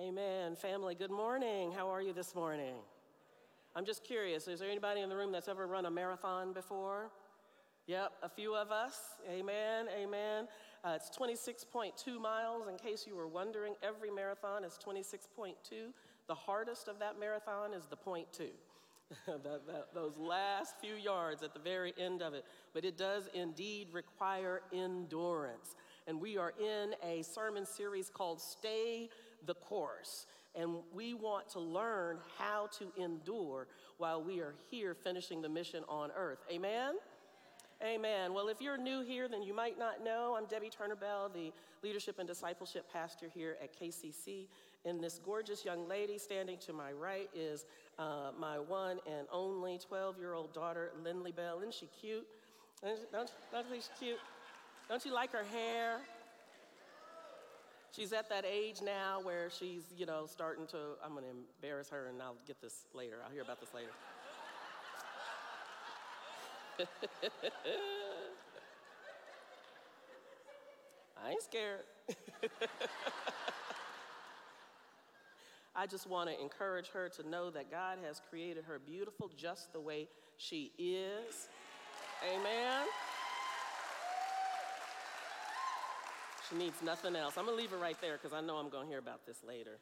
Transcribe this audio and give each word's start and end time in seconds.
Amen. 0.00 0.56
Family, 0.56 0.94
good 0.94 1.10
morning. 1.10 1.72
How 1.72 1.90
are 1.90 2.00
you 2.00 2.14
this 2.14 2.34
morning? 2.34 2.76
I'm 3.76 3.84
just 3.84 4.02
curious, 4.02 4.48
is 4.48 4.60
there 4.60 4.70
anybody 4.70 5.02
in 5.02 5.10
the 5.10 5.16
room 5.16 5.30
that's 5.30 5.46
ever 5.46 5.66
run 5.66 5.84
a 5.84 5.90
marathon 5.90 6.54
before? 6.54 7.10
Yep, 7.86 8.12
a 8.22 8.28
few 8.30 8.54
of 8.54 8.70
us. 8.70 8.98
Amen, 9.30 9.88
amen. 9.94 10.48
Uh, 10.82 10.96
it's 10.96 11.10
26.2 11.14 12.18
miles, 12.18 12.66
in 12.66 12.78
case 12.78 13.04
you 13.06 13.14
were 13.14 13.28
wondering. 13.28 13.74
Every 13.82 14.10
marathon 14.10 14.64
is 14.64 14.78
26.2. 14.82 15.54
The 16.28 16.34
hardest 16.34 16.88
of 16.88 16.98
that 17.00 17.20
marathon 17.20 17.74
is 17.74 17.84
the 17.84 17.96
point 17.96 18.32
two. 18.32 18.52
that, 19.26 19.66
that, 19.66 19.88
those 19.92 20.16
last 20.16 20.76
few 20.80 20.94
yards 20.94 21.42
at 21.42 21.52
the 21.52 21.60
very 21.60 21.92
end 21.98 22.22
of 22.22 22.32
it. 22.32 22.46
But 22.72 22.86
it 22.86 22.96
does 22.96 23.28
indeed 23.34 23.88
require 23.92 24.62
endurance. 24.72 25.74
And 26.06 26.20
we 26.20 26.38
are 26.38 26.54
in 26.58 26.94
a 27.02 27.22
sermon 27.22 27.66
series 27.66 28.08
called 28.08 28.40
Stay 28.40 29.10
the 29.46 29.54
Course. 29.54 30.26
And 30.54 30.78
we 30.92 31.14
want 31.14 31.48
to 31.50 31.60
learn 31.60 32.18
how 32.36 32.68
to 32.78 32.92
endure 33.00 33.68
while 33.98 34.22
we 34.22 34.40
are 34.40 34.54
here 34.70 34.94
finishing 34.94 35.40
the 35.42 35.48
mission 35.48 35.84
on 35.88 36.10
earth. 36.16 36.40
Amen? 36.50 36.94
Amen. 37.82 38.34
Well, 38.34 38.48
if 38.48 38.60
you're 38.60 38.76
new 38.76 39.02
here, 39.02 39.26
then 39.26 39.42
you 39.42 39.54
might 39.54 39.78
not 39.78 40.04
know. 40.04 40.36
I'm 40.36 40.44
Debbie 40.46 40.68
Turner 40.68 40.96
Bell, 40.96 41.30
the 41.32 41.50
leadership 41.82 42.18
and 42.18 42.28
discipleship 42.28 42.84
pastor 42.92 43.26
here 43.32 43.56
at 43.62 43.78
KCC. 43.78 44.48
And 44.84 45.02
this 45.02 45.18
gorgeous 45.24 45.64
young 45.64 45.88
lady 45.88 46.18
standing 46.18 46.58
to 46.66 46.72
my 46.72 46.92
right 46.92 47.30
is 47.34 47.64
uh, 47.98 48.32
my 48.38 48.58
one 48.58 48.98
and 49.06 49.26
only 49.32 49.78
12 49.78 50.18
year 50.18 50.34
old 50.34 50.52
daughter, 50.52 50.90
Lindley 51.02 51.32
Bell. 51.32 51.58
Isn't 51.60 51.74
she 51.74 51.88
cute? 51.98 52.26
Don't, 52.82 53.12
don't, 53.12 53.30
don't 53.52 53.66
she 53.72 54.04
cute? 54.04 54.18
Don't 54.88 55.04
you 55.04 55.14
like 55.14 55.32
her 55.32 55.44
hair? 55.44 56.00
She's 57.92 58.12
at 58.12 58.28
that 58.28 58.44
age 58.44 58.82
now 58.84 59.20
where 59.22 59.50
she's, 59.50 59.82
you 59.96 60.06
know, 60.06 60.26
starting 60.26 60.66
to, 60.68 60.76
I'm 61.04 61.12
going 61.12 61.24
to 61.24 61.30
embarrass 61.30 61.88
her 61.90 62.06
and 62.06 62.22
I'll 62.22 62.36
get 62.46 62.60
this 62.60 62.86
later. 62.94 63.16
I'll 63.24 63.32
hear 63.32 63.42
about 63.42 63.58
this 63.60 63.74
later. 63.74 63.90
I 71.22 71.30
ain't 71.30 71.42
scared. 71.42 71.80
I 75.74 75.86
just 75.86 76.06
want 76.06 76.30
to 76.30 76.40
encourage 76.40 76.88
her 76.90 77.08
to 77.08 77.28
know 77.28 77.50
that 77.50 77.70
God 77.70 77.98
has 78.06 78.20
created 78.30 78.64
her 78.64 78.78
beautiful 78.78 79.30
just 79.36 79.72
the 79.72 79.80
way 79.80 80.08
she 80.36 80.72
is. 80.78 81.48
Amen. 82.24 82.86
She 86.50 86.56
needs 86.56 86.82
nothing 86.82 87.14
else. 87.14 87.34
I'm 87.38 87.44
going 87.44 87.56
to 87.56 87.62
leave 87.62 87.70
her 87.70 87.78
right 87.78 88.00
there 88.00 88.18
because 88.20 88.32
I 88.32 88.40
know 88.40 88.56
I'm 88.56 88.70
going 88.70 88.84
to 88.84 88.88
hear 88.88 88.98
about 88.98 89.24
this 89.24 89.38
later. 89.46 89.78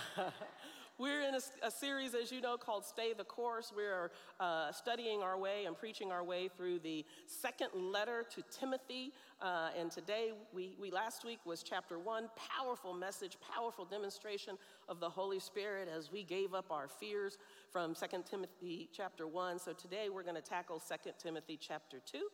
We're 0.97 1.21
in 1.21 1.35
a, 1.35 1.67
a, 1.67 1.71
series, 1.71 2.13
as 2.13 2.31
you 2.31 2.41
know, 2.41 2.57
called 2.57 2.85
Stay 2.85 3.13
the 3.13 3.23
Course. 3.23 3.71
We're 3.75 4.11
uh, 4.39 4.71
studying 4.71 5.21
our 5.21 5.37
way 5.37 5.65
and 5.65 5.77
preaching 5.77 6.11
our 6.11 6.23
way 6.23 6.49
through 6.55 6.79
the 6.79 7.05
second 7.25 7.69
letter 7.73 8.25
to 8.35 8.43
Timothy. 8.51 9.13
Uh, 9.41 9.69
and 9.77 9.89
today, 9.89 10.31
we, 10.53 10.75
we 10.79 10.91
last 10.91 11.25
week 11.25 11.39
was 11.45 11.63
chapter 11.63 11.97
one. 11.99 12.29
Powerful 12.35 12.93
message, 12.93 13.37
powerful 13.53 13.85
demonstration 13.85 14.57
of 14.87 14.99
the 14.99 15.09
Holy 15.09 15.39
Spirit 15.39 15.89
as 15.93 16.11
we 16.11 16.23
gave 16.23 16.53
up 16.53 16.69
our 16.69 16.87
fears 16.87 17.37
from 17.71 17.95
Second 17.95 18.25
Timothy 18.25 18.89
chapter 18.93 19.25
one. 19.25 19.57
So 19.57 19.73
today, 19.73 20.09
we're 20.09 20.23
going 20.23 20.35
to 20.35 20.41
tackle 20.41 20.79
Second 20.79 21.13
Timothy 21.17 21.57
chapter 21.59 21.99
two. 22.05 22.27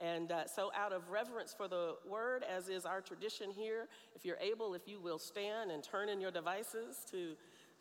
And 0.00 0.32
uh, 0.32 0.46
so, 0.46 0.72
out 0.76 0.92
of 0.92 1.10
reverence 1.10 1.54
for 1.56 1.68
the 1.68 1.94
word, 2.08 2.44
as 2.44 2.68
is 2.68 2.84
our 2.84 3.00
tradition 3.00 3.50
here, 3.50 3.88
if 4.14 4.24
you're 4.24 4.38
able, 4.40 4.74
if 4.74 4.88
you 4.88 5.00
will 5.00 5.18
stand 5.18 5.70
and 5.70 5.82
turn 5.82 6.08
in 6.08 6.20
your 6.20 6.32
devices 6.32 7.04
to 7.10 7.36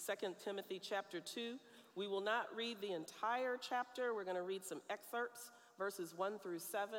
2 0.05 0.35
Timothy 0.43 0.79
chapter 0.81 1.19
2. 1.19 1.55
We 1.95 2.07
will 2.07 2.21
not 2.21 2.47
read 2.55 2.77
the 2.81 2.93
entire 2.93 3.57
chapter. 3.57 4.13
We're 4.13 4.23
going 4.23 4.35
to 4.35 4.43
read 4.43 4.65
some 4.65 4.81
excerpts, 4.89 5.51
verses 5.77 6.13
1 6.15 6.39
through 6.39 6.59
7. 6.59 6.89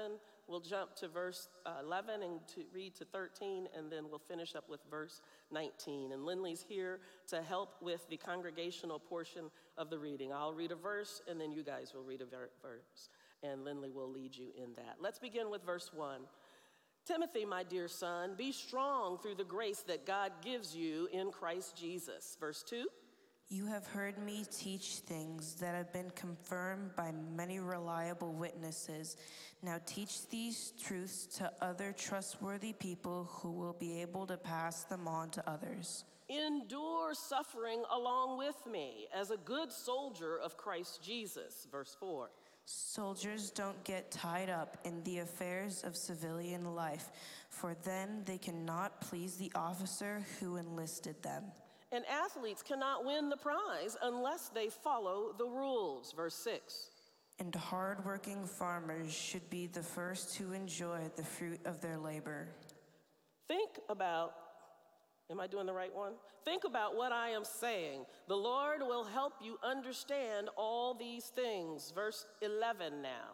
We'll 0.46 0.60
jump 0.60 0.94
to 0.96 1.08
verse 1.08 1.48
uh, 1.66 1.82
11 1.82 2.22
and 2.22 2.40
to 2.54 2.62
read 2.72 2.94
to 2.96 3.04
13, 3.04 3.68
and 3.76 3.90
then 3.90 4.04
we'll 4.08 4.18
finish 4.18 4.54
up 4.54 4.68
with 4.68 4.80
verse 4.90 5.22
19. 5.50 6.12
And 6.12 6.24
Lindley's 6.24 6.64
here 6.66 7.00
to 7.28 7.42
help 7.42 7.76
with 7.80 8.08
the 8.08 8.16
congregational 8.16 8.98
portion 8.98 9.50
of 9.76 9.90
the 9.90 9.98
reading. 9.98 10.32
I'll 10.32 10.52
read 10.52 10.70
a 10.70 10.76
verse, 10.76 11.22
and 11.28 11.40
then 11.40 11.50
you 11.52 11.62
guys 11.62 11.92
will 11.94 12.04
read 12.04 12.20
a 12.20 12.26
verse, 12.26 13.08
and 13.44 13.64
Lindley 13.64 13.90
will 13.90 14.10
lead 14.10 14.34
you 14.36 14.48
in 14.56 14.72
that. 14.76 14.96
Let's 15.00 15.18
begin 15.18 15.50
with 15.50 15.64
verse 15.64 15.90
1. 15.92 16.20
Timothy, 17.06 17.44
my 17.44 17.62
dear 17.62 17.86
son, 17.86 18.34
be 18.36 18.50
strong 18.50 19.18
through 19.18 19.34
the 19.34 19.44
grace 19.44 19.84
that 19.86 20.06
God 20.06 20.32
gives 20.42 20.74
you 20.74 21.06
in 21.12 21.30
Christ 21.30 21.76
Jesus. 21.76 22.36
Verse 22.40 22.64
2 22.66 22.86
You 23.48 23.66
have 23.66 23.86
heard 23.86 24.16
me 24.18 24.44
teach 24.50 24.96
things 25.06 25.54
that 25.56 25.74
have 25.74 25.92
been 25.92 26.10
confirmed 26.16 26.96
by 26.96 27.12
many 27.36 27.60
reliable 27.60 28.32
witnesses. 28.32 29.18
Now 29.62 29.78
teach 29.84 30.26
these 30.28 30.72
truths 30.82 31.26
to 31.36 31.52
other 31.60 31.92
trustworthy 31.92 32.72
people 32.72 33.28
who 33.30 33.50
will 33.50 33.76
be 33.78 34.00
able 34.00 34.26
to 34.26 34.38
pass 34.38 34.84
them 34.84 35.06
on 35.06 35.28
to 35.30 35.50
others. 35.50 36.04
Endure 36.30 37.12
suffering 37.12 37.82
along 37.92 38.38
with 38.38 38.56
me 38.66 39.08
as 39.14 39.30
a 39.30 39.36
good 39.36 39.70
soldier 39.70 40.38
of 40.38 40.56
Christ 40.56 41.02
Jesus. 41.02 41.66
Verse 41.70 41.94
4 42.00 42.30
Soldiers 42.66 43.50
don't 43.50 43.82
get 43.84 44.10
tied 44.10 44.48
up 44.48 44.78
in 44.84 45.02
the 45.04 45.18
affairs 45.18 45.82
of 45.84 45.96
civilian 45.96 46.74
life, 46.74 47.10
for 47.50 47.76
then 47.84 48.22
they 48.24 48.38
cannot 48.38 49.00
please 49.00 49.36
the 49.36 49.52
officer 49.54 50.24
who 50.40 50.56
enlisted 50.56 51.22
them. 51.22 51.44
And 51.92 52.04
athletes 52.06 52.62
cannot 52.62 53.04
win 53.04 53.28
the 53.28 53.36
prize 53.36 53.96
unless 54.02 54.48
they 54.48 54.68
follow 54.68 55.34
the 55.36 55.44
rules. 55.44 56.12
Verse 56.12 56.34
6. 56.36 56.90
And 57.38 57.54
hardworking 57.54 58.46
farmers 58.46 59.12
should 59.12 59.48
be 59.50 59.66
the 59.66 59.82
first 59.82 60.34
to 60.36 60.52
enjoy 60.52 61.10
the 61.16 61.24
fruit 61.24 61.60
of 61.64 61.80
their 61.80 61.98
labor. 61.98 62.48
Think 63.46 63.78
about 63.88 64.32
Am 65.30 65.40
I 65.40 65.46
doing 65.46 65.66
the 65.66 65.72
right 65.72 65.94
one? 65.94 66.12
Think 66.44 66.64
about 66.64 66.96
what 66.96 67.10
I 67.10 67.30
am 67.30 67.44
saying. 67.44 68.04
The 68.28 68.36
Lord 68.36 68.80
will 68.80 69.04
help 69.04 69.34
you 69.42 69.58
understand 69.62 70.50
all 70.56 70.94
these 70.94 71.26
things. 71.34 71.92
Verse 71.94 72.26
11 72.42 73.00
now. 73.00 73.32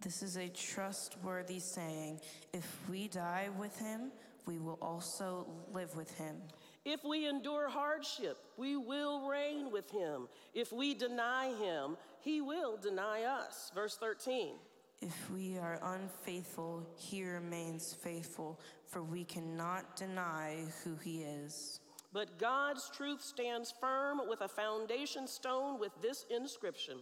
This 0.00 0.22
is 0.22 0.36
a 0.36 0.48
trustworthy 0.48 1.58
saying. 1.58 2.20
If 2.52 2.64
we 2.88 3.08
die 3.08 3.48
with 3.58 3.76
him, 3.80 4.12
we 4.46 4.58
will 4.58 4.78
also 4.80 5.46
live 5.72 5.94
with 5.96 6.16
him. 6.16 6.36
If 6.84 7.04
we 7.04 7.28
endure 7.28 7.68
hardship, 7.68 8.38
we 8.56 8.76
will 8.76 9.28
reign 9.28 9.72
with 9.72 9.90
him. 9.90 10.28
If 10.54 10.72
we 10.72 10.94
deny 10.94 11.52
him, 11.54 11.96
he 12.20 12.40
will 12.40 12.76
deny 12.76 13.24
us. 13.24 13.72
Verse 13.74 13.96
13. 13.96 14.54
If 15.00 15.30
we 15.30 15.56
are 15.58 15.78
unfaithful, 15.82 16.84
he 16.96 17.24
remains 17.24 17.94
faithful, 17.94 18.58
for 18.84 19.02
we 19.02 19.24
cannot 19.24 19.94
deny 19.96 20.64
who 20.82 20.96
he 20.96 21.22
is. 21.22 21.80
But 22.12 22.38
God's 22.38 22.90
truth 22.90 23.22
stands 23.22 23.72
firm 23.80 24.20
with 24.28 24.40
a 24.40 24.48
foundation 24.48 25.28
stone 25.28 25.78
with 25.78 25.92
this 26.02 26.24
inscription 26.30 26.98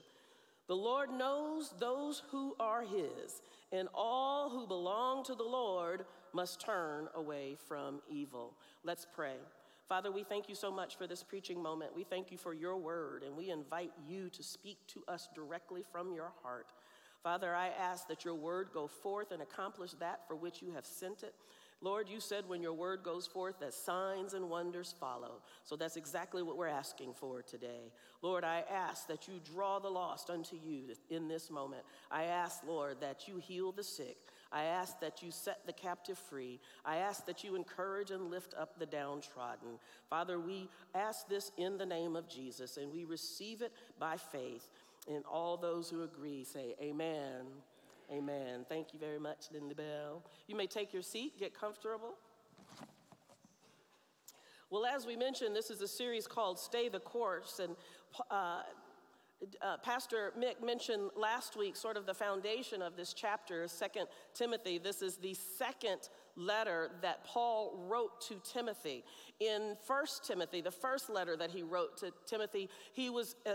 The 0.67 0.77
Lord 0.77 1.11
knows 1.11 1.73
those 1.79 2.23
who 2.31 2.55
are 2.61 2.83
his, 2.83 3.41
and 3.73 3.89
all 3.95 4.51
who 4.51 4.67
belong 4.67 5.25
to 5.25 5.35
the 5.35 5.43
Lord 5.43 6.05
must 6.35 6.61
turn 6.61 7.09
away 7.15 7.57
from 7.67 8.03
evil. 8.11 8.53
Let's 8.85 9.07
pray. 9.15 9.37
Father, 9.89 10.11
we 10.11 10.25
thank 10.25 10.49
you 10.49 10.57
so 10.57 10.73
much 10.73 10.97
for 10.99 11.07
this 11.07 11.23
preaching 11.23 11.63
moment. 11.63 11.95
We 11.95 12.03
thank 12.03 12.33
you 12.33 12.37
for 12.37 12.53
your 12.53 12.77
word, 12.77 13.23
and 13.23 13.37
we 13.37 13.51
invite 13.51 13.93
you 14.07 14.29
to 14.31 14.43
speak 14.43 14.79
to 14.89 15.05
us 15.07 15.29
directly 15.35 15.85
from 15.93 16.13
your 16.13 16.33
heart. 16.43 16.67
Father, 17.27 17.57
I 17.57 17.71
ask 17.71 18.07
that 18.07 18.25
your 18.25 18.37
word 18.37 18.69
go 18.73 18.87
forth 18.87 19.33
and 19.33 19.43
accomplish 19.43 19.91
that 19.99 20.21
for 20.29 20.37
which 20.37 20.63
you 20.63 20.71
have 20.77 20.87
sent 20.87 21.25
it. 21.25 21.35
Lord, 21.81 22.09
you 22.09 22.21
said 22.21 22.49
when 22.49 22.63
your 22.63 22.73
word 22.73 23.03
goes 23.03 23.27
forth 23.27 23.59
that 23.59 23.75
signs 23.75 24.33
and 24.33 24.49
wonders 24.49 24.95
follow. 25.01 25.43
So 25.65 25.75
that's 25.75 25.97
exactly 25.97 26.45
what 26.45 26.57
we're 26.57 26.69
asking 26.69 27.15
for 27.15 27.43
today. 27.43 27.91
Lord, 28.23 28.45
I 28.45 28.63
ask 28.73 29.09
that 29.09 29.27
you 29.27 29.41
draw 29.45 29.81
the 29.81 29.89
lost 29.89 30.31
unto 30.31 30.55
you 30.55 30.85
in 31.11 31.27
this 31.27 31.51
moment. 31.51 31.83
I 32.13 32.27
ask, 32.27 32.63
Lord, 32.65 33.01
that 33.01 33.27
you 33.27 33.39
heal 33.39 33.73
the 33.73 33.83
sick. 33.83 34.17
I 34.53 34.63
ask 34.65 35.01
that 35.01 35.23
you 35.23 35.33
set 35.33 35.67
the 35.67 35.73
captive 35.73 36.17
free. 36.17 36.61
I 36.85 36.99
ask 36.99 37.27
that 37.27 37.43
you 37.43 37.57
encourage 37.57 38.13
and 38.13 38.31
lift 38.31 38.55
up 38.55 38.79
the 38.79 38.87
downtrodden. 38.87 39.81
Father, 40.09 40.39
we 40.39 40.69
ask 40.95 41.29
this 41.29 41.51
in 41.59 41.77
the 41.77 41.87
name 41.87 42.15
of 42.15 42.29
Jesus 42.29 42.77
and 42.77 42.93
we 42.93 43.05
receive 43.05 43.61
it 43.63 43.73
by 43.99 44.17
faith. 44.17 44.71
And 45.09 45.25
all 45.31 45.57
those 45.57 45.89
who 45.89 46.03
agree 46.03 46.45
say, 46.45 46.75
Amen. 46.81 47.47
Amen. 48.11 48.65
Thank 48.69 48.93
you 48.93 49.01
very 49.01 49.19
much, 49.19 49.47
Lindley 49.53 49.75
Bell. 49.75 50.23
You 50.47 50.57
may 50.57 50.67
take 50.67 50.93
your 50.93 51.03
seat, 51.03 51.39
get 51.39 51.59
comfortable. 51.59 52.15
Well, 54.71 54.85
as 54.85 55.07
we 55.07 55.17
mentioned, 55.17 55.55
this 55.55 55.71
is 55.71 55.81
a 55.81 55.89
series 55.89 56.27
called 56.27 56.59
Stay 56.59 56.89
the 56.89 57.01
Course. 57.01 57.61
And 57.61 57.77
uh, 58.31 58.63
uh, 59.61 59.77
Pastor 59.79 60.33
Mick 60.39 60.65
mentioned 60.65 61.11
last 61.17 61.57
week 61.57 61.77
sort 61.77 61.97
of 61.97 62.07
the 62.07 62.15
foundation 62.15 62.83
of 62.83 62.97
this 62.97 63.13
chapter, 63.13 63.69
Second 63.69 64.07
Timothy. 64.35 64.79
This 64.79 65.03
is 65.03 65.17
the 65.17 65.35
second 65.35 66.09
letter 66.37 66.91
that 67.03 67.25
Paul 67.25 67.87
wrote 67.89 68.21
to 68.29 68.41
Timothy. 68.45 69.05
In 69.41 69.77
1 69.87 70.07
Timothy, 70.25 70.61
the 70.61 70.71
first 70.71 71.11
letter 71.11 71.37
that 71.37 71.51
he 71.51 71.63
wrote 71.63 71.99
to 71.99 72.13
Timothy, 72.27 72.71
he 72.93 73.11
was 73.11 73.37
uh, 73.47 73.55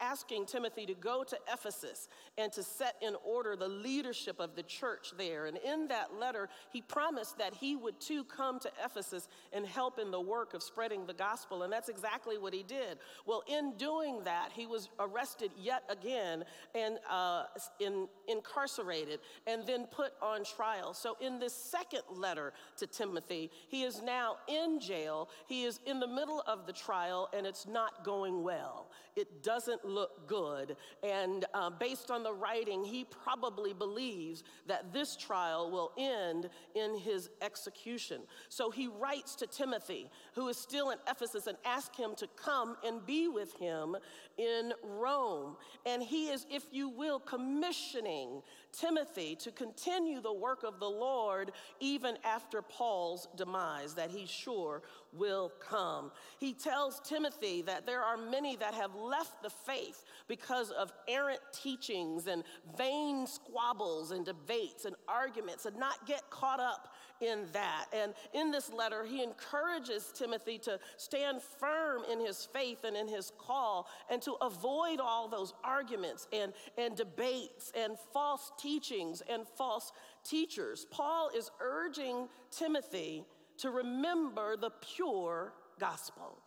asking 0.00 0.46
Timothy 0.46 0.86
to 0.86 0.94
go 0.94 1.22
to 1.24 1.38
Ephesus 1.52 2.08
and 2.36 2.52
to 2.52 2.62
set 2.62 2.96
in 3.00 3.14
order 3.24 3.54
the 3.54 3.68
leadership 3.68 4.40
of 4.40 4.56
the 4.56 4.62
church 4.62 5.12
there. 5.16 5.46
And 5.46 5.56
in 5.58 5.88
that 5.88 6.14
letter, 6.18 6.48
he 6.72 6.82
promised 6.82 7.38
that 7.38 7.54
he 7.54 7.76
would 7.76 8.00
too 8.00 8.24
come 8.24 8.58
to 8.60 8.70
Ephesus 8.84 9.28
and 9.52 9.66
help 9.66 9.98
in 9.98 10.10
the 10.10 10.20
work 10.20 10.54
of 10.54 10.62
spreading 10.62 11.06
the 11.06 11.14
gospel. 11.14 11.62
And 11.62 11.72
that's 11.72 11.88
exactly 11.88 12.38
what 12.38 12.52
he 12.52 12.62
did. 12.62 12.98
Well, 13.26 13.42
in 13.46 13.76
doing 13.76 14.22
that, 14.24 14.50
he 14.52 14.66
was 14.66 14.88
arrested 14.98 15.50
yet 15.56 15.84
again 15.88 16.44
and 16.74 16.98
uh, 17.08 17.44
in, 17.78 18.08
incarcerated 18.28 19.20
and 19.46 19.66
then 19.66 19.86
put 19.86 20.12
on 20.20 20.44
trial. 20.44 20.94
So, 20.94 21.16
in 21.20 21.38
this 21.38 21.54
second 21.54 22.02
letter 22.20 22.52
to 22.76 22.86
Timothy, 22.86 23.50
he 23.68 23.82
is 23.82 24.02
now 24.02 24.36
in 24.48 24.80
jail. 24.80 25.28
He 25.46 25.64
is 25.64 25.80
in 25.86 26.00
the 26.00 26.06
middle 26.06 26.42
of 26.46 26.66
the 26.66 26.72
trial, 26.72 27.28
and 27.36 27.46
it's 27.46 27.66
not 27.66 28.04
going 28.04 28.42
well. 28.42 28.90
It 29.16 29.42
doesn't 29.42 29.84
look 29.84 30.26
good. 30.26 30.76
And 31.02 31.44
uh, 31.52 31.70
based 31.70 32.10
on 32.10 32.22
the 32.22 32.32
writing, 32.32 32.84
he 32.84 33.04
probably 33.04 33.72
believes 33.72 34.44
that 34.66 34.92
this 34.92 35.16
trial 35.16 35.70
will 35.70 35.92
end 35.98 36.48
in 36.74 36.96
his 36.96 37.30
execution. 37.42 38.22
So 38.48 38.70
he 38.70 38.88
writes 38.88 39.34
to 39.36 39.46
Timothy, 39.46 40.08
who 40.34 40.48
is 40.48 40.56
still 40.56 40.90
in 40.90 40.98
Ephesus, 41.08 41.46
and 41.46 41.58
asks 41.64 41.96
him 41.96 42.14
to 42.16 42.28
come 42.36 42.76
and 42.84 43.04
be 43.04 43.28
with 43.28 43.52
him 43.54 43.96
in 44.38 44.72
Rome. 44.82 45.56
And 45.84 46.02
he 46.02 46.28
is, 46.28 46.46
if 46.50 46.64
you 46.70 46.88
will, 46.88 47.18
commissioning 47.18 48.42
Timothy 48.72 49.36
to 49.36 49.50
continue 49.50 50.20
the 50.20 50.32
work 50.32 50.62
of 50.62 50.78
the 50.78 50.88
Lord 50.88 51.52
even 51.80 52.16
after 52.24 52.62
Paul's 52.62 53.28
demise, 53.36 53.94
that 53.94 54.10
he 54.10 54.26
sure 54.26 54.82
will 55.12 55.52
come. 55.60 56.12
He 56.38 56.52
tells 56.52 57.00
Timothy 57.00 57.62
that 57.62 57.86
there 57.86 58.02
are 58.02 58.16
many 58.16 58.56
that 58.56 58.74
have 58.74 58.94
left 58.94 59.42
the 59.42 59.50
faith 59.50 60.04
because 60.28 60.70
of 60.70 60.92
errant 61.08 61.40
teachings 61.52 62.26
and 62.26 62.44
vain 62.76 63.26
squabbles 63.26 64.10
and 64.12 64.24
debates 64.24 64.84
and 64.84 64.96
arguments 65.08 65.66
and 65.66 65.76
not 65.76 66.06
get 66.06 66.28
caught 66.30 66.60
up 66.60 66.92
in 67.20 67.46
that. 67.52 67.86
And 67.92 68.14
in 68.32 68.50
this 68.50 68.72
letter, 68.72 69.04
he 69.04 69.22
encourages 69.22 70.12
Timothy 70.14 70.58
to 70.58 70.78
stand 70.96 71.42
firm 71.42 72.02
in 72.10 72.20
his 72.20 72.48
faith 72.52 72.84
and 72.84 72.96
in 72.96 73.08
his 73.08 73.32
call 73.38 73.88
and 74.10 74.20
to 74.22 74.32
avoid 74.40 75.00
all 75.00 75.28
those 75.28 75.54
arguments 75.64 76.28
and, 76.32 76.52
and 76.78 76.96
debates 76.96 77.72
and 77.76 77.96
false 78.12 78.52
teachings 78.58 79.22
and 79.28 79.46
false 79.56 79.92
teachers. 80.24 80.86
Paul 80.90 81.30
is 81.36 81.50
urging 81.60 82.28
Timothy 82.50 83.24
to 83.58 83.70
remember 83.70 84.56
the 84.56 84.70
pure 84.94 85.52
gospel. 85.78 86.38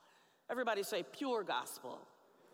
Everybody 0.49 0.83
say, 0.83 1.03
pure 1.11 1.43
gospel. 1.43 1.99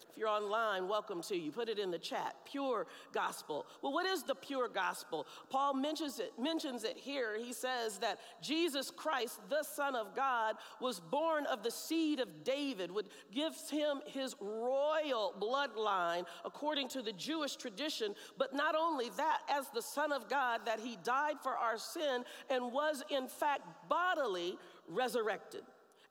If 0.09 0.17
you're 0.17 0.27
online, 0.27 0.88
welcome 0.88 1.21
to 1.23 1.38
you. 1.38 1.51
Put 1.51 1.69
it 1.69 1.77
in 1.77 1.91
the 1.91 2.00
chat. 2.00 2.35
Pure 2.44 2.88
gospel. 3.13 3.67
Well, 3.81 3.94
what 3.94 4.07
is 4.07 4.23
the 4.23 4.33
pure 4.33 4.67
gospel? 4.67 5.27
Paul 5.50 5.75
mentions 5.75 6.19
it, 6.19 6.33
mentions 6.39 6.83
it 6.83 6.97
here. 6.97 7.38
He 7.38 7.53
says 7.53 8.00
that 8.00 8.19
Jesus 8.41 8.89
Christ, 8.89 9.39
the 9.50 9.61
Son 9.61 9.95
of 9.95 10.15
God, 10.15 10.56
was 10.81 11.00
born 11.00 11.45
of 11.45 11.61
the 11.61 11.69
seed 11.69 12.19
of 12.19 12.44
David, 12.44 12.91
which 12.91 13.06
gives 13.31 13.69
him 13.69 14.01
his 14.07 14.35
royal 14.41 15.33
bloodline 15.39 16.25
according 16.44 16.88
to 16.89 17.03
the 17.03 17.13
Jewish 17.13 17.55
tradition. 17.55 18.15
But 18.38 18.55
not 18.55 18.75
only 18.75 19.09
that, 19.15 19.41
as 19.47 19.67
the 19.69 19.81
Son 19.81 20.12
of 20.12 20.27
God, 20.27 20.62
that 20.65 20.79
he 20.79 20.97
died 21.03 21.35
for 21.44 21.55
our 21.55 21.77
sin 21.77 22.23
and 22.50 22.73
was 22.73 23.03
in 23.09 23.27
fact 23.27 23.62
bodily 23.88 24.57
resurrected. 24.88 25.62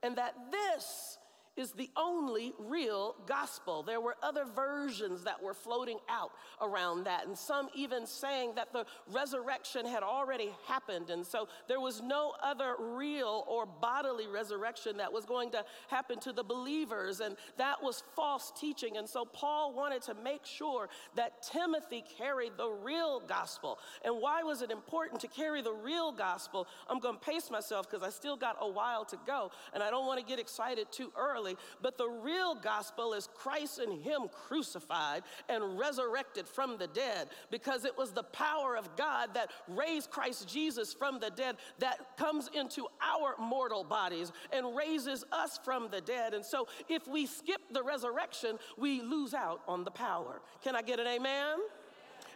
And 0.05 0.17
that 0.17 0.35
this 0.53 1.19
is 1.59 1.73
the 1.73 1.91
only 1.97 2.55
real 2.59 3.17
gospel. 3.27 3.83
There 3.83 4.01
were 4.01 4.17
other 4.23 4.45
versions 4.55 5.25
that 5.25 5.43
were 5.43 5.55
floating 5.55 5.99
out 6.09 6.31
around 6.63 7.05
that, 7.05 7.27
and 7.27 7.37
some 7.37 7.69
even 7.75 8.07
saying 8.07 8.53
that 8.55 8.73
the 8.73 8.87
resurrection 9.13 9.85
had 9.85 10.05
already 10.05 10.51
happened, 10.67 11.11
and 11.11 11.27
so 11.27 11.49
there 11.67 11.81
was 11.81 12.01
no 12.01 12.35
other 12.43 12.77
real 12.79 13.45
or 13.49 13.67
bodily 13.67 14.29
resurrection 14.29 14.97
that 14.99 15.13
was 15.13 15.25
going 15.25 15.51
to 15.51 15.65
happen 15.89 16.21
to 16.21 16.33
the 16.33 16.45
believers, 16.45 17.21
and 17.21 17.37
that 17.57 17.83
was 17.83 18.05
false 18.15 18.53
teaching. 18.59 18.97
And 18.97 19.09
so 19.09 19.25
Paul 19.25 19.75
wanted 19.75 20.03
to 20.03 20.15
make 20.15 20.47
sure 20.47 20.89
that 21.17 21.43
Timothy 21.43 22.05
carried 22.17 22.53
the 22.57 22.69
real 22.69 23.21
gospel. 23.21 23.79
And 24.05 24.15
why 24.21 24.43
was 24.45 24.63
it 24.63 24.71
important 24.71 25.21
to 25.23 25.29
carry 25.29 25.63
the 25.63 25.73
real 25.73 26.13
gospel? 26.13 26.69
I'm 26.89 27.01
going 27.01 27.17
to 27.17 27.21
pace 27.21 27.51
myself 27.51 27.91
because 27.91 28.07
I 28.07 28.11
still 28.11 28.37
got 28.37 28.57
a 28.61 28.69
while 28.71 29.05
to 29.07 29.19
go, 29.27 29.51
and 29.75 29.83
I 29.83 29.91
don't 29.91 30.07
want 30.07 30.21
to 30.21 30.25
get 30.25 30.39
excited 30.39 30.93
too 30.93 31.13
early 31.19 31.48
but 31.83 31.99
the 31.99 32.09
real 32.09 32.55
gospel 32.55 33.15
is 33.15 33.29
Christ 33.35 33.79
and 33.79 34.03
Him 34.03 34.29
crucified 34.33 35.23
and 35.49 35.79
resurrected 35.79 36.49
from 36.49 36.79
the 36.79 36.87
dead 36.87 37.29
because 37.51 37.85
it 37.85 37.97
was 37.97 38.13
the 38.13 38.23
power 38.23 38.77
of 38.77 38.97
God 38.97 39.35
that 39.35 39.51
raised 39.69 40.11
Christ 40.11 40.49
Jesus 40.49 40.93
from 40.93 41.19
the 41.21 41.31
dead 41.31 41.57
that 41.79 42.17
comes 42.17 42.49
into 42.55 42.87
our 43.03 43.35
mortal 43.39 43.85
bodies 43.85 44.33
and 44.53 44.77
raises 44.77 45.25
us 45.33 45.59
from 45.65 45.89
the 45.91 46.01
dead. 46.01 46.35
And 46.35 46.45
so 46.45 46.67
if 46.89 47.07
we 47.07 47.27
skip 47.27 47.61
the 47.71 47.83
resurrection, 47.83 48.59
we 48.77 49.03
lose 49.03 49.35
out 49.35 49.61
on 49.69 49.85
the 49.85 49.91
power. 49.91 50.41
Can 50.63 50.77
I 50.77 50.83
get 50.83 51.01
an 51.01 51.07
amen? 51.07 51.59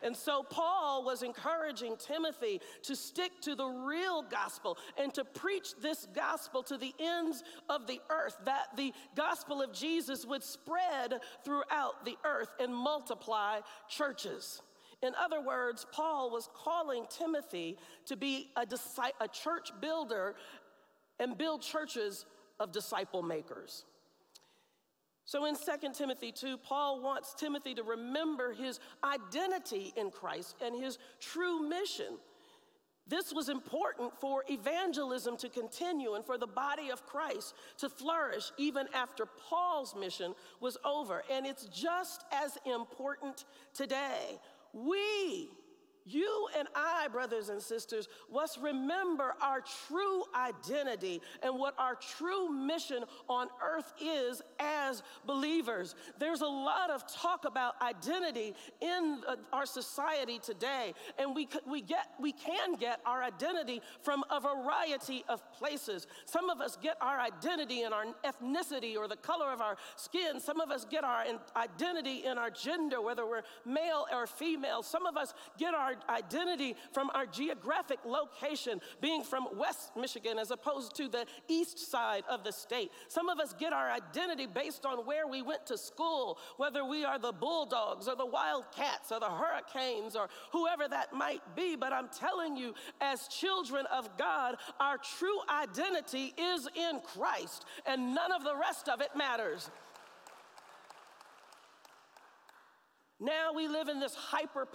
And 0.03 0.17
so 0.17 0.43
Paul 0.43 1.05
was 1.05 1.23
encouraging 1.23 1.97
Timothy 1.97 2.61
to 2.83 2.97
stick 2.97 3.33
to 3.43 3.55
the 3.55 3.67
real 3.67 4.23
gospel 4.23 4.77
and 4.99 5.13
to 5.15 5.25
preach 5.25 5.75
this 5.81 6.07
gospel 6.15 6.63
to 6.65 6.77
the 6.77 6.95
ends 6.99 7.45
of 7.69 7.87
the 7.87 8.01
earth, 8.11 8.37
that 8.45 8.77
the 8.77 8.93
gospel 9.17 9.63
of 9.63 9.73
Jesus 9.73 10.27
would 10.27 10.43
spread 10.43 11.21
throughout 11.45 12.05
the 12.05 12.17
earth 12.25 12.51
and 12.61 12.75
multiply 12.75 13.61
churches. 13.89 14.61
In 15.03 15.15
other 15.21 15.41
words, 15.41 15.87
Paul 15.93 16.31
was 16.31 16.49
calling 16.55 17.07
Timothy 17.11 17.77
to 18.07 18.17
be 18.17 18.51
a, 18.57 18.67
a 19.21 19.29
church 19.29 19.71
builder 19.81 20.37
and 21.19 21.37
build 21.37 21.63
churches 21.63 22.25
of 22.61 22.73
disciple 22.73 23.23
makers. 23.23 23.85
So 25.33 25.47
in 25.47 25.57
2 25.57 25.63
Timothy 25.95 26.31
2, 26.31 26.59
Paul 26.59 27.01
wants 27.01 27.33
Timothy 27.33 27.73
to 27.77 27.83
remember 27.83 28.53
his 28.53 28.81
identity 29.03 29.95
in 29.97 30.11
Christ 30.11 30.57
and 30.63 30.79
his 30.79 30.99
true 31.21 31.67
mission. 31.67 32.19
This 33.09 33.33
was 33.33 33.49
important 33.49 34.13
for 34.21 34.45
evangelism 34.51 35.39
to 35.39 35.49
continue 35.49 36.17
and 36.17 36.27
for 36.27 36.37
the 36.37 36.47
body 36.47 36.91
of 36.91 37.07
Christ 37.07 37.55
to 37.79 37.89
flourish 37.89 38.53
even 38.59 38.87
after 38.93 39.25
Paul's 39.49 39.97
mission 39.99 40.35
was 40.61 40.77
over. 40.85 41.23
And 41.31 41.47
it's 41.47 41.65
just 41.65 42.27
as 42.31 42.59
important 42.67 43.47
today. 43.73 44.39
We 44.75 45.49
you 46.05 46.49
and 46.59 46.69
I, 46.75 47.09
brothers 47.09 47.49
and 47.49 47.61
sisters, 47.61 48.09
must 48.33 48.59
remember 48.61 49.35
our 49.41 49.63
true 49.87 50.25
identity 50.35 51.21
and 51.43 51.59
what 51.59 51.75
our 51.79 51.95
true 51.95 52.49
mission 52.51 53.05
on 53.29 53.49
earth 53.65 53.93
is 54.01 54.43
as 54.59 55.03
believers. 55.27 55.95
There's 56.19 56.41
a 56.41 56.47
lot 56.47 56.91
of 56.91 57.07
talk 57.13 57.45
about 57.45 57.81
identity 57.81 58.55
in 58.81 59.23
uh, 59.29 59.37
our 59.53 59.67
society 59.67 60.39
today, 60.39 60.95
and 61.19 61.35
we, 61.35 61.49
we, 61.67 61.81
get, 61.81 62.09
we 62.21 62.33
can 62.33 62.75
get 62.75 63.01
our 63.07 63.23
identity 63.23 63.81
from 64.03 64.25
a 64.31 64.41
variety 64.41 65.25
of 65.29 65.41
places. 65.53 66.07
Some 66.25 66.51
of 66.51 66.61
us 66.61 66.77
get 66.83 66.97
our 67.01 67.21
identity 67.21 67.83
in 67.83 67.93
our 67.93 68.07
ethnicity 68.25 68.97
or 68.97 69.09
the 69.09 69.17
color 69.17 69.53
of 69.53 69.61
our 69.61 69.77
skin. 69.97 70.41
Some 70.41 70.61
of 70.61 70.71
us 70.71 70.85
get 70.85 71.05
our 71.05 71.25
identity 71.57 72.25
in 72.25 72.39
our 72.39 72.51
gender, 72.51 73.01
whether 73.01 73.27
we're 73.27 73.43
male 73.65 74.07
or 74.13 74.27
female. 74.27 74.83
Some 74.83 75.07
of 75.07 75.17
us 75.17 75.35
get 75.59 75.75
our 75.75 75.92
our 76.09 76.17
identity 76.17 76.77
from 76.93 77.11
our 77.15 77.27
geographic 77.27 77.99
location, 78.05 78.81
being 79.01 79.23
from 79.23 79.49
West 79.57 79.93
Michigan 79.97 80.39
as 80.39 80.51
opposed 80.51 80.95
to 80.97 81.09
the 81.09 81.27
east 81.49 81.79
side 81.91 82.25
of 82.29 82.45
the 82.45 82.53
state. 82.53 82.91
Some 83.09 83.29
of 83.29 83.39
us 83.39 83.55
get 83.59 83.73
our 83.73 83.91
identity 83.91 84.47
based 84.47 84.87
on 84.87 84.99
where 84.99 85.27
we 85.27 85.43
went 85.43 85.67
to 85.67 85.79
school, 85.79 86.39
whether 86.57 86.85
we 86.85 87.05
are 87.05 87.19
the 87.19 87.33
Bulldogs 87.33 88.09
or 88.09 88.17
the 88.17 88.27
Wildcats 88.27 89.13
or 89.13 89.21
the 89.21 89.31
Hurricanes 89.31 90.17
or 90.17 90.29
whoever 90.53 90.89
that 90.89 91.13
might 91.13 91.43
be. 91.57 91.77
But 91.77 91.93
I'm 91.93 92.09
telling 92.09 92.57
you, 92.57 92.75
as 93.01 93.29
children 93.29 93.87
of 93.87 94.17
God, 94.17 94.57
our 94.81 94.99
true 94.99 95.39
identity 95.49 96.35
is 96.39 96.69
in 96.75 97.01
Christ, 97.01 97.65
and 97.87 98.15
none 98.15 98.33
of 98.33 98.45
the 98.45 98.57
rest 98.57 98.89
of 98.89 99.01
it 99.01 99.11
matters. 99.17 99.71
Now 103.23 103.53
we 103.55 103.69
live 103.69 103.89
in 103.89 104.01
this 104.01 104.17
hyper 104.17 104.67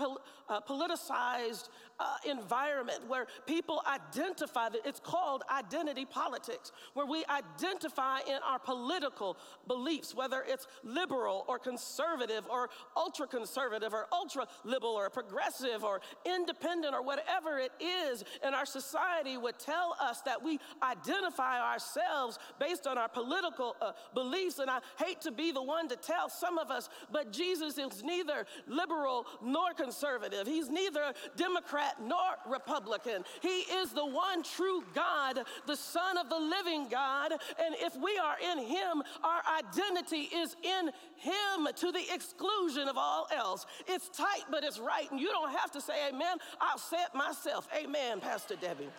uh, 0.47 0.61
politicized 0.61 1.67
uh, 1.99 2.17
environment 2.29 2.99
where 3.07 3.25
people 3.45 3.81
identify 3.87 4.69
that 4.69 4.81
it's 4.85 4.99
called 4.99 5.43
identity 5.51 6.05
politics, 6.05 6.71
where 6.93 7.05
we 7.05 7.23
identify 7.25 8.19
in 8.27 8.39
our 8.45 8.59
political 8.59 9.37
beliefs, 9.67 10.13
whether 10.13 10.43
it's 10.47 10.67
liberal 10.83 11.45
or 11.47 11.57
conservative 11.57 12.45
or 12.49 12.69
ultra 12.95 13.25
conservative 13.27 13.93
or 13.93 14.07
ultra 14.11 14.47
liberal 14.63 14.93
or 14.93 15.09
progressive 15.09 15.83
or 15.83 16.01
independent 16.25 16.93
or 16.93 17.01
whatever 17.01 17.57
it 17.57 17.71
is. 17.79 18.23
And 18.43 18.53
our 18.53 18.65
society 18.65 19.37
would 19.37 19.57
tell 19.57 19.95
us 19.99 20.21
that 20.21 20.43
we 20.43 20.59
identify 20.83 21.59
ourselves 21.59 22.37
based 22.59 22.85
on 22.85 22.97
our 22.97 23.09
political 23.09 23.75
uh, 23.81 23.93
beliefs. 24.13 24.59
And 24.59 24.69
I 24.69 24.79
hate 25.03 25.21
to 25.21 25.31
be 25.31 25.51
the 25.51 25.63
one 25.63 25.87
to 25.89 25.95
tell 25.95 26.29
some 26.29 26.57
of 26.57 26.69
us, 26.69 26.89
but 27.11 27.31
Jesus 27.31 27.77
is 27.77 28.03
neither 28.03 28.45
liberal 28.67 29.25
nor 29.41 29.73
conservative. 29.73 30.45
He's 30.45 30.69
neither 30.69 31.13
Democrat 31.35 31.86
nor 32.01 32.19
Republican. 32.47 33.23
He 33.41 33.59
is 33.59 33.91
the 33.91 34.05
one 34.05 34.43
true 34.43 34.83
God, 34.93 35.39
the 35.65 35.75
Son 35.75 36.17
of 36.17 36.29
the 36.29 36.39
living 36.39 36.87
God. 36.89 37.31
And 37.31 37.75
if 37.79 37.95
we 37.95 38.17
are 38.17 38.37
in 38.51 38.59
Him, 38.65 39.03
our 39.23 39.41
identity 39.57 40.29
is 40.35 40.55
in 40.63 40.91
Him 41.17 41.67
to 41.75 41.91
the 41.91 42.03
exclusion 42.13 42.87
of 42.87 42.97
all 42.97 43.27
else. 43.35 43.65
It's 43.87 44.09
tight, 44.09 44.43
but 44.49 44.63
it's 44.63 44.79
right. 44.79 45.09
And 45.11 45.19
you 45.19 45.27
don't 45.27 45.55
have 45.55 45.71
to 45.71 45.81
say 45.81 46.09
amen. 46.09 46.37
I'll 46.59 46.77
say 46.77 46.97
it 46.97 47.15
myself. 47.15 47.67
Amen, 47.77 48.19
Pastor 48.19 48.55
Debbie. 48.55 48.89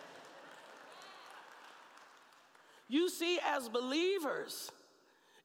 You 2.87 3.07
see, 3.09 3.39
as 3.45 3.69
believers, 3.69 4.71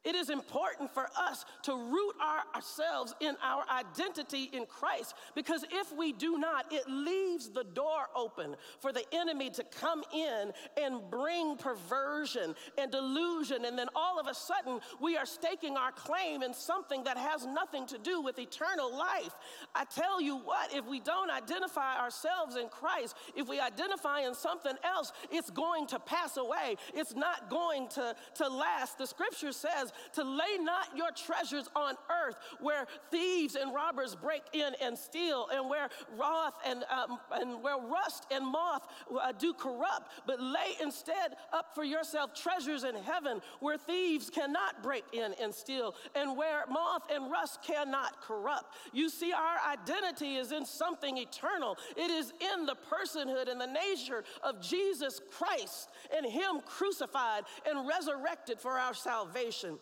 it 0.05 0.15
is 0.15 0.29
important 0.29 0.93
for 0.93 1.07
us 1.17 1.45
to 1.63 1.73
root 1.73 2.13
our, 2.21 2.43
ourselves 2.55 3.13
in 3.19 3.35
our 3.43 3.63
identity 3.69 4.49
in 4.53 4.65
Christ 4.65 5.15
because 5.35 5.65
if 5.71 5.95
we 5.95 6.13
do 6.13 6.37
not, 6.37 6.71
it 6.71 6.87
leaves 6.87 7.49
the 7.49 7.63
door 7.63 8.07
open 8.15 8.55
for 8.79 8.93
the 8.93 9.03
enemy 9.11 9.49
to 9.51 9.63
come 9.63 10.03
in 10.13 10.51
and 10.77 11.01
bring 11.09 11.57
perversion 11.57 12.55
and 12.77 12.91
delusion. 12.91 13.65
And 13.65 13.77
then 13.77 13.87
all 13.95 14.19
of 14.19 14.27
a 14.27 14.33
sudden, 14.33 14.79
we 15.01 15.17
are 15.17 15.25
staking 15.25 15.75
our 15.75 15.91
claim 15.91 16.43
in 16.43 16.53
something 16.53 17.03
that 17.03 17.17
has 17.17 17.45
nothing 17.45 17.87
to 17.87 17.97
do 17.97 18.21
with 18.21 18.37
eternal 18.39 18.95
life. 18.95 19.33
I 19.73 19.85
tell 19.85 20.21
you 20.21 20.37
what, 20.37 20.73
if 20.73 20.85
we 20.85 20.99
don't 20.99 21.31
identify 21.31 21.99
ourselves 21.99 22.55
in 22.55 22.69
Christ, 22.69 23.15
if 23.35 23.47
we 23.47 23.59
identify 23.59 24.21
in 24.21 24.35
something 24.35 24.75
else, 24.83 25.11
it's 25.31 25.49
going 25.49 25.87
to 25.87 25.99
pass 25.99 26.37
away. 26.37 26.75
It's 26.93 27.15
not 27.15 27.49
going 27.49 27.87
to, 27.89 28.15
to 28.35 28.47
last. 28.47 28.97
The 28.97 29.07
scripture 29.07 29.51
says, 29.51 29.91
to 30.13 30.23
lay 30.23 30.57
not 30.59 30.95
your 30.95 31.11
treasures 31.11 31.69
on 31.75 31.95
earth 32.09 32.35
where 32.59 32.85
thieves 33.11 33.55
and 33.55 33.73
robbers 33.73 34.15
break 34.15 34.43
in 34.53 34.73
and 34.81 34.97
steal 34.97 35.47
and 35.53 35.69
where 35.69 35.89
wrath 36.17 36.53
and, 36.65 36.83
um, 36.89 37.19
and 37.33 37.61
where 37.61 37.77
rust 37.77 38.25
and 38.31 38.45
moth 38.45 38.87
uh, 39.21 39.31
do 39.31 39.53
corrupt, 39.53 40.11
but 40.25 40.41
lay 40.41 40.75
instead 40.81 41.35
up 41.53 41.73
for 41.75 41.83
yourself 41.83 42.33
treasures 42.33 42.83
in 42.83 42.95
heaven 42.95 43.41
where 43.59 43.77
thieves 43.77 44.29
cannot 44.29 44.81
break 44.83 45.03
in 45.13 45.33
and 45.41 45.53
steal 45.53 45.95
and 46.15 46.37
where 46.37 46.65
moth 46.69 47.03
and 47.11 47.31
rust 47.31 47.61
cannot 47.63 48.21
corrupt. 48.21 48.75
You 48.93 49.09
see, 49.09 49.31
our 49.33 49.71
identity 49.71 50.35
is 50.35 50.51
in 50.51 50.65
something 50.65 51.17
eternal. 51.17 51.77
It 51.95 52.11
is 52.11 52.33
in 52.53 52.65
the 52.65 52.75
personhood 52.91 53.49
and 53.49 53.59
the 53.59 53.67
nature 53.67 54.23
of 54.43 54.61
Jesus 54.61 55.21
Christ 55.31 55.89
and 56.15 56.25
Him 56.25 56.61
crucified 56.65 57.43
and 57.67 57.87
resurrected 57.87 58.59
for 58.59 58.71
our 58.71 58.93
salvation. 58.93 59.79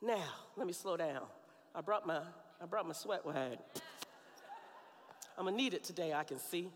Now, 0.00 0.28
let 0.56 0.66
me 0.66 0.72
slow 0.72 0.96
down. 0.96 1.22
I 1.74 1.80
brought 1.80 2.06
my, 2.06 2.20
I 2.60 2.66
brought 2.66 2.86
my 2.86 2.94
sweat 2.94 3.26
wag. 3.26 3.58
I'm 5.36 5.44
gonna 5.44 5.56
need 5.56 5.74
it 5.74 5.84
today, 5.84 6.12
I 6.12 6.24
can 6.24 6.38
see. 6.38 6.70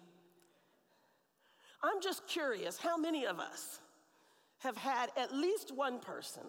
I'm 1.83 2.01
just 2.01 2.27
curious 2.29 2.79
how 2.79 2.97
many 2.97 3.27
of 3.27 3.41
us 3.41 3.81
have 4.59 4.77
had 4.77 5.11
at 5.17 5.35
least 5.35 5.75
one 5.75 5.99
person, 5.99 6.45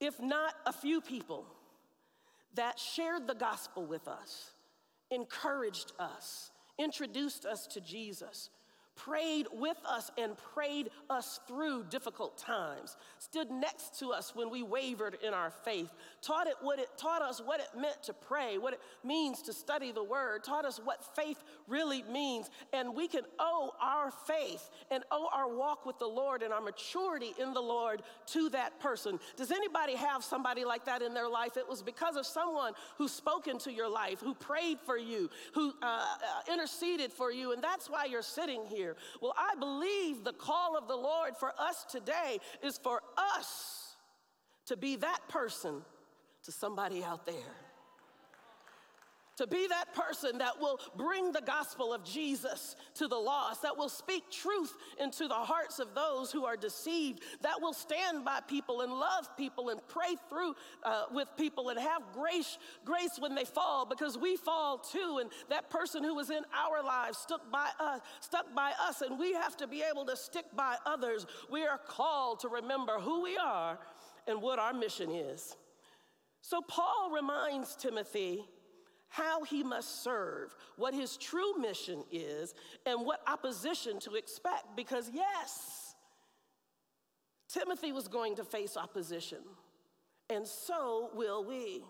if 0.00 0.20
not 0.20 0.54
a 0.66 0.72
few 0.72 1.00
people, 1.00 1.46
that 2.54 2.78
shared 2.78 3.28
the 3.28 3.34
gospel 3.34 3.86
with 3.86 4.08
us, 4.08 4.50
encouraged 5.10 5.92
us, 6.00 6.50
introduced 6.78 7.46
us 7.46 7.68
to 7.68 7.80
Jesus, 7.80 8.50
prayed 8.94 9.46
with 9.52 9.76
us 9.88 10.10
and 10.18 10.36
prayed 10.36 10.90
us 11.10 11.40
through 11.48 11.84
difficult 11.84 12.38
times, 12.38 12.96
stood 13.18 13.50
next 13.50 13.98
to 13.98 14.10
us 14.10 14.34
when 14.34 14.50
we 14.50 14.62
wavered 14.62 15.16
in 15.26 15.34
our 15.34 15.50
faith, 15.50 15.92
taught, 16.20 16.46
it 16.46 16.54
what 16.60 16.78
it, 16.78 16.88
taught 16.96 17.22
us 17.22 17.40
what 17.44 17.60
it 17.60 17.68
meant 17.78 18.02
to 18.02 18.12
pray, 18.12 18.58
what 18.58 18.74
it 18.74 18.80
means 19.04 19.42
to 19.42 19.52
study 19.52 19.92
the 19.92 20.02
word, 20.02 20.44
taught 20.44 20.64
us 20.64 20.80
what 20.82 21.04
faith 21.16 21.42
really 21.68 22.02
means. 22.04 22.50
And 22.72 22.94
we 22.94 23.08
can 23.08 23.22
owe 23.38 23.72
our 23.80 24.10
faith 24.10 24.70
and 24.90 25.02
owe 25.10 25.28
our 25.32 25.48
walk 25.48 25.86
with 25.86 25.98
the 25.98 26.06
Lord 26.06 26.42
and 26.42 26.52
our 26.52 26.60
maturity 26.60 27.34
in 27.38 27.52
the 27.54 27.60
Lord 27.60 28.02
to 28.26 28.48
that 28.50 28.78
person. 28.80 29.18
Does 29.36 29.50
anybody 29.50 29.96
have 29.96 30.22
somebody 30.22 30.64
like 30.64 30.84
that 30.84 31.02
in 31.02 31.14
their 31.14 31.28
life? 31.28 31.56
It 31.56 31.68
was 31.68 31.82
because 31.82 32.16
of 32.16 32.26
someone 32.26 32.74
who 32.98 33.08
spoke 33.08 33.46
into 33.48 33.72
your 33.72 33.88
life, 33.88 34.20
who 34.20 34.34
prayed 34.34 34.78
for 34.84 34.98
you, 34.98 35.30
who 35.54 35.72
uh, 35.82 35.86
uh, 35.86 36.52
interceded 36.52 37.12
for 37.12 37.32
you, 37.32 37.52
and 37.52 37.62
that's 37.62 37.88
why 37.88 38.04
you're 38.04 38.22
sitting 38.22 38.64
here 38.66 38.81
here. 38.82 38.96
Well, 39.20 39.34
I 39.36 39.54
believe 39.58 40.24
the 40.24 40.32
call 40.32 40.76
of 40.76 40.88
the 40.88 40.96
Lord 40.96 41.36
for 41.38 41.52
us 41.58 41.84
today 41.90 42.38
is 42.62 42.78
for 42.78 43.00
us 43.16 43.96
to 44.66 44.76
be 44.76 44.96
that 44.96 45.20
person 45.28 45.82
to 46.44 46.52
somebody 46.52 47.04
out 47.04 47.24
there 47.26 47.54
to 49.36 49.46
be 49.46 49.66
that 49.68 49.94
person 49.94 50.38
that 50.38 50.60
will 50.60 50.78
bring 50.96 51.32
the 51.32 51.40
gospel 51.40 51.92
of 51.92 52.04
Jesus 52.04 52.76
to 52.94 53.08
the 53.08 53.16
lost, 53.16 53.62
that 53.62 53.76
will 53.76 53.88
speak 53.88 54.24
truth 54.30 54.74
into 55.00 55.26
the 55.28 55.34
hearts 55.34 55.78
of 55.78 55.94
those 55.94 56.30
who 56.30 56.44
are 56.44 56.56
deceived, 56.56 57.22
that 57.40 57.60
will 57.60 57.72
stand 57.72 58.24
by 58.24 58.40
people 58.46 58.82
and 58.82 58.92
love 58.92 59.34
people 59.36 59.70
and 59.70 59.80
pray 59.88 60.16
through 60.28 60.54
uh, 60.84 61.04
with 61.12 61.28
people 61.36 61.70
and 61.70 61.78
have 61.80 62.02
grace, 62.12 62.58
grace 62.84 63.18
when 63.18 63.34
they 63.34 63.44
fall, 63.44 63.86
because 63.86 64.18
we 64.18 64.36
fall 64.36 64.78
too. 64.78 65.18
And 65.20 65.30
that 65.48 65.70
person 65.70 66.04
who 66.04 66.14
was 66.14 66.30
in 66.30 66.42
our 66.54 66.82
lives 66.82 67.18
stuck 67.18 67.50
by 67.50 67.70
us, 67.80 68.00
stuck 68.20 68.54
by 68.54 68.72
us, 68.80 69.00
and 69.00 69.18
we 69.18 69.32
have 69.32 69.56
to 69.58 69.66
be 69.66 69.82
able 69.82 70.04
to 70.06 70.16
stick 70.16 70.46
by 70.54 70.76
others. 70.84 71.26
We 71.50 71.64
are 71.64 71.78
called 71.78 72.40
to 72.40 72.48
remember 72.48 72.98
who 72.98 73.22
we 73.22 73.36
are 73.36 73.78
and 74.26 74.42
what 74.42 74.58
our 74.58 74.72
mission 74.72 75.10
is. 75.10 75.56
So 76.42 76.60
Paul 76.60 77.12
reminds 77.14 77.76
Timothy 77.76 78.44
how 79.12 79.44
he 79.44 79.62
must 79.62 80.02
serve, 80.02 80.56
what 80.76 80.94
his 80.94 81.18
true 81.18 81.54
mission 81.58 82.02
is, 82.10 82.54
and 82.86 83.04
what 83.04 83.20
opposition 83.28 84.00
to 84.00 84.14
expect. 84.14 84.74
Because, 84.74 85.10
yes, 85.12 85.94
Timothy 87.46 87.92
was 87.92 88.08
going 88.08 88.36
to 88.36 88.44
face 88.44 88.74
opposition, 88.74 89.40
and 90.30 90.46
so 90.46 91.10
will 91.12 91.44
we. 91.44 91.84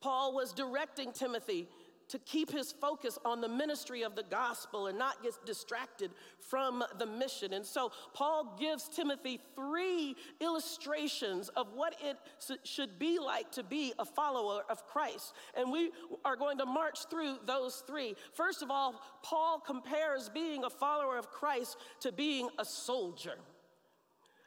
Paul 0.00 0.34
was 0.34 0.54
directing 0.54 1.12
Timothy 1.12 1.68
to 2.08 2.18
keep 2.20 2.50
his 2.50 2.72
focus 2.72 3.18
on 3.24 3.40
the 3.40 3.48
ministry 3.48 4.02
of 4.02 4.14
the 4.14 4.22
gospel 4.22 4.86
and 4.86 4.98
not 4.98 5.22
get 5.22 5.34
distracted 5.44 6.10
from 6.38 6.84
the 6.98 7.06
mission. 7.06 7.52
And 7.52 7.64
so 7.64 7.90
Paul 8.14 8.56
gives 8.58 8.88
Timothy 8.88 9.40
three 9.54 10.14
illustrations 10.40 11.48
of 11.50 11.68
what 11.74 11.94
it 12.02 12.16
should 12.64 12.98
be 12.98 13.18
like 13.18 13.50
to 13.52 13.62
be 13.62 13.92
a 13.98 14.04
follower 14.04 14.62
of 14.68 14.86
Christ. 14.86 15.32
And 15.56 15.72
we 15.72 15.90
are 16.24 16.36
going 16.36 16.58
to 16.58 16.66
march 16.66 16.98
through 17.10 17.38
those 17.46 17.82
three. 17.86 18.14
First 18.32 18.62
of 18.62 18.70
all, 18.70 19.02
Paul 19.22 19.60
compares 19.60 20.28
being 20.28 20.64
a 20.64 20.70
follower 20.70 21.18
of 21.18 21.30
Christ 21.30 21.76
to 22.00 22.12
being 22.12 22.48
a 22.58 22.64
soldier. 22.64 23.36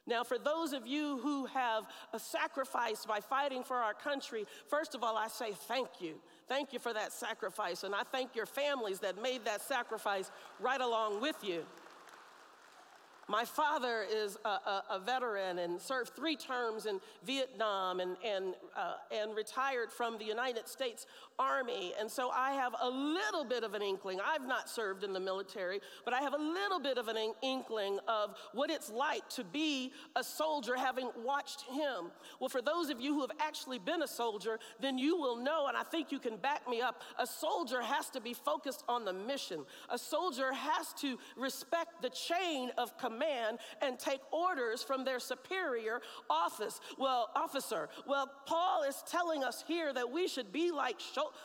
Now, 0.09 0.23
for 0.23 0.39
those 0.39 0.73
of 0.73 0.87
you 0.87 1.19
who 1.19 1.45
have 1.45 1.83
uh, 2.11 2.17
sacrificed 2.17 3.07
by 3.07 3.19
fighting 3.19 3.63
for 3.63 3.77
our 3.77 3.93
country, 3.93 4.45
first 4.67 4.95
of 4.95 5.03
all, 5.03 5.15
I 5.15 5.27
say 5.27 5.51
thank 5.53 5.87
you. 5.99 6.15
Thank 6.49 6.73
you 6.73 6.79
for 6.79 6.93
that 6.93 7.13
sacrifice. 7.13 7.83
And 7.83 7.93
I 7.93 8.01
thank 8.03 8.35
your 8.35 8.47
families 8.47 8.99
that 8.99 9.21
made 9.21 9.45
that 9.45 9.61
sacrifice 9.61 10.31
right 10.59 10.81
along 10.81 11.21
with 11.21 11.37
you. 11.43 11.63
My 13.27 13.45
father 13.45 14.03
is 14.11 14.39
a, 14.43 14.49
a, 14.49 14.83
a, 14.89 14.99
veteran 14.99 15.59
and 15.59 15.79
served 15.79 16.15
three 16.15 16.35
terms 16.35 16.87
in 16.87 16.99
Vietnam 17.23 17.99
and, 17.99 18.17
and, 18.25 18.55
uh, 18.75 18.93
and 19.11 19.35
retired 19.35 19.91
from 19.91 20.17
the 20.17 20.25
United 20.25 20.67
States 20.67 21.05
Army. 21.39 21.93
And 21.99 22.11
so 22.11 22.29
I 22.29 22.51
have 22.51 22.75
a 22.81 22.89
little 22.89 23.45
bit 23.45 23.63
of 23.63 23.73
an 23.73 23.81
inkling. 23.81 24.19
I've 24.23 24.45
not 24.45 24.69
served 24.69 25.03
in 25.03 25.13
the 25.13 25.19
military, 25.19 25.79
but 26.03 26.13
I 26.13 26.21
have 26.21 26.33
a 26.33 26.37
little 26.37 26.79
bit 26.79 26.97
of 26.97 27.07
an 27.07 27.17
inkling 27.41 27.99
of 28.07 28.35
what 28.53 28.69
it's 28.69 28.91
like 28.91 29.27
to 29.29 29.43
be 29.43 29.91
a 30.15 30.23
soldier 30.23 30.75
having 30.75 31.09
watched 31.23 31.61
him. 31.61 32.11
Well, 32.39 32.49
for 32.49 32.61
those 32.61 32.89
of 32.89 32.99
you 32.99 33.13
who 33.13 33.21
have 33.21 33.31
actually 33.39 33.79
been 33.79 34.03
a 34.03 34.07
soldier, 34.07 34.59
then 34.79 34.97
you 34.97 35.17
will 35.17 35.37
know, 35.37 35.67
and 35.67 35.77
I 35.77 35.83
think 35.83 36.11
you 36.11 36.19
can 36.19 36.35
back 36.37 36.67
me 36.69 36.81
up, 36.81 37.01
a 37.17 37.25
soldier 37.25 37.81
has 37.81 38.09
to 38.11 38.21
be 38.21 38.33
focused 38.33 38.83
on 38.89 39.05
the 39.05 39.13
mission. 39.13 39.65
A 39.89 39.97
soldier 39.97 40.51
has 40.51 40.93
to 41.01 41.17
respect 41.37 42.01
the 42.01 42.09
chain 42.09 42.71
of 42.77 42.97
command 42.97 43.59
and 43.81 43.97
take 43.97 44.19
orders 44.31 44.83
from 44.83 45.05
their 45.05 45.19
superior 45.19 46.01
office. 46.29 46.81
Well, 46.97 47.29
officer. 47.35 47.89
Well, 48.05 48.29
Paul 48.45 48.83
is 48.83 49.03
telling 49.09 49.43
us 49.43 49.63
here 49.67 49.93
that 49.93 50.11
we 50.11 50.27
should 50.27 50.51
be 50.51 50.71
like 50.71 50.99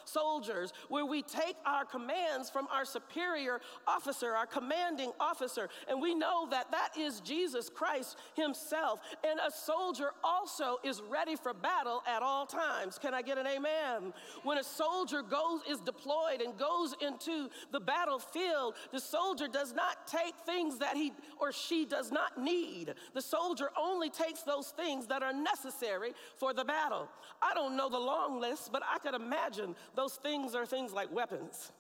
soldiers 0.04 0.72
where 0.88 1.06
we 1.06 1.22
take 1.22 1.56
our 1.66 1.84
commands 1.84 2.50
from 2.50 2.66
our 2.72 2.84
superior 2.84 3.60
officer, 3.86 4.34
our 4.34 4.46
commanding 4.46 5.12
officer, 5.20 5.68
and 5.88 6.00
we 6.00 6.14
know 6.14 6.46
that 6.50 6.70
that 6.70 6.90
is 6.98 7.20
Jesus 7.20 7.68
Christ 7.68 8.16
himself. 8.34 9.00
And 9.28 9.40
a 9.40 9.50
soldier 9.50 10.10
also 10.22 10.78
is 10.84 11.02
ready 11.08 11.36
for 11.36 11.54
battle 11.54 12.02
at 12.06 12.22
all 12.22 12.46
times. 12.46 12.98
Can 12.98 13.14
I 13.14 13.22
get 13.22 13.38
an 13.38 13.46
amen? 13.46 14.12
When 14.42 14.58
a 14.58 14.64
soldier 14.64 15.22
goes 15.22 15.60
is 15.68 15.80
deployed 15.80 16.40
and 16.40 16.56
goes 16.56 16.94
into 17.00 17.48
the 17.72 17.80
battlefield, 17.80 18.74
the 18.92 19.00
soldier 19.00 19.48
does 19.48 19.72
not 19.72 20.06
take 20.06 20.34
things 20.46 20.78
that 20.78 20.96
he 20.96 21.12
or 21.40 21.52
she 21.52 21.84
does 21.84 22.10
not 22.10 22.40
need. 22.40 22.94
The 23.14 23.22
soldier 23.22 23.70
only 23.80 24.10
takes 24.10 24.42
those 24.42 24.68
things 24.68 25.06
that 25.08 25.22
are 25.22 25.32
necessary 25.32 26.12
for 26.36 26.52
the 26.52 26.64
battle. 26.64 27.08
I 27.42 27.54
don't 27.54 27.76
know 27.76 27.88
the 27.88 27.98
long 27.98 28.40
list, 28.40 28.70
but 28.72 28.82
I 28.88 28.98
could 28.98 29.14
imagine 29.14 29.74
those 29.95 30.14
things 30.14 30.54
are 30.54 30.66
things 30.66 30.93
like 30.93 31.12
weapons, 31.12 31.73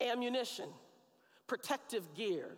ammunition, 0.00 0.68
protective 1.46 2.14
gear, 2.14 2.50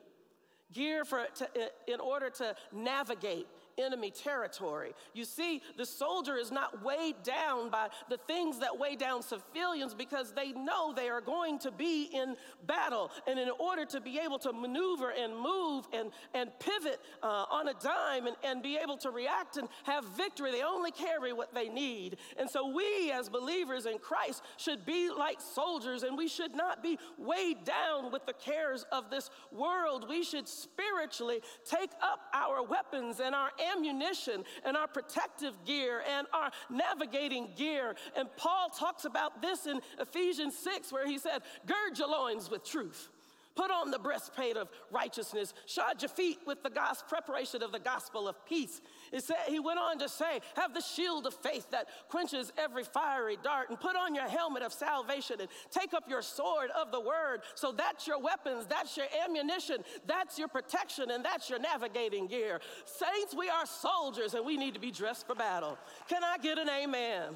gear 0.73 1.05
for 1.05 1.27
to, 1.37 1.49
in 1.87 2.01
order 2.01 2.31
to 2.31 2.55
navigate 2.73 3.47
enemy 3.79 4.11
territory. 4.11 4.93
You 5.15 5.25
see, 5.25 5.63
the 5.77 5.87
soldier 5.87 6.37
is 6.37 6.51
not 6.51 6.85
weighed 6.85 7.23
down 7.23 7.71
by 7.71 7.89
the 8.09 8.19
things 8.19 8.59
that 8.61 8.79
weigh 8.79 8.97
down 8.97 9.23
civilians 9.23 9.95
because 9.95 10.33
they 10.33 10.53
know 10.53 10.93
they 10.93 11.09
are 11.09 11.21
going 11.21 11.59
to 11.61 11.71
be 11.71 12.11
in 12.13 12.37
battle. 12.67 13.11
And 13.27 13.39
in 13.39 13.51
order 13.59 13.85
to 13.87 14.01
be 14.01 14.19
able 14.19 14.39
to 14.41 14.53
maneuver 14.53 15.11
and 15.11 15.37
move 15.37 15.87
and, 15.93 16.11
and 16.35 16.51
pivot 16.59 17.01
uh, 17.23 17.45
on 17.51 17.69
a 17.69 17.75
dime 17.75 18.27
and, 18.27 18.37
and 18.43 18.63
be 18.63 18.77
able 18.77 18.97
to 18.99 19.11
react 19.11 19.57
and 19.57 19.69
have 19.85 20.05
victory, 20.17 20.51
they 20.51 20.63
only 20.63 20.91
carry 20.91 21.33
what 21.33 21.55
they 21.55 21.69
need. 21.69 22.17
And 22.39 22.49
so 22.49 22.69
we, 22.69 23.11
as 23.13 23.29
believers 23.29 23.87
in 23.87 23.99
Christ, 23.99 24.43
should 24.57 24.85
be 24.85 25.11
like 25.11 25.41
soldiers 25.41 26.03
and 26.03 26.17
we 26.17 26.29
should 26.29 26.55
not 26.55 26.83
be 26.83 26.99
weighed 27.19 27.65
down 27.65 28.13
with 28.13 28.27
the 28.27 28.33
cares 28.33 28.85
of 28.93 29.11
this 29.11 29.31
world. 29.53 30.09
We 30.09 30.23
should 30.23 30.49
spiritually 30.49 31.41
take 31.65 31.91
up 32.03 32.21
our 32.33 32.63
weapons 32.63 33.21
and 33.21 33.35
our 33.35 33.51
ammunition 33.77 34.45
and 34.65 34.77
our 34.77 34.89
protective 34.89 35.55
gear 35.65 36.03
and 36.17 36.27
our 36.33 36.51
navigating 36.71 37.49
gear. 37.57 37.95
And 38.17 38.29
Paul 38.37 38.71
talks 38.71 39.05
about 39.05 39.43
this 39.43 39.67
in 39.67 39.81
Ephesians 39.99 40.57
6, 40.59 40.93
where 40.93 41.07
he 41.07 41.19
said, 41.19 41.43
Gird 41.67 41.99
your 41.99 42.09
loins 42.09 42.51
with 42.51 42.65
truth. 42.65 43.09
Put 43.57 43.71
on 43.71 43.91
the 43.91 43.99
breastplate 43.99 44.57
of 44.57 44.69
righteousness. 44.91 45.53
Shod 45.67 46.01
your 46.01 46.09
feet 46.09 46.39
with 46.47 46.63
the 46.63 46.71
gospel, 46.71 47.09
preparation 47.09 47.63
of 47.63 47.73
the 47.73 47.81
gospel 47.81 48.29
of 48.29 48.45
peace. 48.47 48.81
It 49.13 49.25
said, 49.25 49.39
he 49.49 49.59
went 49.59 49.79
on 49.79 49.99
to 49.99 50.09
say, 50.09 50.41
have 50.55 50.73
the 50.73 50.81
shield 50.81 51.27
of 51.27 51.35
faith 51.35 51.71
that 51.71 51.89
quenches 52.09 52.53
every 52.57 52.85
fiery 52.85 53.37
dart, 53.43 53.69
and 53.69 53.79
put 53.79 53.97
on 53.97 54.15
your 54.15 54.29
helmet 54.29 54.63
of 54.63 54.73
salvation, 54.73 55.41
and 55.41 55.49
take 55.71 55.95
up 55.95 56.09
your 56.09 56.23
sword 56.23 56.71
of 56.81 56.93
the 56.93 57.01
word. 57.01 57.41
So 57.55 57.73
that's 57.73 58.07
your 58.07 58.21
weapons, 58.21 58.67
that's 58.67 58.97
your 58.97 59.07
ammunition, 59.25 59.79
that's 60.07 60.39
your 60.39 60.49
protection, 60.49 61.11
and 61.11 61.25
that's 61.25 61.51
your 61.51 61.59
navigating 61.59 62.29
gear. 62.29 62.61
Saints, 62.85 63.35
we 63.37 63.49
are 63.49 63.67
soldiers, 63.67 64.35
and 64.35 64.47
we 64.47 64.57
need 64.57 64.75
to 64.75 64.81
be 64.81 64.91
dressed 64.93 65.27
for 65.27 65.35
battle. 65.35 65.77
Can 66.09 66.23
I 66.23 66.39
get 66.39 66.59
an 66.59 66.69
amen? 66.69 67.35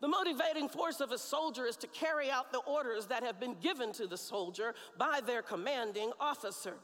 The 0.00 0.08
motivating 0.08 0.68
force 0.68 1.00
of 1.00 1.10
a 1.10 1.18
soldier 1.18 1.64
is 1.64 1.76
to 1.78 1.86
carry 1.86 2.30
out 2.30 2.52
the 2.52 2.58
orders 2.58 3.06
that 3.06 3.22
have 3.22 3.40
been 3.40 3.56
given 3.62 3.92
to 3.94 4.06
the 4.06 4.18
soldier 4.18 4.74
by 4.98 5.20
their 5.26 5.42
commanding 5.42 6.12
officer. 6.20 6.74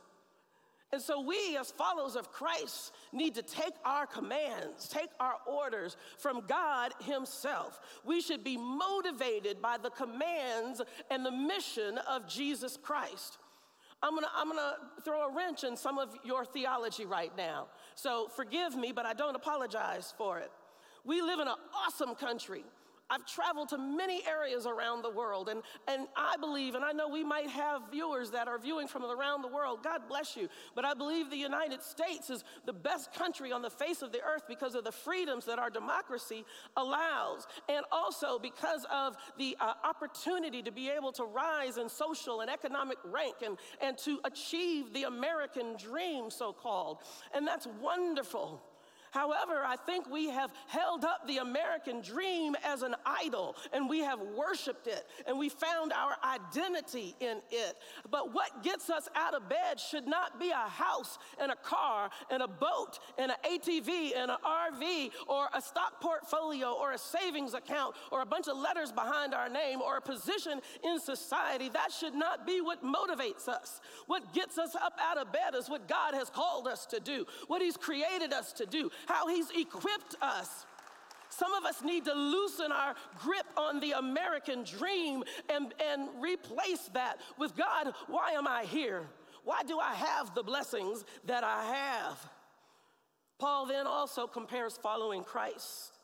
And 0.92 1.00
so, 1.00 1.22
we, 1.22 1.56
as 1.56 1.70
followers 1.70 2.16
of 2.16 2.30
Christ, 2.30 2.92
need 3.12 3.34
to 3.36 3.42
take 3.42 3.72
our 3.82 4.06
commands, 4.06 4.88
take 4.88 5.08
our 5.18 5.36
orders 5.46 5.96
from 6.18 6.42
God 6.46 6.92
Himself. 7.00 7.80
We 8.04 8.20
should 8.20 8.44
be 8.44 8.58
motivated 8.58 9.62
by 9.62 9.78
the 9.78 9.88
commands 9.88 10.82
and 11.10 11.24
the 11.24 11.30
mission 11.30 11.96
of 12.10 12.28
Jesus 12.28 12.76
Christ. 12.76 13.38
I'm 14.02 14.14
gonna, 14.14 14.28
I'm 14.36 14.48
gonna 14.48 14.74
throw 15.02 15.28
a 15.28 15.34
wrench 15.34 15.64
in 15.64 15.78
some 15.78 15.96
of 15.96 16.14
your 16.24 16.44
theology 16.44 17.06
right 17.06 17.34
now. 17.38 17.68
So, 17.94 18.28
forgive 18.28 18.76
me, 18.76 18.92
but 18.92 19.06
I 19.06 19.14
don't 19.14 19.34
apologize 19.34 20.12
for 20.18 20.40
it. 20.40 20.50
We 21.06 21.22
live 21.22 21.40
in 21.40 21.48
an 21.48 21.54
awesome 21.74 22.14
country 22.14 22.64
I've 23.12 23.26
traveled 23.26 23.68
to 23.68 23.78
many 23.78 24.22
areas 24.26 24.64
around 24.64 25.02
the 25.02 25.10
world, 25.10 25.50
and, 25.50 25.62
and 25.86 26.06
I 26.16 26.36
believe, 26.38 26.74
and 26.74 26.82
I 26.82 26.92
know 26.92 27.08
we 27.08 27.22
might 27.22 27.50
have 27.50 27.82
viewers 27.90 28.30
that 28.30 28.48
are 28.48 28.58
viewing 28.58 28.88
from 28.88 29.04
around 29.04 29.42
the 29.42 29.48
world. 29.48 29.82
God 29.84 30.08
bless 30.08 30.34
you. 30.34 30.48
But 30.74 30.86
I 30.86 30.94
believe 30.94 31.28
the 31.28 31.36
United 31.36 31.82
States 31.82 32.30
is 32.30 32.42
the 32.64 32.72
best 32.72 33.12
country 33.12 33.52
on 33.52 33.60
the 33.60 33.68
face 33.68 34.00
of 34.00 34.12
the 34.12 34.22
earth 34.22 34.44
because 34.48 34.74
of 34.74 34.84
the 34.84 34.92
freedoms 34.92 35.44
that 35.44 35.58
our 35.58 35.68
democracy 35.68 36.46
allows, 36.78 37.46
and 37.68 37.84
also 37.92 38.38
because 38.38 38.86
of 38.90 39.14
the 39.36 39.58
uh, 39.60 39.74
opportunity 39.84 40.62
to 40.62 40.72
be 40.72 40.88
able 40.88 41.12
to 41.12 41.24
rise 41.24 41.76
in 41.76 41.90
social 41.90 42.40
and 42.40 42.50
economic 42.50 42.96
rank 43.04 43.36
and, 43.44 43.58
and 43.82 43.98
to 43.98 44.20
achieve 44.24 44.94
the 44.94 45.02
American 45.02 45.76
dream, 45.76 46.30
so 46.30 46.50
called. 46.50 47.00
And 47.34 47.46
that's 47.46 47.66
wonderful. 47.78 48.62
However, 49.12 49.62
I 49.64 49.76
think 49.76 50.10
we 50.10 50.30
have 50.30 50.50
held 50.68 51.04
up 51.04 51.28
the 51.28 51.38
American 51.38 52.00
dream 52.00 52.56
as 52.64 52.80
an 52.80 52.96
idol 53.04 53.56
and 53.72 53.88
we 53.88 54.00
have 54.00 54.20
worshiped 54.20 54.86
it 54.86 55.06
and 55.26 55.38
we 55.38 55.50
found 55.50 55.92
our 55.92 56.16
identity 56.24 57.14
in 57.20 57.38
it. 57.50 57.76
But 58.10 58.32
what 58.32 58.62
gets 58.62 58.88
us 58.88 59.08
out 59.14 59.34
of 59.34 59.50
bed 59.50 59.78
should 59.78 60.06
not 60.06 60.40
be 60.40 60.50
a 60.50 60.68
house 60.68 61.18
and 61.38 61.52
a 61.52 61.56
car 61.56 62.08
and 62.30 62.42
a 62.42 62.48
boat 62.48 63.00
and 63.18 63.30
an 63.30 63.36
ATV 63.44 64.16
and 64.16 64.30
an 64.30 64.38
RV 64.44 65.10
or 65.28 65.48
a 65.54 65.60
stock 65.60 66.00
portfolio 66.00 66.72
or 66.72 66.92
a 66.92 66.98
savings 66.98 67.52
account 67.52 67.94
or 68.10 68.22
a 68.22 68.26
bunch 68.26 68.48
of 68.48 68.56
letters 68.56 68.92
behind 68.92 69.34
our 69.34 69.50
name 69.50 69.82
or 69.82 69.98
a 69.98 70.00
position 70.00 70.60
in 70.82 70.98
society. 70.98 71.68
That 71.68 71.92
should 71.92 72.14
not 72.14 72.46
be 72.46 72.62
what 72.62 72.82
motivates 72.82 73.46
us. 73.46 73.82
What 74.06 74.32
gets 74.32 74.56
us 74.56 74.74
up 74.74 74.98
out 75.02 75.18
of 75.18 75.30
bed 75.32 75.54
is 75.54 75.68
what 75.68 75.86
God 75.86 76.14
has 76.14 76.30
called 76.30 76.66
us 76.66 76.86
to 76.86 76.98
do, 76.98 77.26
what 77.48 77.60
He's 77.60 77.76
created 77.76 78.32
us 78.32 78.54
to 78.54 78.64
do 78.64 78.90
how 79.06 79.28
He's 79.28 79.50
equipped 79.50 80.16
us. 80.20 80.66
Some 81.28 81.54
of 81.54 81.64
us 81.64 81.82
need 81.82 82.04
to 82.04 82.12
loosen 82.12 82.70
our 82.72 82.94
grip 83.18 83.46
on 83.56 83.80
the 83.80 83.92
American 83.92 84.64
dream 84.64 85.24
and, 85.48 85.72
and 85.82 86.08
replace 86.20 86.90
that 86.92 87.20
with 87.38 87.56
God, 87.56 87.94
why 88.06 88.32
am 88.32 88.46
I 88.46 88.64
here? 88.64 89.08
Why 89.44 89.62
do 89.62 89.78
I 89.78 89.94
have 89.94 90.34
the 90.34 90.42
blessings 90.42 91.04
that 91.24 91.42
I 91.42 91.64
have? 91.64 92.30
Paul 93.38 93.66
then 93.66 93.86
also 93.86 94.26
compares 94.26 94.76
following 94.76 95.24
Christ 95.24 95.98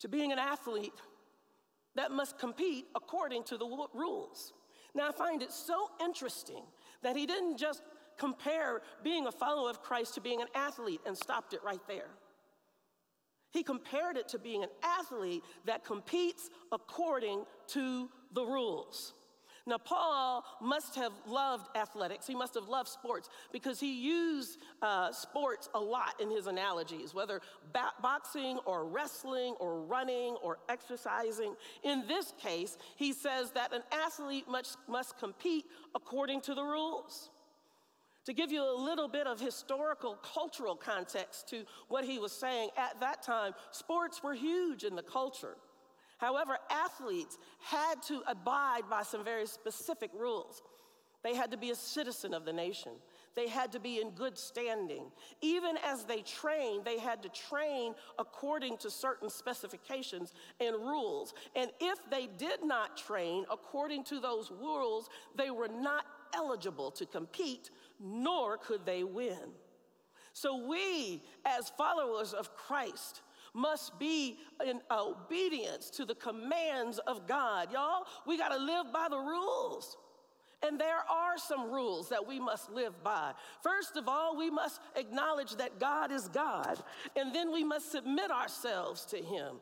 to 0.00 0.08
being 0.08 0.32
an 0.32 0.38
athlete 0.38 0.92
that 1.94 2.10
must 2.10 2.38
compete 2.38 2.86
according 2.94 3.44
to 3.44 3.56
the 3.56 3.86
rules. 3.94 4.52
Now, 4.94 5.08
I 5.08 5.12
find 5.12 5.42
it 5.42 5.52
so 5.52 5.88
interesting 6.04 6.62
that 7.02 7.16
he 7.16 7.26
didn't 7.26 7.56
just 7.56 7.82
compare 8.18 8.82
being 9.02 9.26
a 9.26 9.32
follower 9.32 9.70
of 9.70 9.82
Christ 9.82 10.14
to 10.14 10.20
being 10.20 10.40
an 10.40 10.48
athlete 10.54 11.00
and 11.06 11.16
stopped 11.16 11.54
it 11.54 11.60
right 11.64 11.80
there. 11.88 12.10
He 13.50 13.62
compared 13.62 14.16
it 14.16 14.28
to 14.28 14.38
being 14.38 14.62
an 14.62 14.68
athlete 14.82 15.42
that 15.64 15.84
competes 15.84 16.50
according 16.70 17.44
to 17.68 18.10
the 18.34 18.44
rules. 18.44 19.14
Now, 19.68 19.76
Paul 19.76 20.44
must 20.62 20.94
have 20.94 21.12
loved 21.26 21.76
athletics. 21.76 22.26
He 22.26 22.34
must 22.34 22.54
have 22.54 22.68
loved 22.68 22.88
sports 22.88 23.28
because 23.52 23.78
he 23.78 24.00
used 24.00 24.58
uh, 24.80 25.12
sports 25.12 25.68
a 25.74 25.78
lot 25.78 26.18
in 26.20 26.30
his 26.30 26.46
analogies, 26.46 27.12
whether 27.12 27.42
boxing 28.00 28.58
or 28.64 28.86
wrestling 28.86 29.54
or 29.60 29.82
running 29.82 30.36
or 30.42 30.58
exercising. 30.70 31.54
In 31.82 32.06
this 32.08 32.32
case, 32.40 32.78
he 32.96 33.12
says 33.12 33.50
that 33.52 33.74
an 33.74 33.82
athlete 33.92 34.46
must, 34.48 34.78
must 34.88 35.18
compete 35.18 35.66
according 35.94 36.40
to 36.42 36.54
the 36.54 36.64
rules. 36.64 37.28
To 38.28 38.34
give 38.34 38.52
you 38.52 38.62
a 38.62 38.76
little 38.76 39.08
bit 39.08 39.26
of 39.26 39.40
historical, 39.40 40.16
cultural 40.16 40.76
context 40.76 41.48
to 41.48 41.64
what 41.88 42.04
he 42.04 42.18
was 42.18 42.30
saying, 42.30 42.68
at 42.76 43.00
that 43.00 43.22
time, 43.22 43.54
sports 43.70 44.22
were 44.22 44.34
huge 44.34 44.84
in 44.84 44.94
the 44.94 45.02
culture. 45.02 45.56
However, 46.18 46.58
athletes 46.70 47.38
had 47.62 48.02
to 48.08 48.22
abide 48.28 48.82
by 48.90 49.02
some 49.02 49.24
very 49.24 49.46
specific 49.46 50.10
rules. 50.14 50.60
They 51.24 51.34
had 51.34 51.50
to 51.52 51.56
be 51.56 51.70
a 51.70 51.74
citizen 51.74 52.34
of 52.34 52.44
the 52.44 52.52
nation. 52.52 52.92
They 53.34 53.48
had 53.48 53.72
to 53.72 53.80
be 53.80 53.98
in 53.98 54.10
good 54.10 54.36
standing. 54.36 55.04
Even 55.40 55.78
as 55.82 56.04
they 56.04 56.20
trained, 56.20 56.84
they 56.84 56.98
had 56.98 57.22
to 57.22 57.30
train 57.30 57.94
according 58.18 58.76
to 58.78 58.90
certain 58.90 59.30
specifications 59.30 60.34
and 60.60 60.76
rules. 60.76 61.32
And 61.56 61.70
if 61.80 61.98
they 62.10 62.28
did 62.36 62.62
not 62.62 62.98
train 62.98 63.46
according 63.50 64.04
to 64.04 64.20
those 64.20 64.50
rules, 64.50 65.08
they 65.34 65.50
were 65.50 65.68
not 65.68 66.04
eligible 66.34 66.90
to 66.90 67.06
compete 67.06 67.70
nor 68.00 68.56
could 68.56 68.84
they 68.86 69.04
win. 69.04 69.52
So 70.32 70.68
we, 70.68 71.22
as 71.44 71.72
followers 71.76 72.32
of 72.32 72.54
Christ, 72.54 73.22
must 73.54 73.98
be 73.98 74.38
in 74.64 74.80
obedience 74.90 75.90
to 75.90 76.04
the 76.04 76.14
commands 76.14 76.98
of 77.06 77.26
God. 77.26 77.72
Y'all, 77.72 78.04
we 78.26 78.38
got 78.38 78.50
to 78.50 78.58
live 78.58 78.92
by 78.92 79.08
the 79.10 79.18
rules. 79.18 79.96
And 80.66 80.80
there 80.80 81.02
are 81.10 81.38
some 81.38 81.70
rules 81.70 82.08
that 82.08 82.26
we 82.26 82.40
must 82.40 82.70
live 82.70 83.02
by. 83.04 83.32
First 83.62 83.96
of 83.96 84.08
all, 84.08 84.36
we 84.36 84.50
must 84.50 84.80
acknowledge 84.96 85.54
that 85.56 85.78
God 85.78 86.10
is 86.10 86.28
God, 86.28 86.82
and 87.14 87.32
then 87.34 87.52
we 87.52 87.62
must 87.62 87.92
submit 87.92 88.30
ourselves 88.30 89.04
to 89.06 89.18
Him 89.18 89.56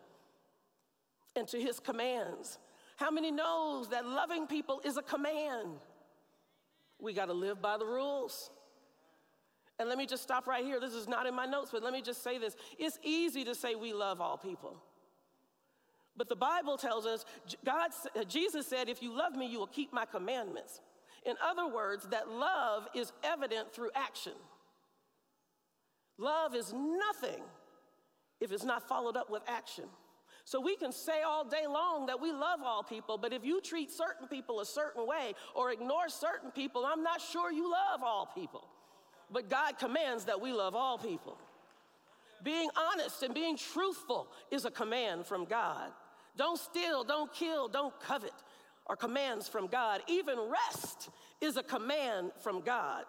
and 1.34 1.46
to 1.48 1.60
His 1.60 1.80
commands. 1.80 2.58
How 2.96 3.10
many 3.10 3.30
knows 3.30 3.88
that 3.90 4.06
loving 4.06 4.46
people 4.46 4.80
is 4.84 4.96
a 4.96 5.02
command? 5.02 5.80
We 6.98 7.12
got 7.12 7.26
to 7.26 7.32
live 7.32 7.60
by 7.60 7.76
the 7.76 7.86
rules. 7.86 8.50
And 9.78 9.88
let 9.88 9.98
me 9.98 10.06
just 10.06 10.22
stop 10.22 10.46
right 10.46 10.64
here. 10.64 10.80
This 10.80 10.94
is 10.94 11.06
not 11.06 11.26
in 11.26 11.34
my 11.34 11.44
notes, 11.44 11.70
but 11.70 11.82
let 11.82 11.92
me 11.92 12.00
just 12.00 12.22
say 12.22 12.38
this. 12.38 12.56
It's 12.78 12.98
easy 13.02 13.44
to 13.44 13.54
say 13.54 13.74
we 13.74 13.92
love 13.92 14.20
all 14.20 14.38
people. 14.38 14.82
But 16.16 16.30
the 16.30 16.36
Bible 16.36 16.78
tells 16.78 17.04
us, 17.04 17.26
God, 17.64 17.90
uh, 18.18 18.24
Jesus 18.24 18.66
said, 18.66 18.88
if 18.88 19.02
you 19.02 19.14
love 19.14 19.36
me, 19.36 19.46
you 19.46 19.58
will 19.58 19.66
keep 19.66 19.92
my 19.92 20.06
commandments. 20.06 20.80
In 21.26 21.34
other 21.44 21.68
words, 21.68 22.06
that 22.08 22.30
love 22.30 22.88
is 22.94 23.12
evident 23.22 23.72
through 23.74 23.90
action. 23.94 24.32
Love 26.16 26.54
is 26.54 26.72
nothing 26.72 27.42
if 28.40 28.52
it's 28.52 28.64
not 28.64 28.88
followed 28.88 29.16
up 29.16 29.28
with 29.28 29.42
action. 29.46 29.84
So 30.46 30.60
we 30.60 30.76
can 30.76 30.92
say 30.92 31.22
all 31.22 31.44
day 31.44 31.66
long 31.66 32.06
that 32.06 32.20
we 32.20 32.30
love 32.30 32.60
all 32.64 32.84
people, 32.84 33.18
but 33.18 33.32
if 33.32 33.44
you 33.44 33.60
treat 33.60 33.90
certain 33.90 34.28
people 34.28 34.60
a 34.60 34.64
certain 34.64 35.04
way 35.04 35.34
or 35.56 35.72
ignore 35.72 36.08
certain 36.08 36.52
people, 36.52 36.86
I'm 36.86 37.02
not 37.02 37.20
sure 37.20 37.50
you 37.50 37.68
love 37.68 38.04
all 38.04 38.30
people. 38.32 38.62
But 39.28 39.50
God 39.50 39.76
commands 39.76 40.26
that 40.26 40.40
we 40.40 40.52
love 40.52 40.76
all 40.76 40.98
people. 40.98 41.36
Being 42.44 42.70
honest 42.76 43.24
and 43.24 43.34
being 43.34 43.56
truthful 43.56 44.28
is 44.52 44.64
a 44.64 44.70
command 44.70 45.26
from 45.26 45.46
God. 45.46 45.90
Don't 46.36 46.60
steal, 46.60 47.02
don't 47.02 47.32
kill, 47.34 47.66
don't 47.66 47.98
covet 47.98 48.30
are 48.86 48.94
commands 48.94 49.48
from 49.48 49.66
God. 49.66 50.00
Even 50.06 50.38
rest 50.38 51.10
is 51.40 51.56
a 51.56 51.62
command 51.64 52.30
from 52.40 52.60
God. 52.60 53.04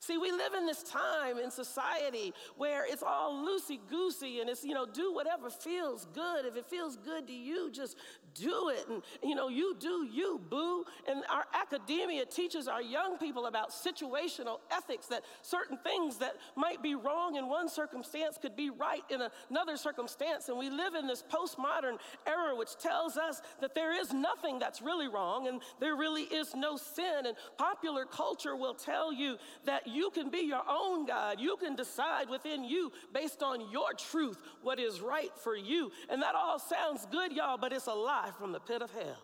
See, 0.00 0.16
we 0.16 0.30
live 0.30 0.54
in 0.54 0.64
this 0.64 0.82
time 0.84 1.38
in 1.38 1.50
society 1.50 2.32
where 2.56 2.84
it's 2.86 3.02
all 3.02 3.44
loosey 3.44 3.78
goosey 3.88 4.40
and 4.40 4.48
it's, 4.48 4.64
you 4.64 4.74
know, 4.74 4.86
do 4.86 5.12
whatever 5.12 5.50
feels 5.50 6.06
good. 6.14 6.44
If 6.44 6.56
it 6.56 6.66
feels 6.66 6.96
good 6.96 7.26
to 7.26 7.32
you, 7.32 7.70
just 7.70 7.96
do 8.38 8.70
it. 8.70 8.86
And, 8.88 9.02
you 9.22 9.34
know, 9.34 9.48
you 9.48 9.76
do 9.78 10.06
you, 10.10 10.40
boo. 10.48 10.84
And 11.08 11.22
our 11.30 11.44
academia 11.54 12.24
teaches 12.24 12.68
our 12.68 12.82
young 12.82 13.18
people 13.18 13.46
about 13.46 13.70
situational 13.70 14.58
ethics 14.70 15.06
that 15.06 15.22
certain 15.42 15.78
things 15.78 16.16
that 16.18 16.34
might 16.56 16.82
be 16.82 16.94
wrong 16.94 17.36
in 17.36 17.48
one 17.48 17.68
circumstance 17.68 18.38
could 18.40 18.56
be 18.56 18.70
right 18.70 19.02
in 19.10 19.20
another 19.50 19.76
circumstance. 19.76 20.48
And 20.48 20.58
we 20.58 20.70
live 20.70 20.94
in 20.94 21.06
this 21.06 21.22
postmodern 21.22 21.98
era 22.26 22.54
which 22.56 22.76
tells 22.76 23.16
us 23.16 23.42
that 23.60 23.74
there 23.74 23.98
is 23.98 24.12
nothing 24.12 24.58
that's 24.58 24.82
really 24.82 25.08
wrong 25.08 25.48
and 25.48 25.60
there 25.80 25.96
really 25.96 26.22
is 26.22 26.54
no 26.54 26.76
sin. 26.76 27.26
And 27.26 27.36
popular 27.56 28.04
culture 28.04 28.56
will 28.56 28.74
tell 28.74 29.12
you 29.12 29.36
that 29.64 29.86
you 29.86 30.10
can 30.10 30.30
be 30.30 30.40
your 30.40 30.62
own 30.68 31.06
God. 31.06 31.40
You 31.40 31.56
can 31.56 31.76
decide 31.76 32.28
within 32.28 32.64
you, 32.64 32.92
based 33.12 33.42
on 33.42 33.70
your 33.70 33.92
truth, 33.94 34.38
what 34.62 34.78
is 34.78 35.00
right 35.00 35.32
for 35.36 35.56
you. 35.56 35.90
And 36.08 36.22
that 36.22 36.34
all 36.34 36.58
sounds 36.58 37.06
good, 37.10 37.32
y'all, 37.32 37.58
but 37.58 37.72
it's 37.72 37.86
a 37.86 37.92
lie 37.92 38.27
from 38.36 38.52
the 38.52 38.60
pit 38.60 38.82
of 38.82 38.90
hell. 38.90 39.16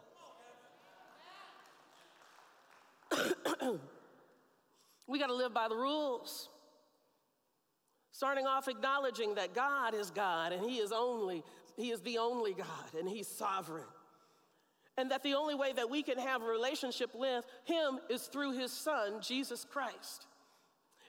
we 5.07 5.19
got 5.19 5.27
to 5.29 5.35
live 5.35 5.55
by 5.55 5.69
the 5.69 5.77
rules. 5.77 6.49
Starting 8.13 8.47
off 8.47 8.69
acknowledging 8.69 9.35
that 9.35 9.55
God 9.55 9.95
is 9.95 10.11
God 10.11 10.53
and 10.53 10.65
He 10.69 10.77
is 10.79 10.93
only, 10.93 11.43
He 11.77 11.91
is 11.91 12.01
the 12.01 12.19
only 12.19 12.55
God 12.55 12.95
and 12.99 13.09
He's 13.09 13.27
sovereign. 13.27 13.85
And 14.97 15.11
that 15.11 15.25
the 15.25 15.35
only 15.35 15.57
way 15.57 15.73
that 15.73 15.91
we 15.91 16.05
can 16.05 16.19
have 16.19 16.41
a 16.43 16.47
relationship 16.47 17.11
with 17.15 17.45
Him 17.65 17.99
is 18.09 18.23
through 18.23 18.57
His 18.57 18.73
Son, 18.73 19.21
Jesus 19.21 19.67
Christ. 19.69 20.27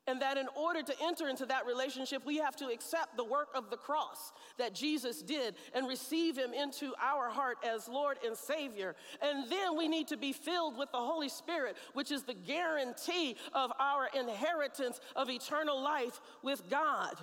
And 0.08 0.22
that 0.22 0.38
in 0.38 0.48
order 0.56 0.84
to 0.84 0.94
enter 1.02 1.28
into 1.28 1.48
that 1.48 1.66
relationship, 1.66 2.24
we 2.26 2.38
have 2.38 2.56
to 2.58 2.68
accept 2.68 3.18
the 3.18 3.24
work 3.24 3.50
of 3.56 3.72
the 3.72 3.78
cross 3.78 4.34
that 4.60 4.76
Jesus 4.76 5.24
did 5.24 5.56
and 5.74 5.88
receive 5.88 6.38
him 6.38 6.54
into 6.54 6.94
our 7.02 7.30
heart 7.30 7.58
as 7.66 7.88
Lord 7.88 8.18
and 8.24 8.38
Savior. 8.38 8.96
And 9.22 9.50
then 9.50 9.76
we 9.76 9.88
need 9.88 10.08
to 10.10 10.18
be 10.18 10.32
filled 10.32 10.78
with 10.78 10.92
the 10.92 11.00
Holy 11.00 11.30
Spirit, 11.30 11.76
which 11.94 12.12
is 12.12 12.24
the 12.24 12.36
guarantee 12.36 13.36
of 13.54 13.72
our 13.80 14.10
inheritance 14.18 15.00
of 15.16 15.30
eternal 15.30 15.82
life 15.82 16.22
with 16.44 16.70
God. 16.70 17.16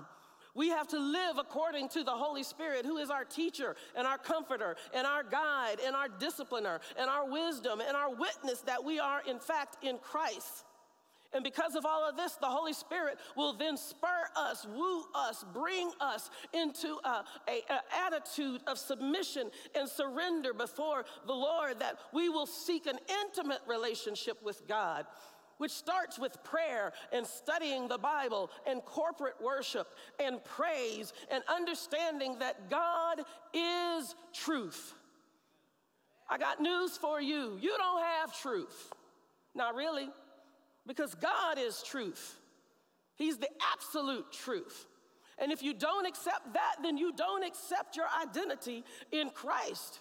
We 0.55 0.69
have 0.69 0.89
to 0.89 0.99
live 0.99 1.39
according 1.39 1.89
to 1.91 2.05
the 2.05 2.11
Holy 2.11 2.43
Spirit, 2.43 2.85
who 2.85 2.99
is 2.99 3.11
our 3.11 3.25
teacher 3.25 3.75
and 3.97 4.07
our 4.07 4.19
comforter 4.19 4.77
and 4.93 5.07
our 5.07 5.23
guide 5.23 5.77
and 5.85 5.97
our 5.97 6.09
discipliner 6.09 6.81
and 6.99 7.09
our 7.09 7.31
wisdom 7.31 7.81
and 7.81 7.97
our 7.97 8.15
witness 8.15 8.61
that 8.63 8.85
we 8.85 8.99
are, 8.99 9.23
in 9.27 9.39
fact, 9.39 9.83
in 9.83 9.99
Christ. 9.99 10.65
And 11.35 11.43
because 11.43 11.75
of 11.75 11.87
all 11.87 12.07
of 12.09 12.17
this, 12.17 12.35
the 12.35 12.47
Holy 12.47 12.75
Spirit 12.75 13.19
will 13.37 13.55
then 13.55 13.77
spur 13.77 14.29
us, 14.37 14.67
woo 14.75 15.05
us, 15.15 15.45
bring 15.55 15.91
us 16.01 16.31
into 16.53 16.99
a, 17.05 17.25
attitude 18.07 18.61
of 18.67 18.79
submission 18.79 19.51
and 19.75 19.89
surrender 19.89 20.53
before 20.53 21.05
the 21.27 21.33
Lord 21.33 21.81
that 21.81 21.99
we 22.13 22.29
will 22.29 22.47
seek 22.47 22.87
an 22.87 22.99
intimate 23.25 23.61
relationship 23.67 24.43
with 24.43 24.67
God. 24.69 25.07
Which 25.59 25.71
starts 25.71 26.19
with 26.19 26.43
prayer 26.43 26.93
and 27.13 27.25
studying 27.25 27.87
the 27.87 27.99
Bible 27.99 28.51
and 28.67 28.85
corporate 28.85 29.41
worship 29.41 29.95
and 30.19 30.43
praise 30.43 31.13
and 31.31 31.45
understanding 31.49 32.37
that 32.41 32.69
God 32.69 33.21
is 33.55 34.17
truth. 34.33 34.95
I 36.29 36.39
got 36.39 36.61
news 36.61 36.97
for 36.97 37.21
you. 37.21 37.59
You 37.61 37.77
don't 37.79 38.03
have 38.03 38.37
truth. 38.41 38.93
Not 39.55 39.77
really 39.77 40.09
because 40.87 41.15
God 41.15 41.59
is 41.59 41.83
truth. 41.83 42.39
He's 43.17 43.39
the 43.39 43.49
absolute 43.73 44.33
truth. 44.33 44.87
And 45.39 45.51
if 45.53 45.63
you 45.63 45.75
don't 45.75 46.07
accept 46.07 46.55
that, 46.55 46.77
then 46.83 46.97
you 46.97 47.13
don't 47.13 47.45
accept 47.45 47.97
your 47.97 48.07
identity 48.23 48.85
in 49.11 49.31
Christ. 49.31 50.01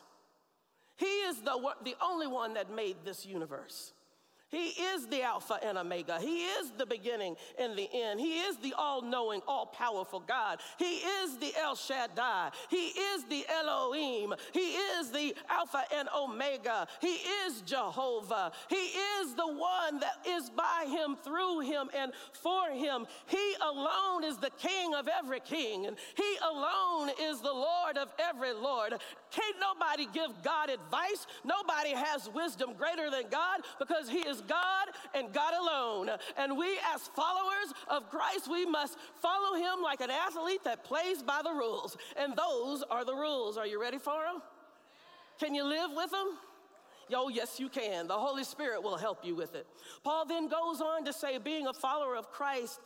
He 0.97 1.05
is 1.05 1.41
the, 1.41 1.57
the 1.83 1.95
only 2.03 2.27
one 2.27 2.53
that 2.53 2.73
made 2.73 2.97
this 3.03 3.25
universe. 3.25 3.93
He 4.51 4.67
is 4.67 5.07
the 5.07 5.23
Alpha 5.23 5.57
and 5.63 5.77
Omega. 5.77 6.19
He 6.19 6.43
is 6.43 6.71
the 6.77 6.85
beginning 6.85 7.37
and 7.57 7.77
the 7.77 7.89
end. 7.93 8.19
He 8.19 8.39
is 8.39 8.57
the 8.57 8.73
all 8.77 9.01
knowing, 9.01 9.41
all 9.47 9.65
powerful 9.65 10.19
God. 10.19 10.59
He 10.77 10.97
is 10.97 11.37
the 11.37 11.53
El 11.57 11.75
Shaddai. 11.75 12.51
He 12.69 12.87
is 12.87 13.23
the 13.25 13.45
Elohim. 13.49 14.33
He 14.51 14.73
is 14.73 15.11
the 15.11 15.35
Alpha 15.49 15.83
and 15.95 16.09
Omega. 16.15 16.87
He 16.99 17.15
is 17.45 17.61
Jehovah. 17.61 18.51
He 18.69 18.75
is 18.75 19.33
the 19.35 19.47
one 19.47 19.99
that 20.01 20.17
is 20.27 20.49
by 20.49 20.85
him, 20.87 21.15
through 21.23 21.61
him, 21.61 21.89
and 21.97 22.11
for 22.33 22.69
him. 22.71 23.05
He 23.27 23.55
alone 23.61 24.25
is 24.25 24.37
the 24.37 24.51
King 24.57 24.93
of 24.95 25.07
every 25.07 25.39
king, 25.39 25.87
and 25.87 25.95
he 26.15 26.37
alone 26.43 27.09
is 27.21 27.39
the 27.41 27.53
Lord 27.53 27.97
of 27.97 28.09
every 28.19 28.53
Lord. 28.53 28.95
Can't 29.31 29.55
nobody 29.59 30.07
give 30.13 30.29
God 30.43 30.69
advice. 30.69 31.25
Nobody 31.45 31.91
has 31.91 32.29
wisdom 32.33 32.73
greater 32.77 33.09
than 33.09 33.23
God 33.29 33.61
because 33.79 34.09
he 34.09 34.19
is 34.19 34.40
God 34.47 34.87
and 35.13 35.33
God 35.33 35.53
alone. 35.53 36.09
And 36.37 36.57
we, 36.57 36.77
as 36.93 37.01
followers 37.15 37.73
of 37.89 38.09
Christ, 38.09 38.49
we 38.49 38.65
must 38.65 38.97
follow 39.21 39.57
him 39.57 39.81
like 39.83 40.01
an 40.01 40.09
athlete 40.09 40.63
that 40.63 40.83
plays 40.83 41.21
by 41.21 41.41
the 41.43 41.51
rules. 41.51 41.97
And 42.17 42.35
those 42.35 42.83
are 42.89 43.05
the 43.05 43.15
rules. 43.15 43.57
Are 43.57 43.67
you 43.67 43.81
ready 43.81 43.97
for 43.97 44.23
them? 44.23 44.41
Can 45.39 45.55
you 45.55 45.63
live 45.63 45.91
with 45.95 46.11
them? 46.11 46.37
Yo, 47.09 47.23
oh, 47.23 47.29
yes, 47.29 47.59
you 47.59 47.67
can. 47.67 48.07
The 48.07 48.13
Holy 48.13 48.43
Spirit 48.45 48.81
will 48.81 48.95
help 48.95 49.25
you 49.25 49.35
with 49.35 49.53
it. 49.53 49.67
Paul 50.03 50.25
then 50.25 50.47
goes 50.47 50.79
on 50.79 51.03
to 51.05 51.11
say, 51.11 51.37
being 51.39 51.67
a 51.67 51.73
follower 51.73 52.15
of 52.15 52.31
Christ 52.31 52.79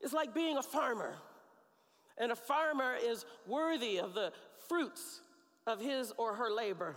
is 0.00 0.14
like 0.14 0.32
being 0.32 0.56
a 0.56 0.62
farmer. 0.62 1.16
And 2.16 2.32
a 2.32 2.36
farmer 2.36 2.94
is 3.00 3.26
worthy 3.46 3.98
of 3.98 4.14
the 4.14 4.32
fruits 4.68 5.20
of 5.66 5.80
his 5.80 6.12
or 6.16 6.34
her 6.34 6.50
labor. 6.50 6.96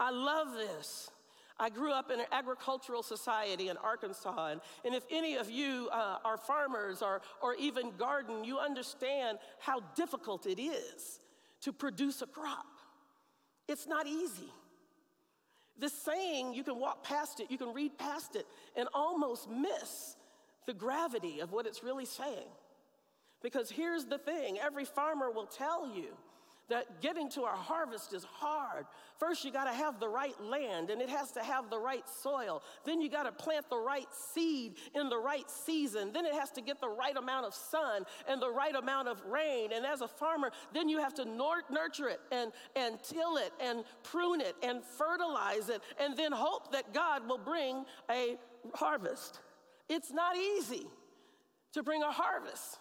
I 0.00 0.10
love 0.10 0.54
this. 0.54 1.10
I 1.58 1.70
grew 1.70 1.92
up 1.92 2.10
in 2.10 2.18
an 2.18 2.26
agricultural 2.32 3.02
society 3.02 3.68
in 3.68 3.76
Arkansas, 3.76 4.48
and, 4.48 4.60
and 4.84 4.94
if 4.94 5.04
any 5.10 5.36
of 5.36 5.50
you 5.50 5.88
uh, 5.92 6.18
are 6.24 6.36
farmers 6.36 7.00
or, 7.00 7.22
or 7.40 7.54
even 7.54 7.92
garden, 7.96 8.42
you 8.44 8.58
understand 8.58 9.38
how 9.60 9.80
difficult 9.94 10.46
it 10.46 10.60
is 10.60 11.20
to 11.60 11.72
produce 11.72 12.22
a 12.22 12.26
crop. 12.26 12.66
It's 13.68 13.86
not 13.86 14.06
easy. 14.06 14.52
This 15.78 15.92
saying, 15.92 16.54
you 16.54 16.64
can 16.64 16.78
walk 16.78 17.04
past 17.04 17.40
it, 17.40 17.50
you 17.50 17.58
can 17.58 17.72
read 17.72 17.98
past 17.98 18.36
it, 18.36 18.46
and 18.76 18.88
almost 18.92 19.48
miss 19.48 20.16
the 20.66 20.74
gravity 20.74 21.40
of 21.40 21.52
what 21.52 21.66
it's 21.66 21.82
really 21.82 22.04
saying. 22.04 22.48
Because 23.42 23.70
here's 23.70 24.06
the 24.06 24.18
thing 24.18 24.58
every 24.58 24.84
farmer 24.84 25.30
will 25.30 25.46
tell 25.46 25.86
you 25.86 26.06
that 26.68 27.00
getting 27.00 27.28
to 27.30 27.42
our 27.42 27.56
harvest 27.56 28.12
is 28.12 28.24
hard. 28.24 28.86
First, 29.18 29.44
you 29.44 29.52
got 29.52 29.64
to 29.64 29.72
have 29.72 30.00
the 30.00 30.08
right 30.08 30.38
land 30.42 30.90
and 30.90 31.00
it 31.00 31.08
has 31.08 31.30
to 31.32 31.42
have 31.42 31.70
the 31.70 31.78
right 31.78 32.04
soil. 32.22 32.62
Then, 32.84 33.00
you 33.00 33.10
got 33.10 33.24
to 33.24 33.32
plant 33.32 33.68
the 33.68 33.78
right 33.78 34.08
seed 34.32 34.76
in 34.94 35.08
the 35.08 35.18
right 35.18 35.48
season. 35.50 36.12
Then, 36.12 36.26
it 36.26 36.34
has 36.34 36.50
to 36.52 36.60
get 36.60 36.80
the 36.80 36.88
right 36.88 37.16
amount 37.16 37.46
of 37.46 37.54
sun 37.54 38.04
and 38.28 38.40
the 38.40 38.50
right 38.50 38.74
amount 38.74 39.08
of 39.08 39.22
rain. 39.26 39.70
And 39.72 39.84
as 39.84 40.00
a 40.00 40.08
farmer, 40.08 40.50
then 40.72 40.88
you 40.88 40.98
have 40.98 41.14
to 41.14 41.24
nurture 41.24 42.08
it 42.08 42.20
and, 42.32 42.52
and 42.76 43.02
till 43.02 43.36
it 43.36 43.52
and 43.60 43.84
prune 44.02 44.40
it 44.40 44.56
and 44.62 44.82
fertilize 44.82 45.68
it 45.68 45.82
and 45.98 46.16
then 46.16 46.32
hope 46.32 46.72
that 46.72 46.92
God 46.92 47.28
will 47.28 47.38
bring 47.38 47.84
a 48.10 48.36
harvest. 48.74 49.40
It's 49.88 50.12
not 50.12 50.36
easy 50.36 50.86
to 51.72 51.82
bring 51.82 52.02
a 52.02 52.10
harvest. 52.10 52.78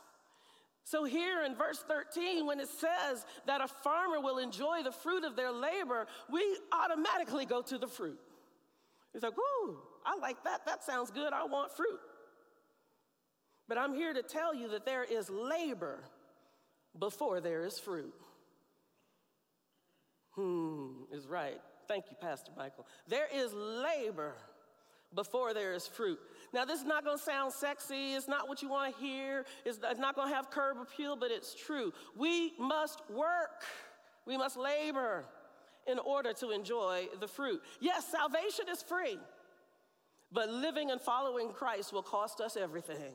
So, 0.86 1.06
here 1.06 1.44
in 1.44 1.56
verse 1.56 1.84
13, 1.88 2.46
when 2.46 2.60
it 2.60 2.68
says 2.68 3.26
that 3.46 3.62
a 3.62 3.68
farmer 3.68 4.20
will 4.20 4.38
enjoy 4.38 4.84
the 4.84 4.92
fruit 4.92 5.24
of 5.24 5.36
their 5.36 5.52
labor, 5.52 6.08
we 6.30 6.58
automatically 6.74 7.46
go 7.46 7.62
to 7.62 7.78
the 7.78 7.88
fruit. 7.88 8.20
It's 9.14 9.24
like, 9.24 9.38
whoo, 9.38 9.78
I 10.06 10.18
like 10.18 10.44
that. 10.44 10.66
That 10.66 10.84
sounds 10.84 11.12
good. 11.12 11.32
I 11.32 11.46
want 11.46 11.72
fruit. 11.72 12.00
But 13.68 13.78
I'm 13.78 13.94
here 13.94 14.14
to 14.14 14.22
tell 14.22 14.54
you 14.54 14.70
that 14.70 14.86
there 14.86 15.04
is 15.04 15.30
labor 15.30 16.04
before 17.00 17.40
there 17.40 17.64
is 17.64 17.80
fruit. 17.80 18.14
Hmm, 20.32 21.04
is 21.12 21.28
right. 21.28 21.62
Thank 21.88 22.06
you, 22.10 22.18
Pastor 22.20 22.52
Michael. 22.58 22.88
There 23.08 23.28
is 23.34 23.54
labor 23.54 24.36
before 25.16 25.54
there 25.54 25.74
is 25.74 25.88
fruit. 25.88 26.20
Now, 26.54 26.66
this 26.66 26.80
is 26.80 26.86
not 26.86 27.04
going 27.04 27.18
to 27.18 27.24
sound 27.24 27.52
sexy. 27.52 28.14
It's 28.14 28.28
not 28.28 28.48
what 28.48 28.62
you 28.62 28.70
want 28.70 28.94
to 28.94 29.02
hear. 29.02 29.46
It's, 29.66 29.80
not 29.98 30.16
going 30.16 30.30
to 30.30 30.36
have 30.36 30.52
curb 30.52 30.78
appeal, 30.80 31.16
but 31.16 31.32
it's 31.32 31.56
true. 31.56 31.92
We 32.16 32.54
must 32.60 33.02
work, 33.10 33.64
we 34.26 34.38
must 34.38 34.58
labor 34.58 35.26
in 35.88 36.00
order 36.00 36.32
to 36.34 36.52
enjoy 36.52 37.08
the 37.20 37.28
fruit. 37.28 37.62
Yes, 37.80 38.08
salvation 38.08 38.66
is 38.72 38.82
free, 38.82 39.18
but 40.32 40.50
living 40.50 40.92
and 40.92 41.02
following 41.02 41.50
Christ 41.50 41.92
will 41.92 42.04
cost 42.04 42.40
us 42.40 42.56
everything. 42.56 43.14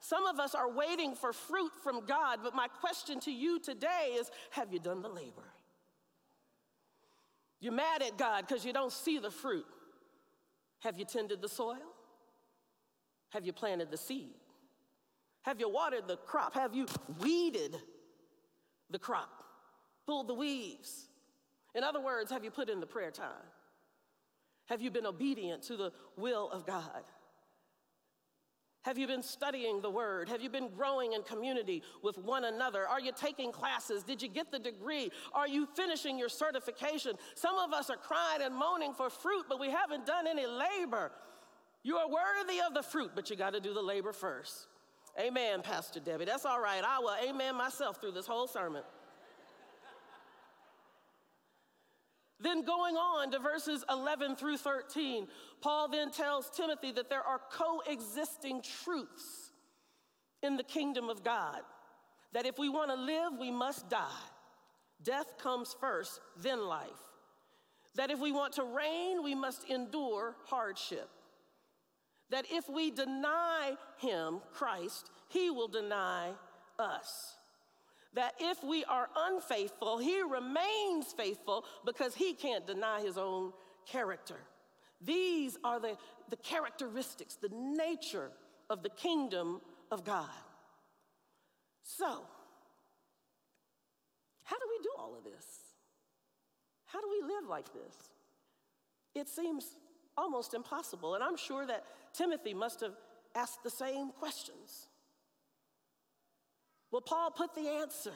Some 0.00 0.26
of 0.26 0.40
us 0.40 0.54
are 0.54 0.70
waiting 0.70 1.14
for 1.14 1.32
fruit 1.32 1.70
from 1.84 2.04
God, 2.06 2.40
but 2.42 2.54
my 2.54 2.66
question 2.66 3.20
to 3.20 3.30
you 3.30 3.60
today 3.60 4.16
is 4.18 4.30
have 4.50 4.72
you 4.72 4.80
done 4.80 5.00
the 5.00 5.08
labor? 5.08 5.52
You're 7.60 7.72
mad 7.72 8.02
at 8.02 8.18
God 8.18 8.44
because 8.46 8.64
you 8.64 8.72
don't 8.72 8.92
see 8.92 9.20
the 9.20 9.30
fruit. 9.30 9.64
Have 10.82 10.98
you 10.98 11.04
tended 11.04 11.40
the 11.40 11.48
soil? 11.48 11.76
Have 13.30 13.46
you 13.46 13.52
planted 13.52 13.90
the 13.90 13.96
seed? 13.96 14.34
Have 15.42 15.58
you 15.58 15.68
watered 15.68 16.06
the 16.06 16.16
crop? 16.16 16.54
Have 16.54 16.74
you 16.74 16.86
weeded 17.20 17.76
the 18.90 18.98
crop? 18.98 19.44
Pulled 20.06 20.28
the 20.28 20.34
weeds? 20.34 21.06
In 21.74 21.84
other 21.84 22.00
words, 22.00 22.30
have 22.30 22.44
you 22.44 22.50
put 22.50 22.68
in 22.68 22.80
the 22.80 22.86
prayer 22.86 23.10
time? 23.10 23.46
Have 24.66 24.80
you 24.80 24.90
been 24.90 25.06
obedient 25.06 25.62
to 25.64 25.76
the 25.76 25.92
will 26.16 26.50
of 26.50 26.66
God? 26.66 27.02
Have 28.82 28.98
you 28.98 29.06
been 29.06 29.22
studying 29.22 29.80
the 29.80 29.90
word? 29.90 30.28
Have 30.28 30.42
you 30.42 30.50
been 30.50 30.68
growing 30.68 31.12
in 31.12 31.22
community 31.22 31.82
with 32.02 32.18
one 32.18 32.44
another? 32.44 32.86
Are 32.86 33.00
you 33.00 33.12
taking 33.16 33.52
classes? 33.52 34.02
Did 34.02 34.20
you 34.20 34.28
get 34.28 34.50
the 34.50 34.58
degree? 34.58 35.10
Are 35.32 35.46
you 35.46 35.68
finishing 35.76 36.18
your 36.18 36.28
certification? 36.28 37.12
Some 37.36 37.58
of 37.58 37.72
us 37.72 37.90
are 37.90 37.96
crying 37.96 38.42
and 38.42 38.54
moaning 38.54 38.92
for 38.92 39.08
fruit, 39.08 39.46
but 39.48 39.60
we 39.60 39.70
haven't 39.70 40.04
done 40.04 40.26
any 40.26 40.46
labor. 40.46 41.12
You 41.84 41.96
are 41.96 42.08
worthy 42.08 42.60
of 42.60 42.74
the 42.74 42.82
fruit, 42.82 43.12
but 43.14 43.30
you 43.30 43.36
got 43.36 43.52
to 43.52 43.60
do 43.60 43.72
the 43.72 43.82
labor 43.82 44.12
first. 44.12 44.66
Amen, 45.20 45.62
Pastor 45.62 46.00
Debbie. 46.00 46.24
That's 46.24 46.44
all 46.44 46.60
right. 46.60 46.82
I 46.84 46.98
will 46.98 47.14
amen 47.28 47.54
myself 47.54 48.00
through 48.00 48.12
this 48.12 48.26
whole 48.26 48.48
sermon. 48.48 48.82
Then 52.42 52.64
going 52.64 52.96
on 52.96 53.30
to 53.30 53.38
verses 53.38 53.84
11 53.90 54.36
through 54.36 54.58
13, 54.58 55.26
Paul 55.60 55.88
then 55.88 56.10
tells 56.10 56.50
Timothy 56.50 56.92
that 56.92 57.08
there 57.08 57.22
are 57.22 57.40
coexisting 57.50 58.62
truths 58.84 59.52
in 60.42 60.56
the 60.56 60.64
kingdom 60.64 61.08
of 61.08 61.22
God. 61.24 61.60
That 62.32 62.46
if 62.46 62.58
we 62.58 62.68
want 62.68 62.90
to 62.90 62.96
live, 62.96 63.32
we 63.38 63.50
must 63.50 63.88
die. 63.88 64.06
Death 65.02 65.38
comes 65.38 65.74
first, 65.80 66.20
then 66.38 66.66
life. 66.66 66.88
That 67.94 68.10
if 68.10 68.18
we 68.18 68.32
want 68.32 68.54
to 68.54 68.64
reign, 68.64 69.22
we 69.22 69.34
must 69.34 69.68
endure 69.68 70.36
hardship 70.46 71.08
that 72.32 72.46
if 72.50 72.68
we 72.68 72.90
deny 72.90 73.76
him, 73.98 74.40
Christ, 74.52 75.10
he 75.28 75.50
will 75.50 75.68
deny 75.68 76.30
us. 76.78 77.36
That 78.14 78.34
if 78.38 78.62
we 78.62 78.84
are 78.84 79.08
unfaithful, 79.16 79.98
he 79.98 80.20
remains 80.20 81.12
faithful 81.16 81.64
because 81.84 82.14
he 82.14 82.34
can't 82.34 82.66
deny 82.66 83.00
his 83.00 83.16
own 83.16 83.52
character. 83.86 84.36
These 85.00 85.56
are 85.64 85.80
the, 85.80 85.96
the 86.28 86.36
characteristics, 86.36 87.36
the 87.36 87.50
nature 87.50 88.30
of 88.70 88.82
the 88.82 88.90
kingdom 88.90 89.60
of 89.90 90.04
God. 90.04 90.28
So, 91.82 92.22
how 94.44 94.56
do 94.56 94.64
we 94.70 94.82
do 94.82 94.90
all 94.98 95.16
of 95.16 95.24
this? 95.24 95.46
How 96.86 97.00
do 97.00 97.08
we 97.10 97.34
live 97.34 97.48
like 97.48 97.72
this? 97.72 98.10
It 99.14 99.28
seems 99.28 99.76
almost 100.16 100.54
impossible. 100.54 101.14
And 101.14 101.24
I'm 101.24 101.36
sure 101.36 101.66
that 101.66 101.84
Timothy 102.12 102.54
must 102.54 102.80
have 102.80 102.94
asked 103.34 103.62
the 103.62 103.70
same 103.70 104.10
questions. 104.10 104.88
Well, 106.92 107.00
Paul 107.00 107.30
put 107.30 107.54
the 107.54 107.68
answer 107.68 108.12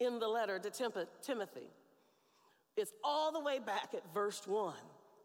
in 0.00 0.18
the 0.18 0.28
letter 0.28 0.58
to 0.58 0.70
Timothy. 1.22 1.70
It's 2.76 2.92
all 3.02 3.32
the 3.32 3.40
way 3.40 3.60
back 3.60 3.94
at 3.94 4.02
verse 4.12 4.42
1 4.46 4.74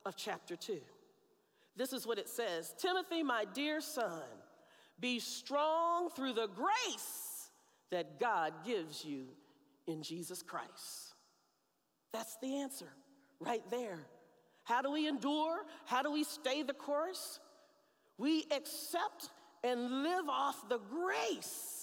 of 0.05 0.15
chapter 0.15 0.55
2. 0.55 0.79
This 1.75 1.91
is 1.91 2.05
what 2.05 2.19
it 2.19 2.29
says 2.29 2.73
Timothy, 2.77 3.23
my 3.23 3.45
dear 3.53 3.81
son, 3.81 4.21
be 4.99 5.19
strong 5.19 6.09
through 6.11 6.33
the 6.33 6.47
grace 6.47 7.49
that 7.91 8.19
God 8.19 8.53
gives 8.63 9.03
you 9.03 9.25
in 9.87 10.03
Jesus 10.03 10.43
Christ. 10.43 11.15
That's 12.11 12.37
the 12.41 12.57
answer 12.57 12.89
right 13.39 13.63
there. 13.71 13.99
How 14.63 14.81
do 14.81 14.91
we 14.91 15.07
endure? 15.07 15.65
How 15.85 16.03
do 16.03 16.11
we 16.11 16.23
stay 16.23 16.61
the 16.61 16.73
course? 16.73 17.39
We 18.19 18.45
accept 18.55 19.29
and 19.63 20.03
live 20.03 20.29
off 20.29 20.69
the 20.69 20.77
grace 20.77 21.82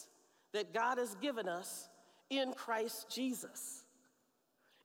that 0.53 0.75
God 0.75 0.99
has 0.99 1.15
given 1.17 1.49
us 1.49 1.89
in 2.29 2.53
Christ 2.53 3.07
Jesus. 3.11 3.85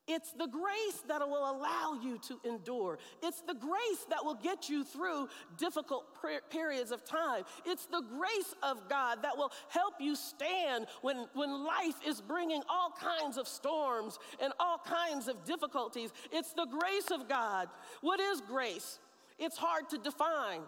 It's 0.07 0.33
the 0.33 0.45
grace 0.45 1.01
that 1.07 1.27
will 1.27 1.49
allow 1.49 1.99
you 2.01 2.19
to 2.27 2.39
endure. 2.47 2.99
It's 3.23 3.41
the 3.41 3.55
grace 3.55 4.05
that 4.09 4.23
will 4.23 4.35
get 4.35 4.69
you 4.69 4.83
through 4.83 5.29
difficult 5.57 6.05
periods 6.51 6.91
of 6.91 7.03
time. 7.03 7.43
It's 7.65 7.87
the 7.87 8.03
grace 8.07 8.53
of 8.61 8.87
God 8.87 9.23
that 9.23 9.35
will 9.35 9.51
help 9.69 9.95
you 9.99 10.15
stand 10.15 10.85
when, 11.01 11.25
when 11.33 11.65
life 11.65 11.95
is 12.05 12.21
bringing 12.21 12.61
all 12.69 12.91
kinds 12.91 13.37
of 13.37 13.47
storms 13.47 14.19
and 14.39 14.53
all 14.59 14.77
kinds 14.77 15.27
of 15.27 15.43
difficulties. 15.43 16.11
It's 16.31 16.53
the 16.53 16.67
grace 16.67 17.09
of 17.09 17.27
God. 17.27 17.67
What 18.01 18.19
is 18.19 18.41
grace? 18.41 18.99
It's 19.39 19.57
hard 19.57 19.89
to 19.89 19.97
define. 19.97 20.61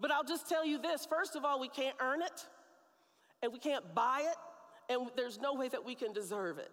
But 0.00 0.10
I'll 0.10 0.24
just 0.24 0.48
tell 0.48 0.66
you 0.66 0.78
this 0.78 1.06
first 1.06 1.36
of 1.36 1.44
all, 1.44 1.60
we 1.60 1.68
can't 1.68 1.96
earn 2.00 2.22
it, 2.22 2.46
and 3.44 3.52
we 3.52 3.58
can't 3.58 3.94
buy 3.94 4.22
it, 4.24 4.92
and 4.92 5.10
there's 5.16 5.38
no 5.38 5.52
way 5.52 5.68
that 5.68 5.84
we 5.84 5.94
can 5.94 6.12
deserve 6.12 6.58
it. 6.58 6.70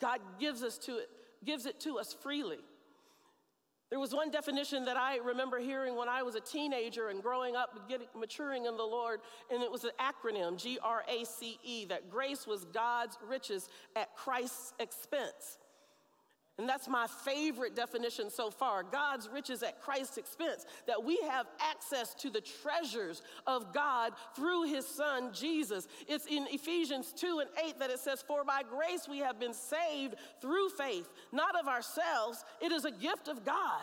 God 0.00 0.20
gives 0.40 0.62
us 0.62 0.78
to 0.78 0.96
it 0.96 1.10
gives 1.44 1.66
it 1.66 1.78
to 1.80 1.98
us 1.98 2.16
freely. 2.22 2.58
There 3.90 4.00
was 4.00 4.12
one 4.12 4.30
definition 4.30 4.86
that 4.86 4.96
I 4.96 5.18
remember 5.18 5.60
hearing 5.60 5.94
when 5.94 6.08
I 6.08 6.22
was 6.22 6.34
a 6.34 6.40
teenager 6.40 7.10
and 7.10 7.22
growing 7.22 7.54
up, 7.54 7.88
getting, 7.88 8.08
maturing 8.18 8.64
in 8.64 8.76
the 8.76 8.82
Lord, 8.82 9.20
and 9.52 9.62
it 9.62 9.70
was 9.70 9.84
an 9.84 9.92
acronym 10.00 10.56
G 10.60 10.78
R 10.82 11.04
A 11.08 11.24
C 11.24 11.58
E 11.62 11.84
that 11.84 12.10
grace 12.10 12.46
was 12.46 12.64
God's 12.64 13.16
riches 13.28 13.68
at 13.94 14.16
Christ's 14.16 14.72
expense. 14.80 15.58
And 16.58 16.66
that's 16.66 16.88
my 16.88 17.06
favorite 17.06 17.76
definition 17.76 18.30
so 18.30 18.50
far 18.50 18.82
God's 18.82 19.28
riches 19.28 19.62
at 19.62 19.82
Christ's 19.82 20.16
expense, 20.16 20.64
that 20.86 21.04
we 21.04 21.18
have 21.28 21.46
access 21.60 22.14
to 22.14 22.30
the 22.30 22.40
treasures 22.40 23.20
of 23.46 23.74
God 23.74 24.12
through 24.34 24.64
his 24.64 24.86
son 24.86 25.32
Jesus. 25.34 25.86
It's 26.08 26.26
in 26.26 26.46
Ephesians 26.50 27.12
2 27.12 27.40
and 27.40 27.50
8 27.62 27.78
that 27.78 27.90
it 27.90 27.98
says, 27.98 28.22
For 28.26 28.42
by 28.42 28.62
grace 28.62 29.06
we 29.08 29.18
have 29.18 29.38
been 29.38 29.52
saved 29.52 30.14
through 30.40 30.70
faith, 30.70 31.10
not 31.30 31.60
of 31.60 31.68
ourselves, 31.68 32.42
it 32.62 32.72
is 32.72 32.86
a 32.86 32.90
gift 32.90 33.28
of 33.28 33.44
God, 33.44 33.82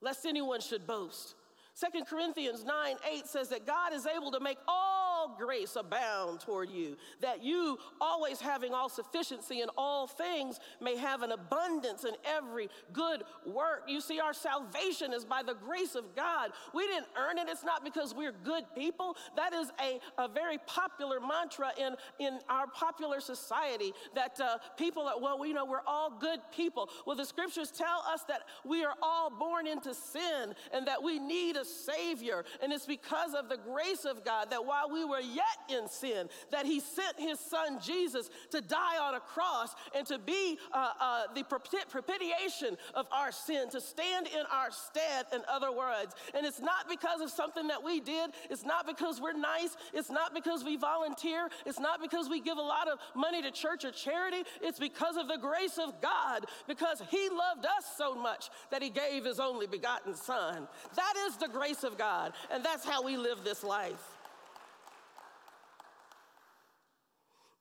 lest 0.00 0.24
anyone 0.24 0.62
should 0.62 0.86
boast. 0.86 1.34
2 1.78 2.04
Corinthians 2.04 2.64
9 2.64 2.96
8 3.12 3.26
says 3.26 3.48
that 3.48 3.66
God 3.66 3.92
is 3.92 4.06
able 4.06 4.30
to 4.30 4.40
make 4.40 4.58
all 4.66 4.93
all 5.24 5.36
grace 5.38 5.76
abound 5.76 6.40
toward 6.40 6.70
you, 6.70 6.96
that 7.20 7.42
you, 7.42 7.78
always 8.00 8.40
having 8.40 8.72
all 8.72 8.88
sufficiency 8.88 9.60
in 9.60 9.68
all 9.76 10.06
things, 10.06 10.60
may 10.80 10.96
have 10.96 11.22
an 11.22 11.32
abundance 11.32 12.04
in 12.04 12.12
every 12.24 12.68
good 12.92 13.22
work. 13.46 13.82
You 13.88 14.00
see, 14.00 14.20
our 14.20 14.34
salvation 14.34 15.12
is 15.12 15.24
by 15.24 15.42
the 15.42 15.54
grace 15.54 15.94
of 15.94 16.14
God. 16.14 16.50
We 16.72 16.86
didn't 16.86 17.06
earn 17.16 17.38
it, 17.38 17.48
it's 17.48 17.64
not 17.64 17.84
because 17.84 18.14
we're 18.14 18.34
good 18.44 18.64
people. 18.76 19.16
That 19.36 19.52
is 19.52 19.70
a, 19.80 20.00
a 20.22 20.28
very 20.28 20.58
popular 20.66 21.20
mantra 21.20 21.72
in, 21.78 21.94
in 22.18 22.38
our 22.48 22.66
popular 22.66 23.20
society 23.20 23.92
that 24.14 24.38
uh, 24.40 24.58
people, 24.76 25.02
are, 25.02 25.20
well, 25.20 25.38
we 25.38 25.52
know 25.52 25.64
we're 25.64 25.86
all 25.86 26.10
good 26.18 26.40
people. 26.54 26.88
Well, 27.06 27.16
the 27.16 27.24
scriptures 27.24 27.70
tell 27.70 28.04
us 28.08 28.22
that 28.28 28.42
we 28.64 28.84
are 28.84 28.94
all 29.02 29.30
born 29.30 29.66
into 29.66 29.94
sin 29.94 30.54
and 30.72 30.86
that 30.86 31.02
we 31.02 31.18
need 31.18 31.56
a 31.56 31.64
Savior. 31.64 32.44
And 32.62 32.72
it's 32.72 32.86
because 32.86 33.34
of 33.34 33.48
the 33.48 33.56
grace 33.56 34.04
of 34.04 34.24
God 34.24 34.50
that 34.50 34.64
while 34.64 34.90
we 34.90 35.04
were 35.04 35.13
yet 35.20 35.44
in 35.68 35.88
sin, 35.88 36.28
that 36.50 36.66
He 36.66 36.80
sent 36.80 37.18
His 37.18 37.38
Son 37.40 37.78
Jesus 37.80 38.30
to 38.50 38.60
die 38.60 38.98
on 39.00 39.14
a 39.14 39.20
cross 39.20 39.74
and 39.94 40.06
to 40.06 40.18
be 40.18 40.58
uh, 40.72 40.90
uh, 41.00 41.22
the 41.34 41.44
propitiation 41.44 42.76
of 42.94 43.06
our 43.12 43.32
sin, 43.32 43.68
to 43.70 43.80
stand 43.80 44.26
in 44.26 44.44
our 44.52 44.70
stead, 44.70 45.26
in 45.32 45.42
other 45.48 45.72
words. 45.72 46.14
And 46.34 46.46
it's 46.46 46.60
not 46.60 46.88
because 46.88 47.20
of 47.20 47.30
something 47.30 47.68
that 47.68 47.82
we 47.82 48.00
did, 48.00 48.30
it's 48.50 48.64
not 48.64 48.86
because 48.86 49.20
we're 49.20 49.32
nice, 49.32 49.76
it's 49.92 50.10
not 50.10 50.34
because 50.34 50.64
we 50.64 50.76
volunteer, 50.76 51.48
it's 51.66 51.80
not 51.80 52.00
because 52.00 52.28
we 52.28 52.40
give 52.40 52.58
a 52.58 52.62
lot 52.62 52.88
of 52.88 52.98
money 53.14 53.42
to 53.42 53.50
church 53.50 53.84
or 53.84 53.90
charity, 53.90 54.42
it's 54.60 54.78
because 54.78 55.16
of 55.16 55.28
the 55.28 55.38
grace 55.38 55.78
of 55.78 56.00
God, 56.00 56.46
because 56.66 57.02
He 57.10 57.28
loved 57.28 57.66
us 57.66 57.84
so 57.96 58.14
much 58.14 58.50
that 58.70 58.82
He 58.82 58.90
gave 58.90 59.24
His 59.24 59.40
only 59.40 59.66
begotten 59.66 60.14
Son. 60.14 60.68
That 60.94 61.14
is 61.26 61.36
the 61.36 61.48
grace 61.48 61.84
of 61.84 61.98
God, 61.98 62.32
and 62.50 62.64
that's 62.64 62.84
how 62.84 63.02
we 63.02 63.16
live 63.16 63.44
this 63.44 63.64
life. 63.64 64.13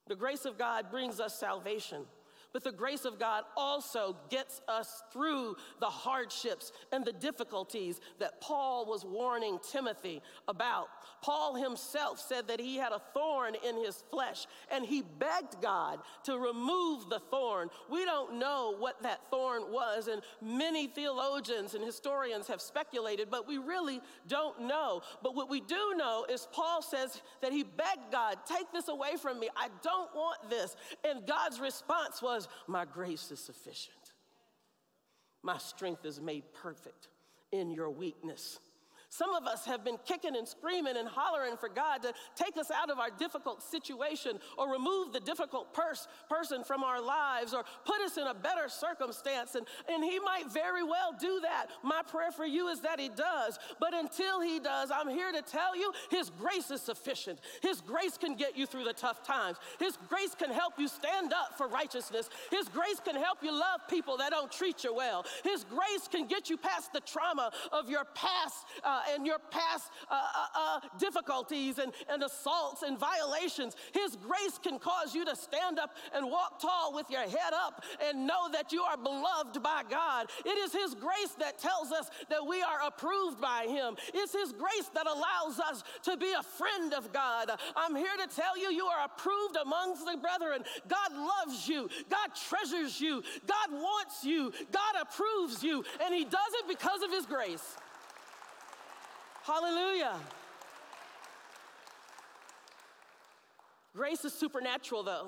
The 0.07 0.15
grace 0.15 0.45
of 0.45 0.57
God 0.57 0.91
brings 0.91 1.19
us 1.19 1.39
salvation. 1.39 2.03
But 2.53 2.63
the 2.63 2.71
grace 2.71 3.03
of 3.03 3.19
God 3.19 3.43
also 3.57 4.15
gets 4.29 4.61
us 4.67 5.01
through 5.11 5.55
the 5.79 5.87
hardships 5.87 6.71
and 6.91 7.03
the 7.03 7.11
difficulties 7.11 7.99
that 8.19 8.39
Paul 8.41 8.85
was 8.85 9.03
warning 9.03 9.57
Timothy 9.71 10.21
about. 10.47 10.87
Paul 11.23 11.55
himself 11.55 12.19
said 12.19 12.47
that 12.49 12.59
he 12.59 12.75
had 12.75 12.91
a 12.91 13.01
thorn 13.13 13.55
in 13.67 13.83
his 13.83 14.03
flesh 14.11 14.45
and 14.71 14.85
he 14.85 15.01
begged 15.01 15.61
God 15.61 15.99
to 16.25 16.37
remove 16.37 17.09
the 17.09 17.19
thorn. 17.19 17.69
We 17.89 18.05
don't 18.05 18.37
know 18.37 18.75
what 18.77 19.01
that 19.01 19.21
thorn 19.31 19.71
was, 19.71 20.07
and 20.07 20.21
many 20.41 20.87
theologians 20.87 21.73
and 21.73 21.83
historians 21.83 22.47
have 22.47 22.61
speculated, 22.61 23.29
but 23.31 23.47
we 23.47 23.57
really 23.57 24.01
don't 24.27 24.61
know. 24.61 25.01
But 25.23 25.35
what 25.35 25.49
we 25.49 25.61
do 25.61 25.93
know 25.95 26.25
is 26.29 26.47
Paul 26.51 26.81
says 26.81 27.21
that 27.41 27.51
he 27.51 27.63
begged 27.63 28.11
God, 28.11 28.37
Take 28.45 28.71
this 28.71 28.89
away 28.89 29.15
from 29.19 29.39
me. 29.39 29.49
I 29.55 29.69
don't 29.81 30.13
want 30.13 30.49
this. 30.49 30.75
And 31.03 31.25
God's 31.25 31.59
response 31.59 32.21
was, 32.21 32.42
My 32.67 32.85
grace 32.85 33.31
is 33.31 33.39
sufficient. 33.39 34.13
My 35.41 35.57
strength 35.57 36.05
is 36.05 36.21
made 36.21 36.43
perfect 36.53 37.09
in 37.51 37.71
your 37.71 37.89
weakness. 37.89 38.59
Some 39.13 39.35
of 39.35 39.43
us 39.45 39.63
have 39.65 39.83
been 39.83 39.99
kicking 40.07 40.35
and 40.35 40.47
screaming 40.47 40.97
and 40.97 41.07
hollering 41.07 41.55
for 41.55 41.69
God 41.69 42.01
to 42.01 42.13
take 42.35 42.57
us 42.57 42.71
out 42.71 42.89
of 42.89 42.97
our 42.97 43.11
difficult 43.11 43.61
situation 43.61 44.39
or 44.57 44.71
remove 44.71 45.13
the 45.13 45.19
difficult 45.19 45.71
pers- 45.71 46.07
person 46.27 46.63
from 46.63 46.83
our 46.83 46.99
lives 46.99 47.53
or 47.53 47.63
put 47.85 48.01
us 48.01 48.17
in 48.17 48.25
a 48.25 48.33
better 48.33 48.67
circumstance. 48.67 49.53
And, 49.53 49.67
and 49.87 50.03
He 50.03 50.17
might 50.17 50.51
very 50.51 50.81
well 50.81 51.13
do 51.19 51.41
that. 51.43 51.67
My 51.83 52.01
prayer 52.01 52.31
for 52.31 52.43
you 52.43 52.69
is 52.69 52.79
that 52.79 52.99
He 52.99 53.09
does. 53.09 53.59
But 53.79 53.93
until 53.93 54.41
He 54.41 54.59
does, 54.59 54.89
I'm 54.89 55.09
here 55.09 55.31
to 55.31 55.43
tell 55.43 55.77
you 55.77 55.93
His 56.09 56.31
grace 56.31 56.71
is 56.71 56.81
sufficient. 56.81 57.37
His 57.61 57.81
grace 57.81 58.17
can 58.17 58.33
get 58.33 58.57
you 58.57 58.65
through 58.65 58.85
the 58.85 58.93
tough 58.93 59.23
times. 59.23 59.57
His 59.77 59.95
grace 60.09 60.33
can 60.33 60.49
help 60.49 60.79
you 60.79 60.87
stand 60.87 61.33
up 61.33 61.55
for 61.55 61.67
righteousness. 61.67 62.31
His 62.49 62.67
grace 62.67 62.99
can 63.05 63.15
help 63.15 63.43
you 63.43 63.51
love 63.51 63.81
people 63.87 64.17
that 64.17 64.31
don't 64.31 64.51
treat 64.51 64.83
you 64.83 64.95
well. 64.95 65.23
His 65.43 65.65
grace 65.65 66.07
can 66.09 66.25
get 66.25 66.49
you 66.49 66.57
past 66.57 66.93
the 66.93 67.01
trauma 67.01 67.51
of 67.71 67.91
your 67.91 68.05
past. 68.15 68.65
Uh, 68.83 69.01
and 69.13 69.25
your 69.25 69.39
past 69.51 69.91
uh, 70.09 70.15
uh, 70.15 70.45
uh, 70.55 70.79
difficulties 70.97 71.79
and, 71.79 71.93
and 72.09 72.23
assaults 72.23 72.83
and 72.83 72.97
violations. 72.99 73.75
His 73.93 74.15
grace 74.15 74.59
can 74.61 74.79
cause 74.79 75.13
you 75.13 75.25
to 75.25 75.35
stand 75.35 75.79
up 75.79 75.95
and 76.15 76.29
walk 76.29 76.59
tall 76.59 76.93
with 76.93 77.09
your 77.09 77.21
head 77.21 77.53
up 77.53 77.83
and 78.03 78.27
know 78.27 78.49
that 78.51 78.71
you 78.71 78.81
are 78.81 78.97
beloved 78.97 79.61
by 79.61 79.83
God. 79.89 80.27
It 80.45 80.57
is 80.57 80.73
His 80.73 80.95
grace 80.95 81.35
that 81.39 81.59
tells 81.59 81.91
us 81.91 82.09
that 82.29 82.45
we 82.45 82.61
are 82.61 82.87
approved 82.87 83.39
by 83.41 83.65
Him. 83.67 83.95
It's 84.13 84.33
His 84.33 84.51
grace 84.53 84.89
that 84.93 85.07
allows 85.07 85.59
us 85.59 85.83
to 86.03 86.17
be 86.17 86.31
a 86.31 86.43
friend 86.43 86.93
of 86.93 87.11
God. 87.13 87.51
I'm 87.75 87.95
here 87.95 88.15
to 88.21 88.35
tell 88.35 88.57
you, 88.57 88.71
you 88.71 88.85
are 88.85 89.05
approved 89.05 89.57
amongst 89.61 90.05
the 90.05 90.17
brethren. 90.17 90.63
God 90.87 91.11
loves 91.13 91.67
you, 91.67 91.89
God 92.09 92.29
treasures 92.47 92.99
you, 92.99 93.23
God 93.45 93.71
wants 93.71 94.23
you, 94.23 94.51
God 94.71 95.01
approves 95.01 95.63
you, 95.63 95.83
and 96.03 96.13
He 96.13 96.23
does 96.23 96.53
it 96.59 96.67
because 96.67 97.01
of 97.01 97.11
His 97.11 97.25
grace. 97.25 97.77
Hallelujah. 99.43 100.15
Grace 103.93 104.23
is 104.23 104.33
supernatural, 104.33 105.03
though. 105.03 105.27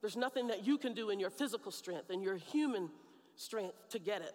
There's 0.00 0.16
nothing 0.16 0.48
that 0.48 0.66
you 0.66 0.76
can 0.76 0.92
do 0.92 1.10
in 1.10 1.20
your 1.20 1.30
physical 1.30 1.70
strength 1.70 2.10
and 2.10 2.20
your 2.20 2.36
human 2.36 2.90
strength 3.36 3.76
to 3.90 4.00
get 4.00 4.22
it. 4.22 4.34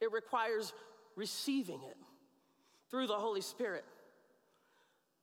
It 0.00 0.12
requires 0.12 0.72
receiving 1.16 1.80
it 1.82 1.96
through 2.90 3.08
the 3.08 3.14
Holy 3.14 3.40
Spirit. 3.40 3.84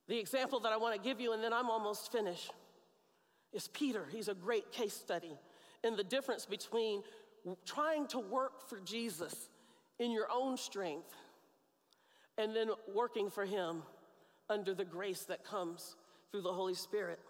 The 0.08 0.18
example 0.18 0.60
that 0.60 0.72
I 0.72 0.76
want 0.76 0.94
to 0.94 1.00
give 1.00 1.20
you, 1.20 1.32
and 1.32 1.42
then 1.42 1.54
I'm 1.54 1.70
almost 1.70 2.12
finished, 2.12 2.52
is 3.54 3.66
Peter. 3.68 4.04
He's 4.12 4.28
a 4.28 4.34
great 4.34 4.72
case 4.72 4.92
study 4.92 5.38
in 5.82 5.96
the 5.96 6.04
difference 6.04 6.44
between 6.44 7.02
trying 7.64 8.06
to 8.08 8.18
work 8.18 8.68
for 8.68 8.78
Jesus 8.80 9.48
in 9.98 10.10
your 10.10 10.28
own 10.30 10.58
strength 10.58 11.14
and 12.40 12.56
then 12.56 12.70
working 12.92 13.30
for 13.30 13.44
Him 13.44 13.82
under 14.48 14.74
the 14.74 14.84
grace 14.84 15.24
that 15.24 15.44
comes 15.44 15.96
through 16.30 16.42
the 16.42 16.52
Holy 16.52 16.74
Spirit. 16.74 17.20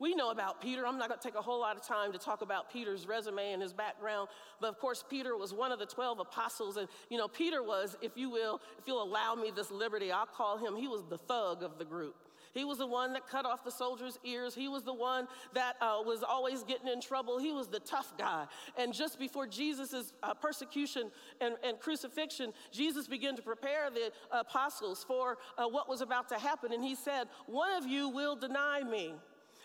We 0.00 0.14
know 0.14 0.30
about 0.30 0.60
Peter. 0.60 0.86
I'm 0.86 0.98
not 0.98 1.08
going 1.08 1.20
to 1.20 1.26
take 1.26 1.38
a 1.38 1.42
whole 1.42 1.60
lot 1.60 1.76
of 1.76 1.86
time 1.86 2.12
to 2.12 2.18
talk 2.18 2.42
about 2.42 2.72
Peter's 2.72 3.06
resume 3.06 3.52
and 3.52 3.62
his 3.62 3.72
background, 3.72 4.28
but 4.60 4.68
of 4.68 4.78
course, 4.78 5.04
Peter 5.08 5.36
was 5.36 5.54
one 5.54 5.70
of 5.70 5.78
the 5.78 5.86
12 5.86 6.18
apostles. 6.18 6.76
And, 6.76 6.88
you 7.10 7.18
know, 7.18 7.28
Peter 7.28 7.62
was, 7.62 7.96
if 8.02 8.12
you 8.16 8.28
will, 8.28 8.60
if 8.78 8.86
you'll 8.86 9.02
allow 9.02 9.34
me 9.34 9.52
this 9.54 9.70
liberty, 9.70 10.10
I'll 10.10 10.26
call 10.26 10.58
him, 10.58 10.76
he 10.76 10.88
was 10.88 11.04
the 11.08 11.18
thug 11.18 11.62
of 11.62 11.78
the 11.78 11.84
group. 11.84 12.16
He 12.54 12.64
was 12.64 12.78
the 12.78 12.86
one 12.86 13.12
that 13.14 13.28
cut 13.28 13.44
off 13.44 13.64
the 13.64 13.70
soldiers' 13.70 14.18
ears. 14.24 14.54
He 14.54 14.68
was 14.68 14.84
the 14.84 14.94
one 14.94 15.26
that 15.54 15.74
uh, 15.80 15.98
was 16.06 16.22
always 16.22 16.62
getting 16.62 16.86
in 16.86 17.00
trouble. 17.00 17.38
He 17.38 17.50
was 17.50 17.66
the 17.66 17.80
tough 17.80 18.16
guy. 18.16 18.46
And 18.78 18.94
just 18.94 19.18
before 19.18 19.48
Jesus' 19.48 20.12
uh, 20.22 20.34
persecution 20.34 21.10
and, 21.40 21.54
and, 21.64 21.80
crucifixion, 21.80 22.52
Jesus 22.70 23.08
began 23.08 23.34
to 23.34 23.42
prepare 23.42 23.90
the 23.90 24.12
apostles 24.30 25.04
for 25.06 25.38
uh, 25.58 25.66
what 25.66 25.88
was 25.88 26.00
about 26.00 26.28
to 26.28 26.38
happen. 26.38 26.72
And 26.72 26.84
he 26.84 26.94
said, 26.94 27.24
One 27.46 27.72
of 27.72 27.86
you 27.86 28.08
will 28.08 28.36
deny 28.36 28.82
me. 28.84 29.14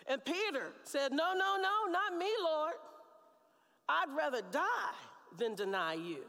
And 0.08 0.24
Peter 0.24 0.72
said, 0.82 1.12
No, 1.12 1.32
no, 1.32 1.56
no, 1.60 1.92
not 1.92 2.18
me, 2.18 2.28
Lord. 2.42 2.74
I'd 3.88 4.16
rather 4.16 4.42
die 4.50 4.94
than 5.38 5.54
deny 5.54 5.94
you. 5.94 6.24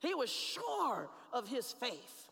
He 0.00 0.14
was 0.14 0.30
sure 0.30 1.08
of 1.32 1.48
his 1.48 1.72
faith. 1.72 2.28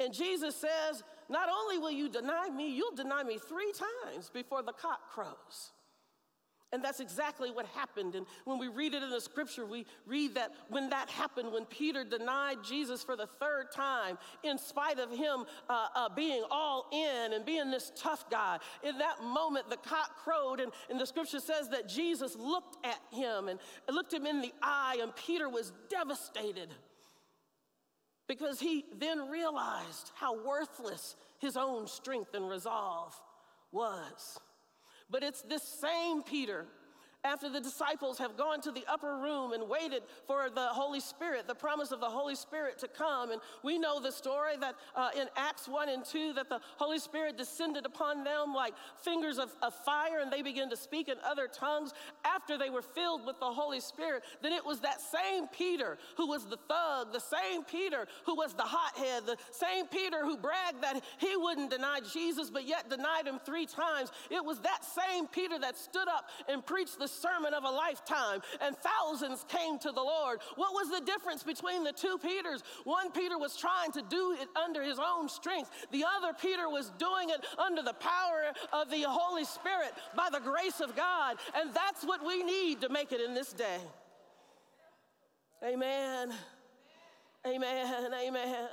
And 0.00 0.14
Jesus 0.14 0.54
says, 0.54 1.02
not 1.28 1.48
only 1.48 1.78
will 1.78 1.90
you 1.90 2.08
deny 2.08 2.48
me, 2.48 2.74
you'll 2.74 2.94
deny 2.94 3.22
me 3.22 3.38
three 3.38 3.72
times 3.72 4.30
before 4.30 4.62
the 4.62 4.72
cock 4.72 5.10
crows. 5.10 5.72
And 6.70 6.84
that's 6.84 7.00
exactly 7.00 7.50
what 7.50 7.64
happened. 7.66 8.14
And 8.14 8.26
when 8.44 8.58
we 8.58 8.68
read 8.68 8.92
it 8.92 9.02
in 9.02 9.08
the 9.08 9.22
scripture, 9.22 9.64
we 9.64 9.86
read 10.06 10.34
that 10.34 10.52
when 10.68 10.90
that 10.90 11.08
happened, 11.08 11.50
when 11.50 11.64
Peter 11.64 12.04
denied 12.04 12.58
Jesus 12.62 13.02
for 13.02 13.16
the 13.16 13.26
third 13.40 13.70
time, 13.74 14.18
in 14.42 14.58
spite 14.58 14.98
of 14.98 15.10
him 15.10 15.46
uh, 15.70 15.86
uh, 15.94 16.08
being 16.14 16.44
all 16.50 16.86
in 16.92 17.32
and 17.32 17.46
being 17.46 17.70
this 17.70 17.90
tough 17.96 18.28
guy, 18.28 18.58
in 18.82 18.98
that 18.98 19.22
moment, 19.22 19.70
the 19.70 19.78
cock 19.78 20.18
crowed. 20.22 20.60
And, 20.60 20.70
and 20.90 21.00
the 21.00 21.06
scripture 21.06 21.40
says 21.40 21.70
that 21.70 21.88
Jesus 21.88 22.36
looked 22.36 22.76
at 22.84 23.00
him 23.16 23.48
and 23.48 23.58
looked 23.88 24.12
him 24.12 24.26
in 24.26 24.42
the 24.42 24.52
eye, 24.60 24.98
and 25.00 25.16
Peter 25.16 25.48
was 25.48 25.72
devastated 25.88 26.68
because 28.28 28.60
he 28.60 28.84
then 28.98 29.30
realized 29.30 30.12
how 30.14 30.46
worthless 30.46 31.16
his 31.38 31.56
own 31.56 31.86
strength 31.86 32.34
and 32.34 32.48
resolve 32.48 33.18
was. 33.72 34.38
But 35.10 35.22
it's 35.22 35.42
this 35.42 35.62
same 35.62 36.22
Peter 36.22 36.66
after 37.24 37.48
the 37.48 37.60
disciples 37.60 38.18
have 38.18 38.36
gone 38.36 38.60
to 38.60 38.70
the 38.70 38.84
upper 38.86 39.18
room 39.18 39.52
and 39.52 39.68
waited 39.68 40.02
for 40.26 40.50
the 40.50 40.66
Holy 40.68 41.00
Spirit, 41.00 41.48
the 41.48 41.54
promise 41.54 41.90
of 41.90 42.00
the 42.00 42.06
Holy 42.06 42.36
Spirit 42.36 42.78
to 42.78 42.86
come. 42.88 43.32
And 43.32 43.40
we 43.64 43.76
know 43.76 44.00
the 44.00 44.12
story 44.12 44.56
that 44.60 44.76
uh, 44.94 45.10
in 45.18 45.26
Acts 45.36 45.66
1 45.66 45.88
and 45.88 46.04
2 46.04 46.34
that 46.34 46.48
the 46.48 46.60
Holy 46.76 47.00
Spirit 47.00 47.36
descended 47.36 47.86
upon 47.86 48.22
them 48.22 48.54
like 48.54 48.74
fingers 49.02 49.38
of, 49.38 49.50
of 49.62 49.74
fire 49.84 50.20
and 50.20 50.32
they 50.32 50.42
began 50.42 50.70
to 50.70 50.76
speak 50.76 51.08
in 51.08 51.16
other 51.24 51.48
tongues 51.48 51.92
after 52.24 52.56
they 52.56 52.70
were 52.70 52.82
filled 52.82 53.26
with 53.26 53.38
the 53.40 53.46
Holy 53.46 53.80
Spirit. 53.80 54.22
Then 54.40 54.52
it 54.52 54.64
was 54.64 54.80
that 54.80 55.00
same 55.00 55.48
Peter 55.48 55.98
who 56.16 56.28
was 56.28 56.44
the 56.46 56.58
thug, 56.68 57.12
the 57.12 57.20
same 57.20 57.64
Peter 57.64 58.06
who 58.26 58.36
was 58.36 58.54
the 58.54 58.62
hothead, 58.64 59.26
the 59.26 59.36
same 59.50 59.86
Peter 59.88 60.24
who 60.24 60.36
bragged 60.36 60.82
that 60.82 61.02
he 61.18 61.36
wouldn't 61.36 61.70
deny 61.70 61.98
Jesus 62.12 62.48
but 62.48 62.66
yet 62.66 62.88
denied 62.88 63.26
him 63.26 63.40
three 63.44 63.66
times. 63.66 64.12
It 64.30 64.44
was 64.44 64.60
that 64.60 64.84
same 64.84 65.26
Peter 65.26 65.58
that 65.58 65.76
stood 65.76 66.06
up 66.06 66.26
and 66.48 66.64
preached 66.64 66.98
the 66.98 67.07
sermon 67.08 67.54
of 67.54 67.64
a 67.64 67.70
lifetime, 67.70 68.40
and 68.60 68.76
thousands 68.76 69.44
came 69.48 69.78
to 69.80 69.92
the 69.92 70.02
Lord. 70.02 70.40
What 70.56 70.72
was 70.72 70.90
the 70.90 71.04
difference 71.04 71.42
between 71.42 71.84
the 71.84 71.92
two 71.92 72.18
Peters? 72.18 72.62
One 72.84 73.10
Peter 73.10 73.38
was 73.38 73.56
trying 73.56 73.92
to 73.92 74.02
do 74.02 74.36
it 74.40 74.48
under 74.56 74.82
his 74.82 74.98
own 74.98 75.28
strength, 75.28 75.70
the 75.90 76.04
other 76.16 76.32
Peter 76.40 76.68
was 76.68 76.90
doing 76.98 77.30
it 77.30 77.44
under 77.58 77.82
the 77.82 77.94
power 77.94 78.52
of 78.72 78.90
the 78.90 79.02
Holy 79.06 79.44
Spirit 79.44 79.92
by 80.16 80.28
the 80.30 80.40
grace 80.40 80.80
of 80.80 80.94
God. 80.96 81.36
And 81.54 81.72
that's 81.74 82.04
what 82.04 82.24
we 82.24 82.42
need 82.42 82.80
to 82.82 82.88
make 82.88 83.12
it 83.12 83.20
in 83.20 83.34
this 83.34 83.52
day. 83.52 83.78
Amen. 85.64 86.32
Amen. 87.46 88.12
Amen. 88.12 88.68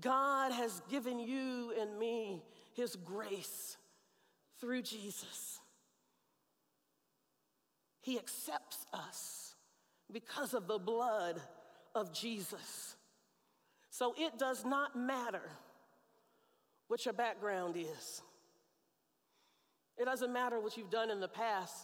God 0.00 0.52
has 0.52 0.82
given 0.90 1.18
you 1.18 1.72
and 1.80 1.98
me 1.98 2.42
his 2.74 2.96
grace 2.96 3.76
through 4.60 4.82
Jesus. 4.82 5.60
He 8.04 8.18
accepts 8.18 8.84
us 8.92 9.54
because 10.12 10.52
of 10.52 10.66
the 10.66 10.78
blood 10.78 11.40
of 11.94 12.12
Jesus. 12.12 12.96
So 13.88 14.14
it 14.18 14.38
does 14.38 14.62
not 14.62 14.94
matter 14.94 15.40
what 16.88 17.06
your 17.06 17.14
background 17.14 17.78
is. 17.78 18.20
It 19.96 20.04
doesn't 20.04 20.34
matter 20.34 20.60
what 20.60 20.76
you've 20.76 20.90
done 20.90 21.10
in 21.10 21.18
the 21.18 21.28
past. 21.28 21.74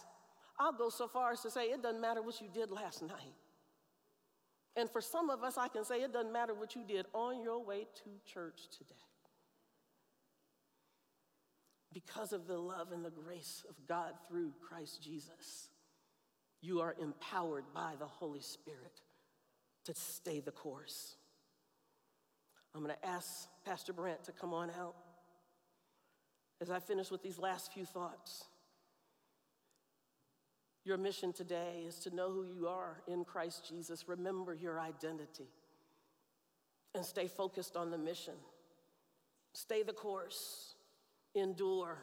I'll 0.59 0.71
go 0.71 0.89
so 0.89 1.07
far 1.07 1.31
as 1.31 1.41
to 1.41 1.49
say 1.49 1.65
it 1.65 1.81
doesn't 1.81 2.01
matter 2.01 2.21
what 2.21 2.39
you 2.39 2.47
did 2.53 2.69
last 2.69 3.01
night. 3.01 3.33
And 4.75 4.91
for 4.91 5.01
some 5.01 5.31
of 5.31 5.41
us, 5.41 5.57
I 5.57 5.69
can 5.69 5.83
say 5.83 6.03
it 6.03 6.13
doesn't 6.13 6.31
matter 6.31 6.53
what 6.53 6.75
you 6.75 6.83
did 6.87 7.07
on 7.13 7.41
your 7.41 7.65
way 7.65 7.87
to 8.03 8.31
church 8.31 8.59
today. 8.77 8.93
Because 11.91 12.31
of 12.31 12.45
the 12.45 12.59
love 12.59 12.91
and 12.91 13.03
the 13.03 13.09
grace 13.09 13.65
of 13.67 13.75
God 13.87 14.13
through 14.29 14.53
Christ 14.61 15.01
Jesus 15.01 15.70
you 16.61 16.81
are 16.81 16.95
empowered 17.01 17.65
by 17.73 17.93
the 17.99 18.05
Holy 18.05 18.41
Spirit 18.41 19.01
to 19.85 19.93
stay 19.95 20.39
the 20.39 20.51
course. 20.51 21.15
I'm 22.73 22.83
going 22.83 22.95
to 22.95 23.07
ask 23.07 23.47
Pastor 23.65 23.93
Brent 23.93 24.23
to 24.25 24.31
come 24.31 24.53
on 24.53 24.69
out 24.79 24.95
as 26.61 26.69
I 26.69 26.79
finish 26.79 27.09
with 27.09 27.23
these 27.23 27.39
last 27.39 27.73
few 27.73 27.85
thoughts. 27.85 28.45
Your 30.83 30.97
mission 30.97 31.33
today 31.33 31.83
is 31.87 31.95
to 31.99 32.15
know 32.15 32.31
who 32.31 32.43
you 32.43 32.67
are 32.67 33.01
in 33.07 33.25
Christ 33.25 33.67
Jesus. 33.67 34.07
Remember 34.07 34.53
your 34.53 34.79
identity 34.79 35.49
and 36.95 37.05
stay 37.05 37.27
focused 37.27 37.75
on 37.75 37.91
the 37.91 37.97
mission. 37.97 38.33
Stay 39.53 39.83
the 39.83 39.93
course, 39.93 40.75
endure. 41.35 41.97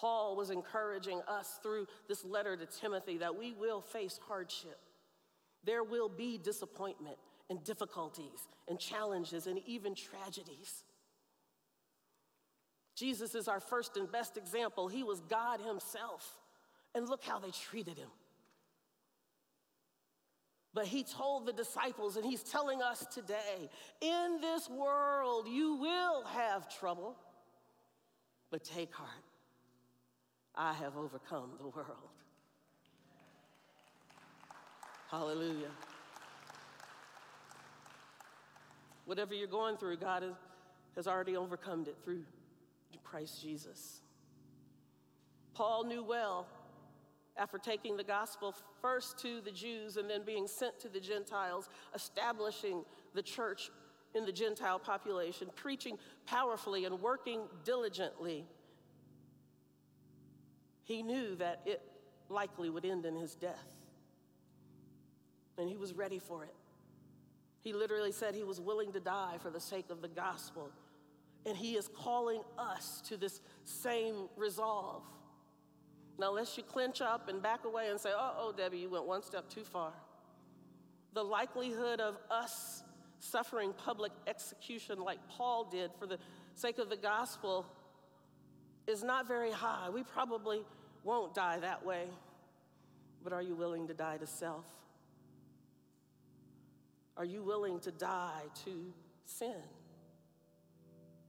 Paul 0.00 0.34
was 0.34 0.48
encouraging 0.48 1.20
us 1.28 1.58
through 1.62 1.86
this 2.08 2.24
letter 2.24 2.56
to 2.56 2.64
Timothy 2.64 3.18
that 3.18 3.36
we 3.36 3.52
will 3.52 3.82
face 3.82 4.18
hardship. 4.26 4.78
There 5.64 5.84
will 5.84 6.08
be 6.08 6.38
disappointment 6.38 7.18
and 7.50 7.62
difficulties 7.64 8.48
and 8.66 8.78
challenges 8.78 9.46
and 9.46 9.60
even 9.66 9.94
tragedies. 9.94 10.84
Jesus 12.96 13.34
is 13.34 13.46
our 13.46 13.60
first 13.60 13.98
and 13.98 14.10
best 14.10 14.38
example. 14.38 14.88
He 14.88 15.02
was 15.02 15.20
God 15.20 15.60
Himself. 15.60 16.38
And 16.94 17.06
look 17.06 17.22
how 17.22 17.38
they 17.38 17.50
treated 17.50 17.98
Him. 17.98 18.08
But 20.72 20.86
He 20.86 21.04
told 21.04 21.44
the 21.44 21.52
disciples, 21.52 22.16
and 22.16 22.24
He's 22.24 22.42
telling 22.42 22.80
us 22.80 23.04
today 23.12 23.68
in 24.00 24.38
this 24.40 24.68
world, 24.70 25.46
you 25.46 25.74
will 25.74 26.24
have 26.24 26.74
trouble, 26.78 27.16
but 28.50 28.64
take 28.64 28.94
heart. 28.94 29.29
I 30.62 30.74
have 30.74 30.94
overcome 30.94 31.52
the 31.58 31.68
world. 31.68 32.10
Hallelujah. 35.10 35.70
Whatever 39.06 39.32
you're 39.32 39.46
going 39.48 39.78
through, 39.78 39.96
God 39.96 40.22
has, 40.22 40.34
has 40.96 41.08
already 41.08 41.34
overcome 41.34 41.86
it 41.88 41.96
through 42.04 42.24
Christ 43.02 43.40
Jesus. 43.40 44.02
Paul 45.54 45.84
knew 45.84 46.04
well, 46.04 46.46
after 47.38 47.56
taking 47.56 47.96
the 47.96 48.04
gospel 48.04 48.54
first 48.82 49.16
to 49.20 49.40
the 49.40 49.50
Jews 49.50 49.96
and 49.96 50.10
then 50.10 50.26
being 50.26 50.46
sent 50.46 50.78
to 50.80 50.90
the 50.90 51.00
Gentiles, 51.00 51.70
establishing 51.94 52.84
the 53.14 53.22
church 53.22 53.70
in 54.14 54.26
the 54.26 54.32
Gentile 54.32 54.78
population, 54.78 55.48
preaching 55.56 55.96
powerfully 56.26 56.84
and 56.84 57.00
working 57.00 57.44
diligently 57.64 58.44
he 60.90 61.04
knew 61.04 61.36
that 61.36 61.60
it 61.66 61.80
likely 62.28 62.68
would 62.68 62.84
end 62.84 63.06
in 63.06 63.14
his 63.14 63.36
death. 63.36 63.76
And 65.56 65.68
he 65.68 65.76
was 65.76 65.94
ready 65.94 66.18
for 66.18 66.42
it. 66.42 66.54
He 67.60 67.72
literally 67.72 68.10
said 68.10 68.34
he 68.34 68.42
was 68.42 68.60
willing 68.60 68.92
to 68.94 68.98
die 68.98 69.36
for 69.40 69.50
the 69.50 69.60
sake 69.60 69.88
of 69.90 70.02
the 70.02 70.08
gospel. 70.08 70.68
And 71.46 71.56
he 71.56 71.76
is 71.76 71.88
calling 71.88 72.40
us 72.58 73.02
to 73.02 73.16
this 73.16 73.40
same 73.64 74.28
resolve. 74.36 75.04
Now, 76.18 76.32
lest 76.32 76.56
you 76.56 76.64
clench 76.64 77.00
up 77.00 77.28
and 77.28 77.40
back 77.40 77.64
away 77.64 77.88
and 77.90 78.00
say, 78.00 78.10
oh, 78.12 78.34
oh, 78.36 78.52
Debbie, 78.52 78.78
you 78.78 78.90
went 78.90 79.06
one 79.06 79.22
step 79.22 79.48
too 79.48 79.62
far. 79.62 79.92
The 81.14 81.22
likelihood 81.22 82.00
of 82.00 82.16
us 82.32 82.82
suffering 83.20 83.74
public 83.84 84.10
execution 84.26 84.98
like 84.98 85.20
Paul 85.28 85.68
did 85.70 85.92
for 86.00 86.08
the 86.08 86.18
sake 86.56 86.78
of 86.78 86.90
the 86.90 86.96
gospel 86.96 87.64
is 88.88 89.04
not 89.04 89.28
very 89.28 89.52
high. 89.52 89.88
We 89.88 90.02
probably 90.02 90.62
won't 91.04 91.34
die 91.34 91.58
that 91.58 91.84
way, 91.84 92.04
but 93.22 93.32
are 93.32 93.42
you 93.42 93.54
willing 93.54 93.88
to 93.88 93.94
die 93.94 94.16
to 94.18 94.26
self? 94.26 94.66
Are 97.16 97.24
you 97.24 97.42
willing 97.42 97.80
to 97.80 97.90
die 97.90 98.42
to 98.64 98.92
sin? 99.24 99.62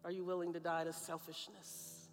Are 0.04 0.12
you 0.12 0.24
willing 0.24 0.54
to 0.54 0.60
die 0.60 0.84
to 0.86 0.94
selfishness? 0.94 2.08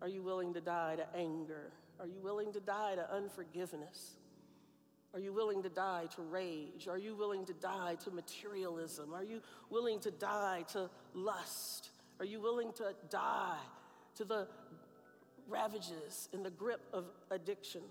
Are 0.00 0.08
you 0.08 0.22
willing 0.22 0.54
to 0.54 0.60
die 0.60 0.96
to 0.96 1.06
anger? 1.16 1.72
Are 2.00 2.06
you 2.06 2.20
willing 2.20 2.52
to 2.52 2.60
die 2.60 2.94
to 2.96 3.12
unforgiveness? 3.12 4.16
Are 5.14 5.20
you 5.20 5.32
willing 5.32 5.62
to 5.62 5.68
die 5.68 6.06
to 6.16 6.22
rage? 6.22 6.88
Are 6.88 6.98
you 6.98 7.14
willing 7.14 7.44
to 7.46 7.52
die 7.52 7.94
to 8.04 8.10
materialism? 8.10 9.14
Are 9.14 9.22
you 9.22 9.40
willing 9.70 10.00
to 10.00 10.10
die 10.10 10.64
to 10.72 10.90
lust? 11.14 11.90
Are 12.18 12.26
you 12.26 12.40
willing 12.40 12.72
to 12.72 12.94
die 13.10 13.58
to 14.16 14.24
the 14.24 14.48
ravages 15.48 16.28
in 16.32 16.42
the 16.42 16.50
grip 16.50 16.80
of 16.92 17.04
addiction. 17.30 17.82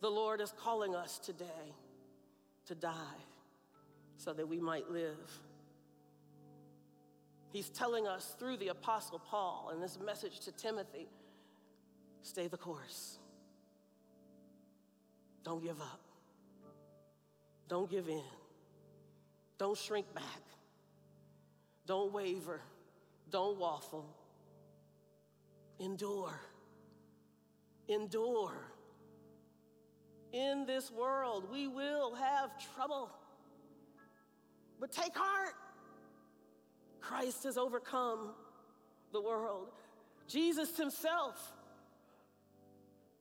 The 0.00 0.10
Lord 0.10 0.40
is 0.40 0.52
calling 0.58 0.94
us 0.94 1.18
today 1.18 1.74
to 2.66 2.74
die 2.74 3.20
so 4.16 4.32
that 4.32 4.48
we 4.48 4.60
might 4.60 4.90
live. 4.90 5.30
He's 7.52 7.68
telling 7.68 8.06
us 8.06 8.34
through 8.38 8.56
the 8.56 8.68
Apostle 8.68 9.18
Paul 9.18 9.70
in 9.72 9.80
this 9.80 9.98
message 10.04 10.40
to 10.40 10.52
Timothy 10.52 11.08
stay 12.22 12.48
the 12.48 12.56
course. 12.56 13.18
Don't 15.44 15.62
give 15.62 15.80
up. 15.80 16.00
Don't 17.68 17.90
give 17.90 18.08
in. 18.08 18.22
Don't 19.58 19.76
shrink 19.76 20.12
back. 20.14 20.42
Don't 21.86 22.12
waver. 22.12 22.60
Don't 23.30 23.58
waffle. 23.58 24.06
Endure. 25.80 26.40
Endure. 27.88 28.70
In 30.32 30.66
this 30.66 30.90
world, 30.90 31.46
we 31.50 31.68
will 31.68 32.14
have 32.14 32.50
trouble. 32.74 33.10
But 34.80 34.90
take 34.90 35.14
heart. 35.14 35.54
Christ 37.00 37.44
has 37.44 37.56
overcome 37.56 38.30
the 39.12 39.20
world. 39.20 39.68
Jesus 40.26 40.76
himself 40.76 41.52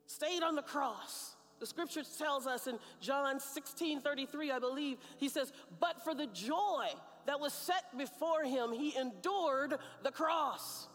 stayed 0.08 0.42
on 0.42 0.56
the 0.56 0.62
cross. 0.62 1.36
The 1.60 1.68
scripture 1.68 2.02
tells 2.18 2.48
us 2.48 2.68
in 2.68 2.78
John 3.00 3.40
16 3.40 4.02
33, 4.02 4.52
I 4.52 4.60
believe, 4.60 4.98
he 5.18 5.30
says, 5.30 5.54
But 5.80 6.04
for 6.04 6.16
the 6.16 6.28
joy 6.28 6.88
that 7.26 7.40
was 7.40 7.54
set 7.54 7.98
before 7.98 8.44
him, 8.44 8.72
he 8.72 8.96
endured 8.98 9.76
the 10.04 10.12
cross. 10.12 10.88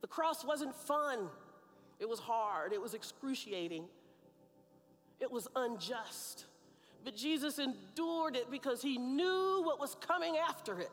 The 0.00 0.06
cross 0.06 0.44
wasn't 0.44 0.74
fun. 0.74 1.28
It 1.98 2.08
was 2.08 2.20
hard, 2.20 2.72
it 2.72 2.80
was 2.80 2.94
excruciating, 2.94 3.84
it 5.20 5.30
was 5.30 5.48
unjust. 5.56 6.44
But 7.04 7.16
Jesus 7.16 7.58
endured 7.58 8.36
it 8.36 8.50
because 8.50 8.82
he 8.82 8.98
knew 8.98 9.62
what 9.64 9.80
was 9.80 9.96
coming 9.96 10.36
after 10.36 10.78
it. 10.80 10.90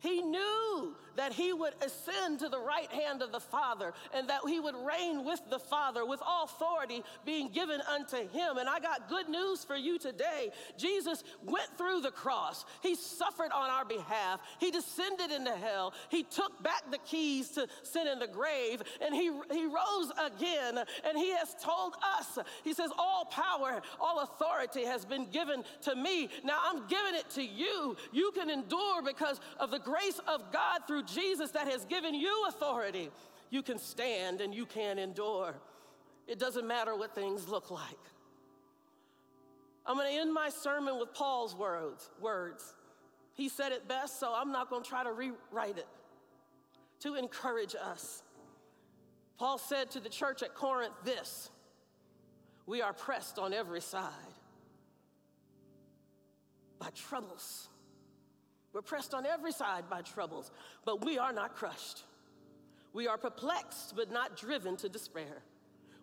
He 0.00 0.22
knew 0.22 0.94
that 1.16 1.32
he 1.32 1.52
would 1.52 1.72
ascend 1.80 2.38
to 2.40 2.48
the 2.48 2.60
right 2.60 2.90
hand 2.92 3.22
of 3.22 3.32
the 3.32 3.40
Father 3.40 3.92
and 4.14 4.28
that 4.28 4.40
he 4.46 4.60
would 4.60 4.74
reign 4.74 5.24
with 5.24 5.40
the 5.50 5.58
Father 5.58 6.04
with 6.06 6.20
all 6.24 6.44
authority 6.44 7.02
being 7.24 7.48
given 7.48 7.80
unto 7.92 8.16
him. 8.28 8.58
And 8.58 8.68
I 8.68 8.78
got 8.78 9.08
good 9.08 9.28
news 9.28 9.64
for 9.64 9.76
you 9.76 9.98
today. 9.98 10.50
Jesus 10.76 11.24
went 11.42 11.68
through 11.78 12.02
the 12.02 12.10
cross, 12.10 12.64
he 12.82 12.94
suffered 12.94 13.50
on 13.52 13.70
our 13.70 13.84
behalf, 13.84 14.40
he 14.60 14.70
descended 14.70 15.30
into 15.30 15.52
hell, 15.52 15.94
he 16.10 16.22
took 16.22 16.62
back 16.62 16.90
the 16.90 16.98
keys 16.98 17.50
to 17.50 17.66
sin 17.82 18.06
in 18.06 18.18
the 18.18 18.26
grave, 18.26 18.82
and 19.00 19.14
he, 19.14 19.30
he 19.50 19.64
rose 19.64 20.12
again. 20.24 20.78
And 21.04 21.18
he 21.18 21.30
has 21.30 21.54
told 21.62 21.94
us, 22.18 22.38
he 22.62 22.74
says, 22.74 22.90
All 22.98 23.24
power, 23.26 23.80
all 24.00 24.20
authority 24.20 24.84
has 24.84 25.04
been 25.04 25.26
given 25.30 25.64
to 25.82 25.94
me. 25.94 26.28
Now 26.44 26.58
I'm 26.64 26.86
giving 26.86 27.14
it 27.14 27.30
to 27.30 27.42
you. 27.42 27.96
You 28.12 28.32
can 28.34 28.50
endure 28.50 29.02
because 29.02 29.40
of 29.58 29.70
the 29.70 29.78
grace 29.78 29.95
of 30.26 30.52
God 30.52 30.80
through 30.86 31.04
Jesus 31.04 31.50
that 31.52 31.68
has 31.68 31.84
given 31.84 32.14
you 32.14 32.44
authority. 32.48 33.10
You 33.50 33.62
can 33.62 33.78
stand 33.78 34.40
and 34.40 34.54
you 34.54 34.66
can 34.66 34.98
endure. 34.98 35.54
It 36.26 36.38
doesn't 36.38 36.66
matter 36.66 36.96
what 36.96 37.14
things 37.14 37.48
look 37.48 37.70
like. 37.70 37.98
I'm 39.86 39.96
going 39.96 40.12
to 40.12 40.20
end 40.20 40.34
my 40.34 40.48
sermon 40.48 40.98
with 40.98 41.14
Paul's 41.14 41.54
words. 41.54 42.10
Words. 42.20 42.74
He 43.34 43.48
said 43.48 43.72
it 43.72 43.86
best, 43.86 44.18
so 44.18 44.32
I'm 44.34 44.50
not 44.50 44.68
going 44.68 44.82
to 44.82 44.88
try 44.88 45.04
to 45.04 45.12
rewrite 45.12 45.78
it. 45.78 45.86
To 47.00 47.14
encourage 47.14 47.74
us. 47.74 48.22
Paul 49.38 49.58
said 49.58 49.90
to 49.92 50.00
the 50.00 50.08
church 50.08 50.42
at 50.42 50.54
Corinth 50.54 50.94
this 51.04 51.50
We 52.64 52.82
are 52.82 52.92
pressed 52.92 53.38
on 53.38 53.52
every 53.52 53.82
side 53.82 54.10
by 56.78 56.88
troubles 56.94 57.68
we're 58.76 58.82
pressed 58.82 59.14
on 59.14 59.24
every 59.24 59.52
side 59.52 59.88
by 59.88 60.02
troubles, 60.02 60.50
but 60.84 61.02
we 61.02 61.16
are 61.16 61.32
not 61.32 61.56
crushed. 61.56 62.02
We 62.92 63.08
are 63.08 63.16
perplexed, 63.16 63.96
but 63.96 64.12
not 64.12 64.36
driven 64.36 64.76
to 64.76 64.90
despair. 64.90 65.42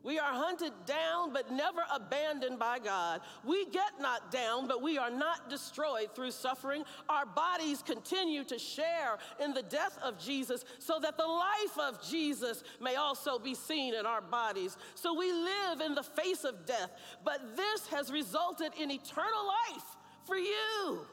We 0.02 0.18
are 0.18 0.34
hunted 0.34 0.74
down, 0.88 1.34
but 1.34 1.52
never 1.52 1.82
abandoned 1.94 2.58
by 2.58 2.80
God. 2.80 3.22
We 3.44 3.66
get 3.68 4.02
not 4.02 4.32
down, 4.32 4.68
but 4.68 4.82
we 4.82 4.98
are 4.98 5.12
not 5.12 5.52
destroyed 5.52 6.16
through 6.16 6.32
suffering. 6.32 6.84
Our 7.10 7.28
bodies 7.28 7.84
continue 7.84 8.44
to 8.46 8.58
share 8.58 9.20
in 9.40 9.54
the 9.54 9.62
death 9.62 10.00
of 10.02 10.18
Jesus 10.18 10.66
so 10.80 11.00
that 11.00 11.16
the 11.16 11.28
life 11.28 11.78
of 11.80 12.04
Jesus 12.04 12.64
may 12.82 12.96
also 12.96 13.38
be 13.38 13.54
seen 13.54 13.94
in 13.94 14.08
our 14.08 14.22
bodies. 14.22 14.78
So 14.96 15.14
we 15.14 15.32
live 15.32 15.80
in 15.80 15.94
the 15.94 16.02
face 16.02 16.44
of 16.44 16.66
death, 16.66 16.90
but 17.24 17.56
this 17.56 17.86
has 17.90 18.12
resulted 18.12 18.72
in 18.82 18.90
eternal 18.90 19.46
life 19.46 19.86
for 20.26 20.38
you. 20.38 21.06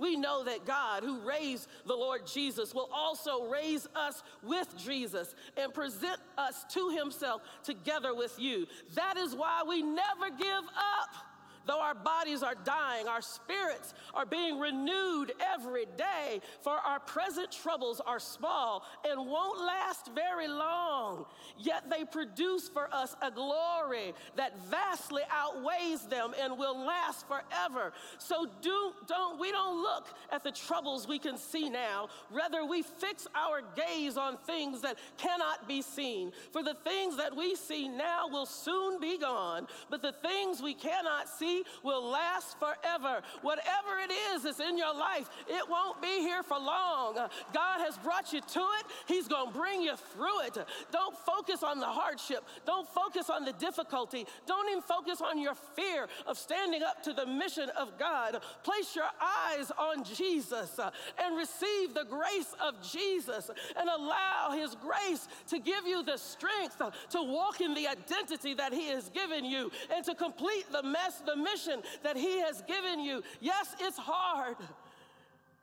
We 0.00 0.16
know 0.16 0.42
that 0.44 0.64
God, 0.64 1.04
who 1.04 1.20
raised 1.20 1.68
the 1.86 1.94
Lord 1.94 2.26
Jesus, 2.26 2.74
will 2.74 2.88
also 2.92 3.44
raise 3.44 3.86
us 3.94 4.22
with 4.42 4.74
Jesus 4.78 5.34
and 5.56 5.72
present 5.74 6.18
us 6.38 6.64
to 6.70 6.90
himself 6.90 7.42
together 7.62 8.14
with 8.14 8.38
you. 8.38 8.66
That 8.94 9.16
is 9.18 9.34
why 9.34 9.62
we 9.68 9.82
never 9.82 10.30
give 10.36 10.46
up. 10.48 11.29
Though 11.66 11.80
our 11.80 11.94
bodies 11.94 12.42
are 12.42 12.54
dying, 12.64 13.06
our 13.06 13.20
spirits 13.20 13.94
are 14.14 14.26
being 14.26 14.58
renewed 14.58 15.32
every 15.54 15.86
day, 15.96 16.40
for 16.62 16.72
our 16.72 17.00
present 17.00 17.50
troubles 17.52 18.00
are 18.00 18.18
small 18.18 18.84
and 19.04 19.26
won't 19.26 19.60
last 19.60 20.10
very 20.14 20.48
long. 20.48 21.26
Yet 21.58 21.90
they 21.90 22.04
produce 22.04 22.68
for 22.68 22.92
us 22.94 23.14
a 23.22 23.30
glory 23.30 24.14
that 24.36 24.58
vastly 24.66 25.22
outweighs 25.30 26.06
them 26.06 26.32
and 26.40 26.58
will 26.58 26.78
last 26.78 27.26
forever. 27.28 27.92
So 28.18 28.46
do, 28.62 28.92
don't 29.06 29.38
we 29.38 29.50
don't 29.50 29.82
look 29.82 30.08
at 30.32 30.42
the 30.42 30.52
troubles 30.52 31.06
we 31.06 31.18
can 31.18 31.36
see 31.36 31.68
now. 31.68 32.08
Rather, 32.30 32.64
we 32.64 32.82
fix 32.82 33.26
our 33.34 33.62
gaze 33.76 34.16
on 34.16 34.38
things 34.38 34.80
that 34.80 34.96
cannot 35.18 35.68
be 35.68 35.82
seen. 35.82 36.32
For 36.52 36.62
the 36.62 36.74
things 36.84 37.16
that 37.16 37.36
we 37.36 37.54
see 37.54 37.88
now 37.88 38.28
will 38.28 38.46
soon 38.46 39.00
be 39.00 39.18
gone, 39.18 39.66
but 39.90 40.02
the 40.02 40.12
things 40.12 40.62
we 40.62 40.74
cannot 40.74 41.28
see 41.28 41.49
will 41.82 42.08
last 42.10 42.58
forever. 42.58 43.22
Whatever 43.42 43.98
it 44.04 44.12
is 44.34 44.42
that's 44.42 44.60
in 44.60 44.76
your 44.76 44.94
life, 44.94 45.28
it 45.48 45.68
won't 45.68 46.00
be 46.02 46.20
here 46.20 46.42
for 46.42 46.58
long. 46.58 47.14
God 47.52 47.80
has 47.80 47.96
brought 47.98 48.32
you 48.32 48.40
to 48.40 48.60
it, 48.78 48.86
He's 49.06 49.28
going 49.28 49.52
to 49.52 49.58
bring 49.58 49.82
you 49.82 49.96
through 50.14 50.40
it. 50.46 50.56
Don't 50.92 51.16
focus 51.18 51.62
on 51.62 51.80
the 51.80 51.86
hardship, 51.86 52.44
don't 52.66 52.88
focus 52.88 53.30
on 53.30 53.44
the 53.44 53.52
difficulty, 53.54 54.26
don't 54.46 54.68
even 54.70 54.82
focus 54.82 55.20
on 55.20 55.38
your 55.38 55.54
fear 55.54 56.06
of 56.26 56.38
standing 56.38 56.82
up 56.82 57.02
to 57.02 57.12
the 57.12 57.26
mission 57.26 57.68
of 57.78 57.98
God. 57.98 58.40
Place 58.62 58.94
your 58.94 59.10
eyes 59.20 59.70
on 59.78 60.04
Jesus 60.04 60.78
uh, 60.78 60.90
and 61.22 61.36
receive 61.36 61.94
the 61.94 62.04
grace 62.04 62.54
of 62.62 62.74
Jesus 62.82 63.50
and 63.76 63.88
allow 63.88 64.50
His 64.52 64.76
grace 64.76 65.28
to 65.48 65.58
give 65.58 65.86
you 65.86 66.02
the 66.02 66.16
strength 66.16 66.80
uh, 66.80 66.90
to 67.10 67.22
walk 67.22 67.60
in 67.60 67.74
the 67.74 67.86
identity 67.88 68.54
that 68.54 68.72
He 68.72 68.88
has 68.88 69.08
given 69.10 69.44
you 69.44 69.70
and 69.94 70.04
to 70.04 70.14
complete 70.14 70.70
the 70.72 70.82
mess, 70.82 71.22
the 71.24 71.36
mission 71.42 71.82
that 72.02 72.16
He 72.16 72.40
has 72.40 72.62
given 72.62 73.00
you. 73.00 73.22
Yes, 73.40 73.74
it's 73.80 73.98
hard. 73.98 74.56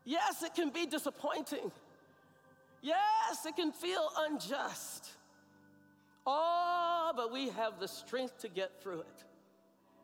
Yes, 0.05 0.43
it 0.43 0.55
can 0.55 0.69
be 0.69 0.85
disappointing. 0.85 1.71
Yes, 2.81 3.45
it 3.45 3.55
can 3.55 3.71
feel 3.71 4.09
unjust. 4.19 5.09
Oh, 6.25 7.11
but 7.15 7.31
we 7.31 7.49
have 7.49 7.79
the 7.79 7.87
strength 7.87 8.39
to 8.39 8.49
get 8.49 8.81
through 8.81 9.01
it 9.01 9.23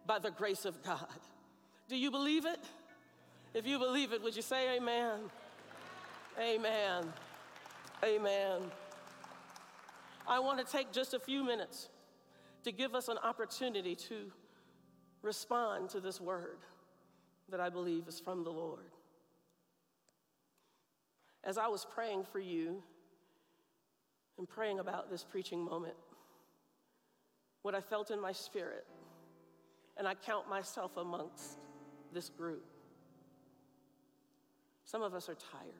by 0.05 0.19
the 0.19 0.31
grace 0.31 0.65
of 0.65 0.81
God. 0.83 1.07
Do 1.87 1.97
you 1.97 2.11
believe 2.11 2.45
it? 2.45 2.59
If 3.53 3.67
you 3.67 3.77
believe 3.77 4.13
it, 4.13 4.23
would 4.23 4.35
you 4.35 4.41
say 4.41 4.77
amen? 4.77 5.19
Amen. 6.39 7.13
Amen. 8.03 8.61
I 10.27 10.39
want 10.39 10.65
to 10.65 10.65
take 10.65 10.91
just 10.91 11.13
a 11.13 11.19
few 11.19 11.43
minutes 11.43 11.89
to 12.63 12.71
give 12.71 12.95
us 12.95 13.09
an 13.09 13.17
opportunity 13.23 13.95
to 13.95 14.31
respond 15.23 15.89
to 15.89 15.99
this 15.99 16.21
word 16.21 16.59
that 17.49 17.59
I 17.59 17.69
believe 17.69 18.07
is 18.07 18.19
from 18.19 18.43
the 18.43 18.51
Lord. 18.51 18.91
As 21.43 21.57
I 21.57 21.67
was 21.67 21.85
praying 21.85 22.25
for 22.31 22.39
you 22.39 22.83
and 24.37 24.47
praying 24.47 24.79
about 24.79 25.09
this 25.09 25.23
preaching 25.23 25.63
moment, 25.63 25.95
what 27.63 27.73
I 27.73 27.81
felt 27.81 28.11
in 28.11 28.21
my 28.21 28.31
spirit, 28.31 28.85
and 29.97 30.07
I 30.07 30.13
count 30.13 30.49
myself 30.49 30.97
amongst 30.97 31.59
this 32.13 32.29
group. 32.29 32.65
Some 34.85 35.01
of 35.01 35.13
us 35.13 35.29
are 35.29 35.35
tired. 35.35 35.73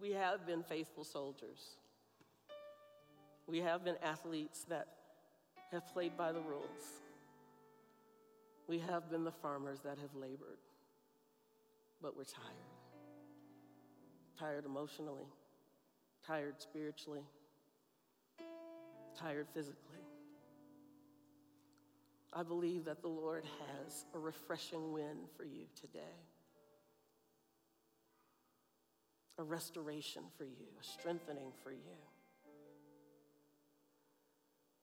We 0.00 0.12
have 0.12 0.46
been 0.46 0.62
faithful 0.62 1.04
soldiers. 1.04 1.78
We 3.46 3.60
have 3.60 3.84
been 3.84 3.96
athletes 4.02 4.64
that 4.68 4.88
have 5.76 5.92
played 5.92 6.16
by 6.16 6.32
the 6.32 6.40
rules. 6.40 7.02
We 8.66 8.78
have 8.78 9.10
been 9.10 9.24
the 9.24 9.30
farmers 9.30 9.80
that 9.84 9.98
have 9.98 10.14
labored, 10.14 10.58
but 12.00 12.16
we're 12.16 12.24
tired. 12.24 12.46
Tired 14.38 14.64
emotionally, 14.64 15.26
tired 16.26 16.54
spiritually, 16.58 17.20
tired 19.18 19.46
physically. 19.52 20.00
I 22.32 22.42
believe 22.42 22.86
that 22.86 23.02
the 23.02 23.08
Lord 23.08 23.44
has 23.44 24.06
a 24.14 24.18
refreshing 24.18 24.92
wind 24.92 25.28
for 25.36 25.44
you 25.44 25.66
today, 25.78 26.16
a 29.38 29.42
restoration 29.42 30.22
for 30.38 30.44
you, 30.44 30.66
a 30.80 30.84
strengthening 30.84 31.52
for 31.62 31.70
you. 31.70 31.96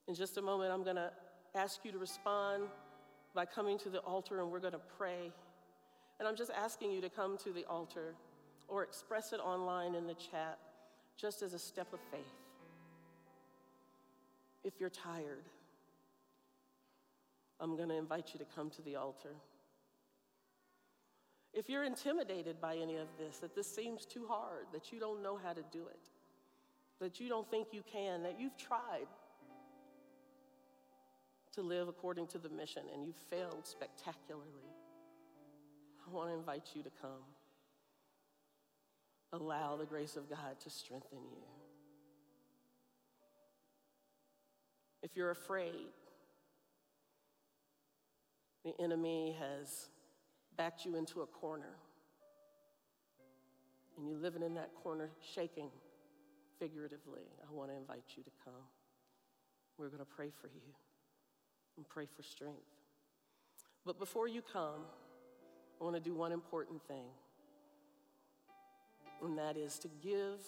In 0.06 0.14
just 0.14 0.36
a 0.36 0.42
moment, 0.42 0.72
I'm 0.72 0.84
going 0.84 0.96
to 0.96 1.10
ask 1.54 1.80
you 1.84 1.92
to 1.92 1.98
respond 1.98 2.64
by 3.34 3.44
coming 3.44 3.78
to 3.78 3.88
the 3.88 4.00
altar 4.00 4.40
and 4.40 4.50
we're 4.50 4.60
going 4.60 4.72
to 4.72 4.80
pray. 4.98 5.32
And 6.18 6.28
I'm 6.28 6.36
just 6.36 6.50
asking 6.50 6.92
you 6.92 7.00
to 7.00 7.08
come 7.08 7.36
to 7.38 7.52
the 7.52 7.64
altar 7.64 8.14
or 8.68 8.82
express 8.82 9.32
it 9.32 9.40
online 9.40 9.94
in 9.94 10.06
the 10.06 10.14
chat 10.14 10.58
just 11.16 11.42
as 11.42 11.54
a 11.54 11.58
step 11.58 11.92
of 11.92 12.00
faith. 12.10 12.20
If 14.62 14.74
you're 14.78 14.90
tired, 14.90 15.44
I'm 17.60 17.76
going 17.76 17.88
to 17.88 17.96
invite 17.96 18.30
you 18.32 18.38
to 18.40 18.46
come 18.54 18.70
to 18.70 18.82
the 18.82 18.96
altar. 18.96 19.34
If 21.52 21.68
you're 21.68 21.84
intimidated 21.84 22.60
by 22.60 22.76
any 22.76 22.96
of 22.96 23.06
this, 23.18 23.38
that 23.38 23.54
this 23.54 23.72
seems 23.72 24.04
too 24.04 24.26
hard, 24.28 24.66
that 24.72 24.92
you 24.92 24.98
don't 24.98 25.22
know 25.22 25.38
how 25.42 25.52
to 25.52 25.62
do 25.70 25.86
it, 25.86 26.10
that 27.00 27.20
you 27.20 27.28
don't 27.28 27.48
think 27.48 27.68
you 27.72 27.82
can, 27.90 28.22
that 28.24 28.40
you've 28.40 28.56
tried, 28.56 29.06
to 31.54 31.62
live 31.62 31.88
according 31.88 32.26
to 32.28 32.38
the 32.38 32.48
mission, 32.48 32.82
and 32.92 33.04
you've 33.04 33.22
failed 33.30 33.64
spectacularly. 33.66 34.46
I 36.06 36.10
want 36.12 36.30
to 36.30 36.34
invite 36.34 36.70
you 36.74 36.82
to 36.82 36.90
come. 37.00 37.24
Allow 39.32 39.76
the 39.76 39.84
grace 39.84 40.16
of 40.16 40.28
God 40.28 40.60
to 40.62 40.70
strengthen 40.70 41.18
you. 41.18 41.42
If 45.02 45.16
you're 45.16 45.30
afraid, 45.30 45.92
the 48.64 48.72
enemy 48.80 49.36
has 49.38 49.88
backed 50.56 50.84
you 50.84 50.96
into 50.96 51.22
a 51.22 51.26
corner, 51.26 51.76
and 53.96 54.08
you're 54.08 54.18
living 54.18 54.42
in 54.42 54.54
that 54.54 54.70
corner 54.82 55.10
shaking 55.34 55.68
figuratively. 56.58 57.22
I 57.48 57.52
want 57.52 57.70
to 57.70 57.76
invite 57.76 58.04
you 58.16 58.22
to 58.22 58.30
come. 58.44 58.54
We're 59.78 59.88
going 59.88 59.98
to 59.98 60.04
pray 60.04 60.30
for 60.40 60.48
you 60.48 60.83
and 61.76 61.88
pray 61.88 62.06
for 62.16 62.22
strength. 62.22 62.58
But 63.84 63.98
before 63.98 64.28
you 64.28 64.42
come, 64.42 64.80
I 65.80 65.84
want 65.84 65.96
to 65.96 66.00
do 66.00 66.14
one 66.14 66.32
important 66.32 66.82
thing, 66.86 67.06
and 69.22 69.36
that 69.38 69.56
is 69.56 69.78
to 69.80 69.88
give 70.02 70.40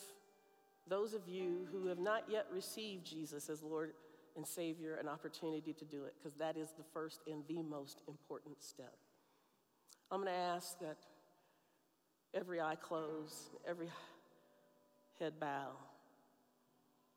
those 0.88 1.14
of 1.14 1.28
you 1.28 1.66
who 1.72 1.88
have 1.88 1.98
not 1.98 2.24
yet 2.30 2.46
received 2.52 3.04
Jesus 3.04 3.48
as 3.50 3.62
Lord 3.62 3.92
and 4.36 4.46
Savior 4.46 4.94
an 4.94 5.08
opportunity 5.08 5.72
to 5.72 5.84
do 5.84 6.04
it, 6.04 6.14
because 6.18 6.38
that 6.38 6.56
is 6.56 6.68
the 6.78 6.84
first 6.92 7.20
and 7.26 7.42
the 7.48 7.62
most 7.62 8.02
important 8.06 8.62
step. 8.62 8.94
I'm 10.10 10.22
going 10.22 10.32
to 10.32 10.38
ask 10.38 10.78
that 10.78 10.98
every 12.32 12.60
eye 12.60 12.76
closed, 12.76 13.34
every 13.68 13.88
head 15.18 15.40
bow, 15.40 15.70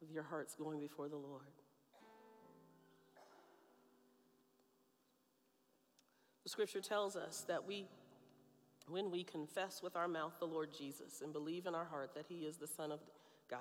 with 0.01 0.11
your 0.11 0.23
hearts 0.23 0.55
going 0.55 0.79
before 0.79 1.09
the 1.09 1.17
Lord. 1.17 1.43
The 6.43 6.49
scripture 6.49 6.81
tells 6.81 7.15
us 7.15 7.45
that 7.47 7.67
we, 7.67 7.85
when 8.87 9.11
we 9.11 9.23
confess 9.23 9.81
with 9.83 9.95
our 9.95 10.07
mouth 10.07 10.33
the 10.39 10.45
Lord 10.45 10.69
Jesus 10.75 11.21
and 11.23 11.33
believe 11.33 11.65
in 11.65 11.75
our 11.75 11.85
heart 11.85 12.15
that 12.15 12.25
he 12.27 12.45
is 12.45 12.57
the 12.57 12.67
Son 12.67 12.91
of 12.91 12.99
God, 13.49 13.59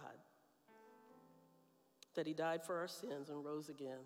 that 2.14 2.26
he 2.26 2.34
died 2.34 2.64
for 2.64 2.78
our 2.78 2.88
sins 2.88 3.28
and 3.28 3.44
rose 3.44 3.68
again, 3.68 3.98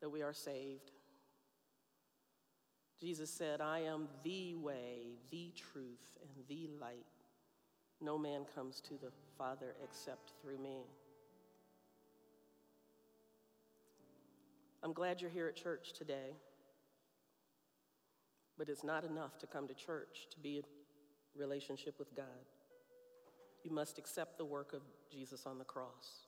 that 0.00 0.08
we 0.08 0.22
are 0.22 0.32
saved. 0.32 0.90
Jesus 3.00 3.30
said, 3.30 3.60
I 3.60 3.80
am 3.80 4.08
the 4.24 4.54
way, 4.56 5.18
the 5.30 5.52
truth, 5.56 6.18
and 6.20 6.44
the 6.48 6.68
light. 6.80 7.06
No 8.00 8.18
man 8.18 8.42
comes 8.54 8.80
to 8.82 8.94
the 8.94 9.12
Father 9.36 9.74
except 9.84 10.32
through 10.42 10.58
me. 10.58 10.82
I'm 14.82 14.92
glad 14.92 15.20
you're 15.20 15.30
here 15.30 15.48
at 15.48 15.56
church 15.56 15.92
today, 15.92 16.34
but 18.58 18.68
it's 18.68 18.84
not 18.84 19.04
enough 19.04 19.38
to 19.38 19.46
come 19.46 19.68
to 19.68 19.74
church 19.74 20.26
to 20.32 20.38
be 20.40 20.58
in 20.58 20.64
relationship 21.36 21.98
with 21.98 22.14
God. 22.16 22.26
You 23.62 23.70
must 23.70 23.98
accept 23.98 24.36
the 24.36 24.44
work 24.44 24.72
of 24.72 24.82
Jesus 25.10 25.46
on 25.46 25.58
the 25.58 25.64
cross. 25.64 26.26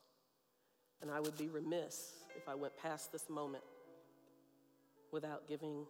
And 1.03 1.11
I 1.11 1.21
would 1.21 1.37
be 1.37 1.49
remiss 1.49 2.13
if 2.37 2.49
I 2.49 2.55
went 2.55 2.77
past 2.77 3.11
this 3.11 3.29
moment 3.29 3.65
without 5.13 5.49
giving 5.49 5.87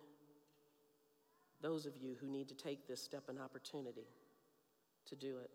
those 1.61 1.84
of 1.84 1.93
you 2.01 2.16
who 2.20 2.30
need 2.30 2.49
to 2.49 2.55
take 2.55 2.88
this 2.88 3.03
step 3.03 3.24
an 3.28 3.38
opportunity 3.38 4.07
to 5.09 5.16
do 5.16 5.38
it. 5.38 5.51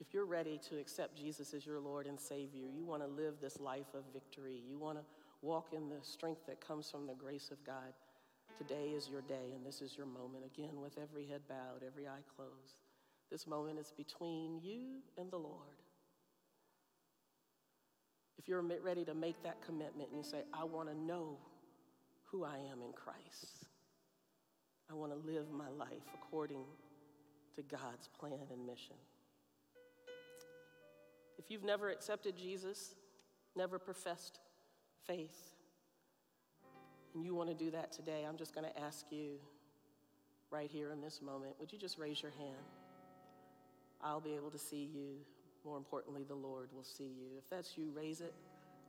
If 0.00 0.14
you're 0.14 0.26
ready 0.26 0.60
to 0.70 0.78
accept 0.78 1.18
Jesus 1.18 1.52
as 1.52 1.66
your 1.66 1.80
Lord 1.80 2.06
and 2.06 2.18
Savior, 2.18 2.66
you 2.72 2.84
want 2.84 3.02
to 3.02 3.08
live 3.08 3.34
this 3.40 3.58
life 3.58 3.92
of 3.94 4.04
victory, 4.12 4.62
you 4.66 4.78
want 4.78 4.96
to 4.96 5.04
walk 5.42 5.68
in 5.72 5.88
the 5.88 6.02
strength 6.02 6.46
that 6.46 6.60
comes 6.60 6.90
from 6.90 7.06
the 7.06 7.14
grace 7.14 7.50
of 7.50 7.64
God, 7.64 7.92
today 8.56 8.90
is 8.96 9.08
your 9.08 9.22
day 9.22 9.52
and 9.54 9.64
this 9.64 9.80
is 9.80 9.96
your 9.96 10.06
moment. 10.06 10.44
Again, 10.44 10.80
with 10.80 10.98
every 11.00 11.26
head 11.26 11.42
bowed, 11.48 11.82
every 11.86 12.06
eye 12.06 12.24
closed. 12.36 12.82
This 13.30 13.46
moment 13.46 13.78
is 13.78 13.92
between 13.96 14.58
you 14.62 15.02
and 15.16 15.30
the 15.30 15.36
Lord. 15.36 15.82
If 18.38 18.48
you're 18.48 18.62
ready 18.62 19.04
to 19.04 19.14
make 19.14 19.42
that 19.42 19.60
commitment 19.64 20.10
and 20.10 20.18
you 20.18 20.24
say, 20.24 20.42
I 20.52 20.64
want 20.64 20.88
to 20.88 20.94
know 20.94 21.38
who 22.24 22.44
I 22.44 22.56
am 22.70 22.82
in 22.82 22.92
Christ, 22.92 23.66
I 24.90 24.94
want 24.94 25.12
to 25.12 25.18
live 25.30 25.50
my 25.50 25.68
life 25.68 26.04
according 26.14 26.64
to 27.56 27.62
God's 27.62 28.08
plan 28.18 28.38
and 28.52 28.64
mission. 28.64 28.96
If 31.38 31.50
you've 31.50 31.64
never 31.64 31.90
accepted 31.90 32.36
Jesus, 32.36 32.94
never 33.56 33.78
professed 33.78 34.40
faith, 35.06 35.52
and 37.14 37.24
you 37.24 37.34
want 37.34 37.48
to 37.48 37.54
do 37.54 37.70
that 37.70 37.92
today, 37.92 38.24
I'm 38.28 38.36
just 38.36 38.54
going 38.54 38.66
to 38.66 38.80
ask 38.80 39.06
you 39.10 39.38
right 40.50 40.70
here 40.70 40.92
in 40.92 41.00
this 41.00 41.20
moment 41.20 41.52
would 41.60 41.72
you 41.72 41.78
just 41.78 41.98
raise 41.98 42.22
your 42.22 42.32
hand? 42.32 42.56
I'll 44.02 44.20
be 44.20 44.34
able 44.34 44.50
to 44.50 44.58
see 44.58 44.88
you. 44.94 45.16
More 45.64 45.76
importantly, 45.76 46.24
the 46.26 46.34
Lord 46.34 46.68
will 46.72 46.84
see 46.84 47.04
you. 47.18 47.36
If 47.36 47.50
that's 47.50 47.76
you, 47.76 47.90
raise 47.94 48.20
it, 48.20 48.32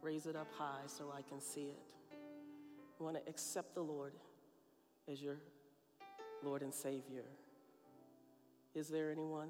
raise 0.02 0.28
it 0.28 0.36
up 0.36 0.48
high 0.58 0.86
so 0.86 1.12
I 1.16 1.22
can 1.24 1.42
see 1.42 1.62
it. 1.62 1.80
You 3.00 3.06
want 3.06 3.18
to 3.18 3.30
accept 3.30 3.74
the 3.74 3.82
Lord 3.82 4.14
as 5.12 5.22
your 5.22 5.38
Lord 6.44 6.62
and 6.62 6.74
Savior. 6.74 7.26
Is 8.76 8.88
there 8.88 9.12
anyone? 9.12 9.50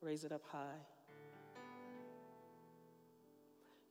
Raise 0.00 0.24
it 0.24 0.32
up 0.32 0.42
high. 0.50 0.78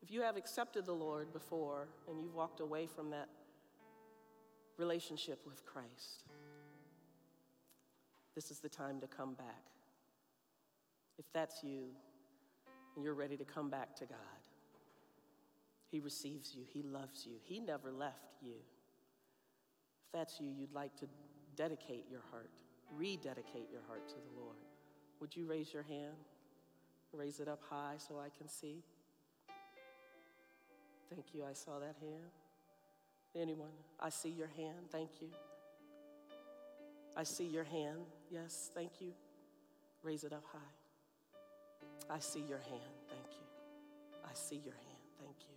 If 0.10 0.16
you 0.16 0.24
have 0.24 0.38
accepted 0.38 0.88
the 0.88 0.94
Lord 0.94 1.32
before 1.34 1.88
and 2.08 2.20
you've 2.20 2.34
walked 2.34 2.62
away 2.62 2.88
from 2.88 3.12
that 3.12 3.30
relationship 4.76 5.46
with 5.46 5.64
Christ, 5.68 6.24
this 8.34 8.50
is 8.50 8.58
the 8.58 8.70
time 8.70 9.00
to 9.02 9.08
come 9.08 9.36
back. 9.36 9.66
If 11.20 11.26
that's 11.32 11.64
you 11.64 11.90
and 12.96 13.06
you're 13.06 13.14
ready 13.14 13.38
to 13.38 13.46
come 13.46 13.70
back 13.70 13.96
to 13.98 14.06
God, 14.08 14.18
He 15.92 16.00
receives 16.00 16.56
you, 16.56 16.64
He 16.68 16.82
loves 16.82 17.28
you, 17.28 17.36
He 17.44 17.60
never 17.60 17.92
left 17.92 18.34
you. 18.42 18.56
If 20.08 20.12
that's 20.12 20.42
you, 20.42 20.50
you'd 20.50 20.74
like 20.74 20.96
to 21.02 21.06
dedicate 21.56 22.06
your 22.10 22.24
heart, 22.32 22.50
rededicate 22.96 23.70
your 23.72 23.84
heart 23.88 24.08
to 24.08 24.16
the 24.16 24.42
Lord. 24.42 24.58
Would 25.20 25.36
you 25.36 25.46
raise 25.46 25.72
your 25.72 25.84
hand? 25.84 26.16
Raise 27.14 27.40
it 27.40 27.48
up 27.48 27.62
high 27.70 27.98
so 27.98 28.18
I 28.18 28.30
can 28.36 28.48
see. 28.48 28.82
Thank 31.10 31.34
you. 31.34 31.44
I 31.44 31.54
saw 31.54 31.80
that 31.80 31.96
hand. 32.00 32.32
Anyone? 33.36 33.72
I 34.00 34.10
see 34.10 34.30
your 34.30 34.50
hand. 34.56 34.90
Thank 34.92 35.10
you. 35.22 35.30
I 37.16 37.24
see 37.24 37.46
your 37.46 37.64
hand. 37.64 38.00
Yes, 38.32 38.72
thank 38.74 39.02
you. 39.02 39.12
Raise 40.04 40.24
it 40.24 40.34
up 40.34 40.44
high. 40.52 42.14
I 42.14 42.20
see 42.20 42.40
your 42.40 42.60
hand. 42.60 42.94
Thank 43.08 43.26
you. 43.32 43.46
I 44.24 44.34
see 44.34 44.62
your 44.64 44.74
hand. 44.74 45.04
Thank 45.20 45.36
you. 45.48 45.56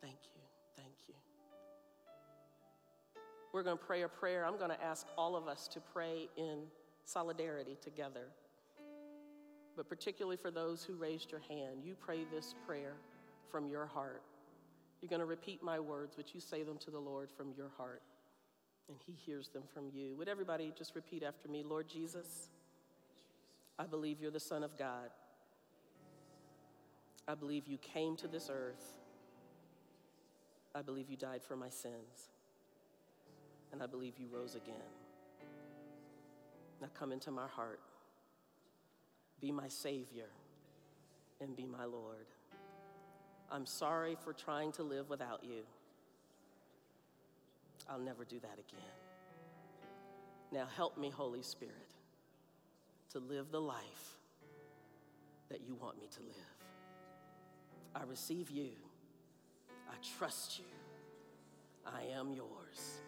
Thank 0.00 0.18
you. 0.34 0.40
Thank 0.76 0.94
you. 1.08 1.14
We're 3.52 3.62
going 3.62 3.78
to 3.78 3.84
pray 3.84 4.02
a 4.02 4.08
prayer. 4.08 4.46
I'm 4.46 4.56
going 4.56 4.70
to 4.70 4.82
ask 4.82 5.06
all 5.18 5.36
of 5.36 5.46
us 5.46 5.68
to 5.68 5.80
pray 5.80 6.28
in 6.36 6.62
solidarity 7.04 7.76
together. 7.82 8.28
But 9.76 9.88
particularly 9.88 10.36
for 10.36 10.50
those 10.50 10.84
who 10.84 10.94
raised 10.94 11.30
your 11.30 11.42
hand, 11.48 11.84
you 11.84 11.94
pray 11.94 12.24
this 12.32 12.54
prayer 12.66 12.94
from 13.50 13.68
your 13.68 13.86
heart. 13.86 14.22
You're 15.02 15.08
going 15.08 15.20
to 15.20 15.26
repeat 15.26 15.62
my 15.64 15.80
words, 15.80 16.14
but 16.16 16.32
you 16.32 16.40
say 16.40 16.62
them 16.62 16.78
to 16.78 16.90
the 16.92 16.98
Lord 16.98 17.28
from 17.36 17.52
your 17.56 17.70
heart, 17.76 18.02
and 18.88 18.96
He 19.04 19.12
hears 19.12 19.48
them 19.48 19.64
from 19.74 19.90
you. 19.92 20.14
Would 20.16 20.28
everybody 20.28 20.72
just 20.78 20.94
repeat 20.94 21.24
after 21.24 21.48
me 21.48 21.64
Lord 21.64 21.88
Jesus, 21.88 22.48
I 23.78 23.84
believe 23.84 24.20
you're 24.20 24.30
the 24.30 24.38
Son 24.38 24.62
of 24.62 24.78
God. 24.78 25.10
I 27.26 27.34
believe 27.34 27.66
you 27.66 27.78
came 27.78 28.16
to 28.16 28.28
this 28.28 28.48
earth. 28.50 29.00
I 30.74 30.82
believe 30.82 31.10
you 31.10 31.16
died 31.16 31.42
for 31.42 31.56
my 31.56 31.68
sins. 31.68 32.30
And 33.72 33.82
I 33.82 33.86
believe 33.86 34.14
you 34.18 34.26
rose 34.32 34.54
again. 34.54 34.74
Now 36.80 36.88
come 36.94 37.10
into 37.10 37.30
my 37.30 37.48
heart. 37.48 37.80
Be 39.40 39.50
my 39.50 39.68
Savior 39.68 40.28
and 41.40 41.56
be 41.56 41.66
my 41.66 41.84
Lord. 41.84 42.26
I'm 43.52 43.66
sorry 43.66 44.16
for 44.24 44.32
trying 44.32 44.72
to 44.72 44.82
live 44.82 45.10
without 45.10 45.44
you. 45.44 45.62
I'll 47.88 47.98
never 47.98 48.24
do 48.24 48.40
that 48.40 48.54
again. 48.54 48.80
Now 50.50 50.66
help 50.74 50.96
me, 50.96 51.10
Holy 51.10 51.42
Spirit, 51.42 51.74
to 53.10 53.18
live 53.18 53.50
the 53.52 53.60
life 53.60 54.16
that 55.50 55.60
you 55.66 55.74
want 55.74 55.98
me 55.98 56.06
to 56.14 56.20
live. 56.20 56.36
I 57.94 58.04
receive 58.04 58.50
you. 58.50 58.70
I 59.86 59.94
trust 60.18 60.58
you. 60.58 60.64
I 61.84 62.04
am 62.18 62.32
yours. 62.32 63.02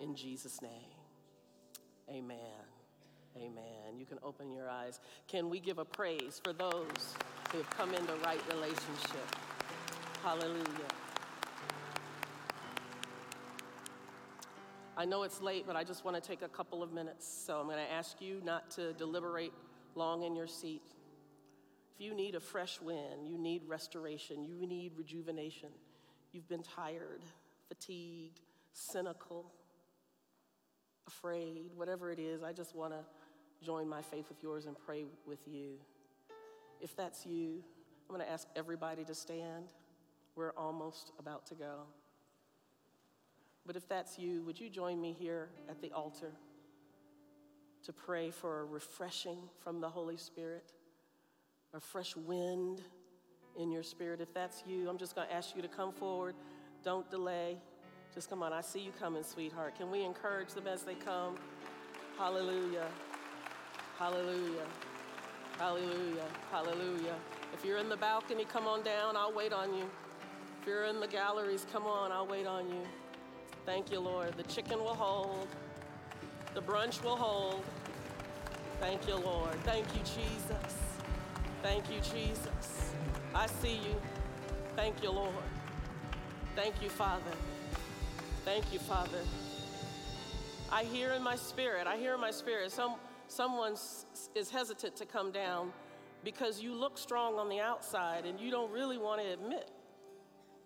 In 0.00 0.16
Jesus' 0.16 0.60
name, 0.60 0.70
amen. 2.10 2.73
Amen. 3.36 3.98
You 3.98 4.06
can 4.06 4.18
open 4.22 4.52
your 4.52 4.70
eyes. 4.70 5.00
Can 5.26 5.50
we 5.50 5.58
give 5.58 5.78
a 5.78 5.84
praise 5.84 6.40
for 6.42 6.52
those 6.52 7.14
who 7.50 7.58
have 7.58 7.70
come 7.70 7.92
into 7.92 8.12
right 8.24 8.40
relationship? 8.52 9.36
Hallelujah. 10.22 10.64
I 14.96 15.04
know 15.04 15.24
it's 15.24 15.40
late, 15.40 15.66
but 15.66 15.74
I 15.74 15.82
just 15.82 16.04
want 16.04 16.16
to 16.16 16.20
take 16.20 16.42
a 16.42 16.48
couple 16.48 16.82
of 16.82 16.92
minutes. 16.92 17.26
So 17.26 17.58
I'm 17.58 17.66
going 17.66 17.84
to 17.84 17.92
ask 17.92 18.20
you 18.20 18.40
not 18.44 18.70
to 18.72 18.92
deliberate 18.92 19.52
long 19.96 20.22
in 20.22 20.36
your 20.36 20.46
seat. 20.46 20.82
If 21.94 22.00
you 22.00 22.14
need 22.14 22.36
a 22.36 22.40
fresh 22.40 22.80
wind, 22.80 23.26
you 23.26 23.36
need 23.36 23.62
restoration, 23.66 24.44
you 24.44 24.66
need 24.66 24.92
rejuvenation, 24.96 25.70
you've 26.32 26.48
been 26.48 26.62
tired, 26.62 27.22
fatigued, 27.68 28.40
cynical, 28.72 29.52
afraid, 31.06 31.70
whatever 31.76 32.10
it 32.10 32.18
is, 32.18 32.42
I 32.42 32.52
just 32.52 32.74
want 32.74 32.92
to 32.92 32.98
join 33.64 33.88
my 33.88 34.02
faith 34.02 34.28
with 34.28 34.42
yours 34.42 34.66
and 34.66 34.76
pray 34.86 35.04
with 35.26 35.40
you. 35.46 35.72
If 36.80 36.94
that's 36.96 37.24
you, 37.24 37.62
I'm 38.08 38.14
going 38.14 38.26
to 38.26 38.30
ask 38.30 38.46
everybody 38.54 39.04
to 39.04 39.14
stand. 39.14 39.72
We're 40.36 40.52
almost 40.56 41.12
about 41.18 41.46
to 41.46 41.54
go. 41.54 41.84
But 43.66 43.76
if 43.76 43.88
that's 43.88 44.18
you, 44.18 44.42
would 44.42 44.60
you 44.60 44.68
join 44.68 45.00
me 45.00 45.14
here 45.18 45.48
at 45.70 45.80
the 45.80 45.90
altar 45.92 46.32
to 47.84 47.92
pray 47.92 48.30
for 48.30 48.60
a 48.60 48.64
refreshing 48.64 49.38
from 49.62 49.80
the 49.80 49.88
Holy 49.88 50.16
Spirit, 50.18 50.72
a 51.72 51.80
fresh 51.80 52.14
wind 52.16 52.82
in 53.58 53.70
your 53.70 53.82
spirit? 53.82 54.20
If 54.20 54.34
that's 54.34 54.62
you, 54.66 54.88
I'm 54.90 54.98
just 54.98 55.14
going 55.14 55.28
to 55.28 55.34
ask 55.34 55.56
you 55.56 55.62
to 55.62 55.68
come 55.68 55.92
forward. 55.92 56.34
Don't 56.84 57.10
delay. 57.10 57.56
Just 58.14 58.28
come 58.28 58.42
on. 58.42 58.52
I 58.52 58.60
see 58.60 58.80
you 58.80 58.92
coming, 59.00 59.22
sweetheart. 59.22 59.76
Can 59.76 59.90
we 59.90 60.04
encourage 60.04 60.48
them 60.48 60.66
as 60.66 60.82
they 60.82 60.94
come? 60.94 61.36
Hallelujah. 62.18 62.88
Hallelujah. 63.98 64.66
Hallelujah. 65.58 66.26
Hallelujah. 66.50 67.14
If 67.52 67.64
you're 67.64 67.78
in 67.78 67.88
the 67.88 67.96
balcony, 67.96 68.44
come 68.44 68.66
on 68.66 68.82
down. 68.82 69.16
I'll 69.16 69.32
wait 69.32 69.52
on 69.52 69.72
you. 69.74 69.84
If 70.60 70.66
you're 70.66 70.84
in 70.84 71.00
the 71.00 71.06
galleries, 71.06 71.66
come 71.72 71.84
on. 71.84 72.10
I'll 72.10 72.26
wait 72.26 72.46
on 72.46 72.68
you. 72.68 72.82
Thank 73.66 73.90
you, 73.90 74.00
Lord. 74.00 74.36
The 74.36 74.42
chicken 74.42 74.78
will 74.78 74.94
hold, 74.94 75.48
the 76.54 76.60
brunch 76.60 77.02
will 77.02 77.16
hold. 77.16 77.62
Thank 78.80 79.06
you, 79.08 79.14
Lord. 79.14 79.54
Thank 79.64 79.86
you, 79.94 80.00
Jesus. 80.00 80.74
Thank 81.62 81.90
you, 81.90 82.00
Jesus. 82.00 82.92
I 83.34 83.46
see 83.46 83.76
you. 83.76 84.00
Thank 84.76 85.02
you, 85.02 85.10
Lord. 85.10 85.32
Thank 86.54 86.82
you, 86.82 86.90
Father. 86.90 87.22
Thank 88.44 88.72
you, 88.72 88.78
Father. 88.80 89.20
I 90.70 90.84
hear 90.84 91.12
in 91.12 91.22
my 91.22 91.36
spirit, 91.36 91.86
I 91.86 91.96
hear 91.96 92.14
in 92.14 92.20
my 92.20 92.30
spirit, 92.30 92.72
some, 92.72 92.96
someone 93.28 93.74
is 94.34 94.50
hesitant 94.50 94.96
to 94.96 95.06
come 95.06 95.32
down 95.32 95.72
because 96.24 96.60
you 96.60 96.74
look 96.74 96.98
strong 96.98 97.38
on 97.38 97.48
the 97.48 97.60
outside 97.60 98.24
and 98.24 98.40
you 98.40 98.50
don't 98.50 98.70
really 98.70 98.98
want 98.98 99.20
to 99.20 99.32
admit 99.32 99.70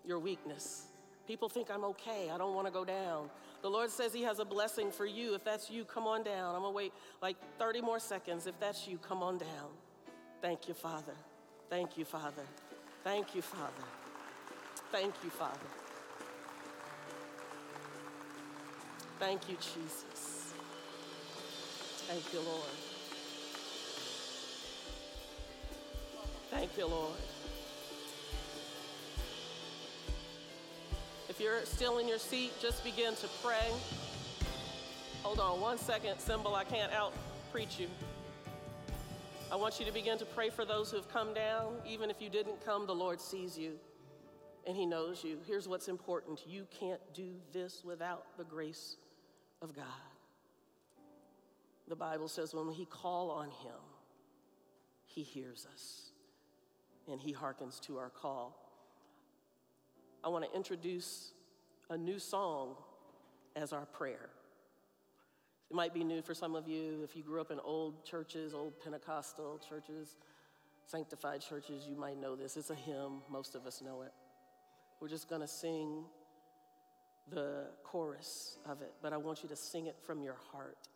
your 0.05 0.19
weakness. 0.19 0.87
People 1.27 1.49
think 1.49 1.71
I'm 1.71 1.85
okay. 1.85 2.31
I 2.33 2.39
don't 2.39 2.55
want 2.55 2.67
to 2.67 2.73
go 2.73 2.85
down. 2.85 3.29
The 3.61 3.69
Lord 3.69 3.91
says 3.91 4.15
He 4.15 4.23
has 4.23 4.39
a 4.39 4.45
blessing 4.45 4.91
for 4.91 5.05
you. 5.05 5.35
If 5.35 5.45
that's 5.45 5.71
you, 5.71 5.85
come 5.85 6.07
on 6.07 6.23
down. 6.23 6.55
I'm 6.55 6.63
going 6.63 6.73
to 6.73 6.77
wait 6.77 6.93
like 7.21 7.37
30 7.59 7.83
more 7.83 7.99
seconds. 7.99 8.47
If 8.47 8.59
that's 8.61 8.89
you, 8.89 8.99
come 8.99 9.23
on 9.23 9.37
down. 9.39 9.69
Thank 10.41 10.69
you, 10.69 10.75
Father. 10.75 11.15
Thank 11.69 11.99
you, 11.99 12.05
Father. 12.05 12.45
Thank 13.05 13.35
you, 13.35 13.43
Father. 13.43 13.73
Thank 14.91 15.15
you, 15.23 15.31
Father. 15.31 15.59
Thank 19.19 19.49
you, 19.51 19.57
Jesus. 19.57 20.47
Thank 22.09 22.33
you, 22.33 22.41
Lord. 22.41 22.71
Thank 26.51 26.79
you, 26.79 26.87
Lord. 26.87 27.13
If 31.29 31.39
you're 31.39 31.63
still 31.67 31.99
in 31.99 32.09
your 32.09 32.19
seat, 32.19 32.53
just 32.63 32.83
begin 32.83 33.15
to 33.17 33.29
pray. 33.45 33.69
Hold 35.23 35.39
on 35.39 35.61
one 35.61 35.77
second, 35.77 36.19
cymbal. 36.19 36.55
I 36.55 36.65
can't 36.65 36.91
out 36.95 37.13
preach 37.53 37.79
you. 37.79 37.89
I 39.53 39.57
want 39.57 39.79
you 39.79 39.85
to 39.85 39.93
begin 39.93 40.17
to 40.17 40.25
pray 40.25 40.49
for 40.49 40.65
those 40.65 40.91
who 40.91 40.97
have 40.97 41.13
come 41.13 41.35
down. 41.35 41.75
Even 41.87 42.09
if 42.09 42.23
you 42.23 42.31
didn't 42.31 42.65
come, 42.65 42.87
the 42.87 42.95
Lord 42.95 43.21
sees 43.21 43.59
you 43.59 43.73
and 44.67 44.75
He 44.75 44.87
knows 44.87 45.23
you. 45.23 45.37
Here's 45.47 45.69
what's 45.69 45.89
important 45.89 46.41
you 46.47 46.67
can't 46.71 47.01
do 47.13 47.35
this 47.53 47.83
without 47.85 48.25
the 48.39 48.45
grace 48.45 48.97
of 49.61 49.77
God. 49.77 50.08
The 51.89 51.97
Bible 51.97 52.28
says 52.28 52.55
when 52.55 52.68
we 52.68 52.84
call 52.84 53.30
on 53.30 53.47
Him, 53.47 53.80
He 55.07 55.22
hears 55.22 55.66
us 55.72 56.11
and 57.11 57.18
He 57.20 57.32
hearkens 57.32 57.80
to 57.80 57.97
our 57.97 58.11
call. 58.11 58.57
I 60.22 60.28
want 60.28 60.45
to 60.45 60.55
introduce 60.55 61.32
a 61.89 61.97
new 61.97 62.18
song 62.18 62.74
as 63.57 63.72
our 63.72 63.86
prayer. 63.86 64.28
It 65.70 65.74
might 65.74 65.95
be 65.95 66.05
new 66.05 66.22
for 66.22 66.34
some 66.34 66.55
of 66.55 66.68
you 66.68 67.01
if 67.03 67.16
you 67.16 67.22
grew 67.22 67.41
up 67.41 67.51
in 67.51 67.59
old 67.61 68.05
churches, 68.05 68.53
old 68.53 68.78
Pentecostal 68.82 69.61
churches, 69.66 70.16
sanctified 70.86 71.41
churches, 71.41 71.86
you 71.89 71.97
might 71.97 72.20
know 72.20 72.36
this. 72.36 72.57
It's 72.57 72.70
a 72.70 72.74
hymn, 72.74 73.22
most 73.30 73.55
of 73.55 73.66
us 73.66 73.82
know 73.82 74.03
it. 74.03 74.12
We're 75.01 75.09
just 75.09 75.28
going 75.28 75.43
to 75.43 75.49
sing 75.49 76.05
the 77.30 77.66
chorus 77.84 78.59
of 78.66 78.82
it, 78.82 78.93
but 79.03 79.12
I 79.12 79.16
want 79.18 79.43
you 79.43 79.49
to 79.51 79.57
sing 79.57 79.86
it 79.86 79.97
from 80.05 80.22
your 80.22 80.36
heart. 80.53 80.89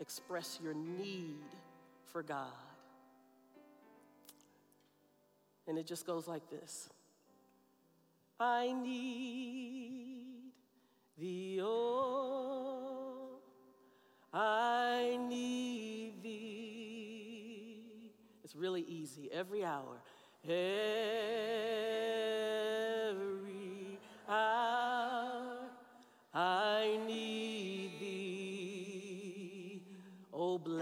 Express 0.00 0.58
your 0.62 0.74
need 0.74 1.36
for 2.12 2.22
God. 2.22 2.48
And 5.68 5.78
it 5.78 5.86
just 5.86 6.06
goes 6.06 6.26
like 6.26 6.48
this. 6.50 6.88
I 8.40 8.72
need 8.72 10.52
thee, 11.18 11.60
oh, 11.62 13.28
I 14.32 15.18
need 15.28 16.22
thee. 16.22 18.10
It's 18.42 18.56
really 18.56 18.82
easy 18.82 19.30
every 19.30 19.62
hour. 19.62 20.00
Every 20.42 20.56
hour, 24.26 25.58
I 26.32 26.69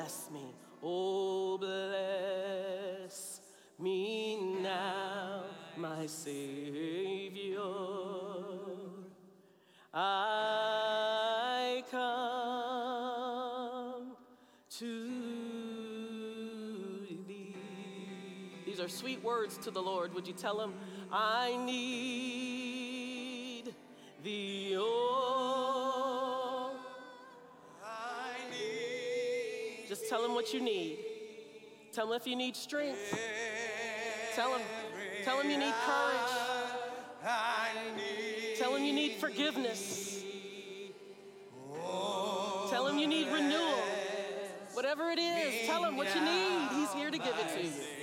bless 0.08 0.30
me. 0.30 0.54
Oh, 0.82 1.58
bless 1.58 3.42
me 3.78 4.40
now, 4.62 5.42
my 5.76 6.06
Savior. 6.06 7.60
I 9.92 11.84
come 11.90 12.06
to 14.78 15.08
thee. 17.26 17.54
These 18.64 18.80
are 18.80 18.88
sweet 18.88 19.22
words 19.22 19.58
to 19.58 19.70
the 19.70 19.82
Lord. 19.82 20.14
Would 20.14 20.26
you 20.26 20.32
tell 20.32 20.58
him, 20.58 20.72
I 21.12 21.54
need 21.66 22.94
thee, 24.24 24.74
oh. 24.78 25.07
Just 29.88 30.08
tell 30.08 30.22
him 30.22 30.34
what 30.34 30.52
you 30.52 30.60
need. 30.60 30.98
Tell 31.92 32.12
him 32.12 32.20
if 32.20 32.26
you 32.26 32.36
need 32.36 32.54
strength. 32.54 33.18
Tell 34.34 34.52
him, 34.52 34.60
tell 35.24 35.40
him 35.40 35.50
you 35.50 35.56
need 35.56 35.72
courage. 35.86 36.32
Tell 38.58 38.76
him 38.76 38.84
you 38.84 38.92
need 38.92 39.12
forgiveness. 39.12 40.22
Tell 42.68 42.86
him 42.86 42.98
you 42.98 43.06
need 43.06 43.28
renewal. 43.28 43.80
Whatever 44.74 45.10
it 45.10 45.18
is, 45.18 45.66
tell 45.66 45.84
him 45.84 45.96
what 45.96 46.14
you 46.14 46.20
need. 46.20 46.68
He's 46.72 46.92
here 46.92 47.10
to 47.10 47.18
give 47.18 47.34
it 47.38 47.48
to 47.56 47.64
you. 47.64 47.97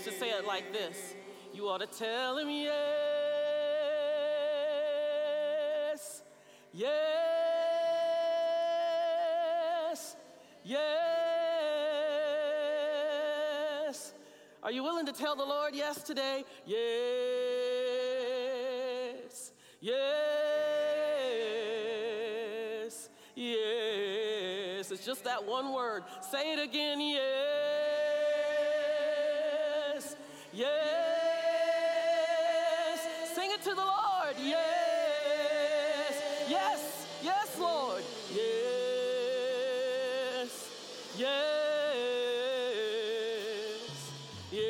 Used 0.00 0.12
to 0.12 0.18
say 0.18 0.30
it 0.30 0.46
like 0.46 0.72
this 0.72 1.14
You 1.52 1.68
ought 1.68 1.80
to 1.82 1.86
tell 1.86 2.38
him 2.38 2.48
yes, 2.48 2.72
yes, 6.72 6.96
yes. 10.64 10.80
Are 14.62 14.72
you 14.72 14.82
willing 14.82 15.04
to 15.06 15.12
tell 15.12 15.36
the 15.36 15.44
Lord 15.44 15.74
yes 15.74 16.02
today? 16.02 16.44
Yes, 16.64 16.80
yes, 19.80 20.00
yes. 23.34 24.90
It's 24.90 25.04
just 25.04 25.24
that 25.24 25.44
one 25.44 25.74
word. 25.74 26.04
Say 26.30 26.54
it 26.54 26.58
again, 26.58 27.00
yes, 27.02 27.49
yes. 30.60 31.80
Sing 33.34 33.50
it 33.50 33.62
to 33.62 33.74
the 33.74 33.80
Lord, 33.80 34.36
yes, 34.38 36.14
yes, 36.48 37.06
yes, 37.22 37.58
Lord, 37.58 38.02
yes, 38.34 38.50
yes, 41.16 41.30
yes. 44.52 44.60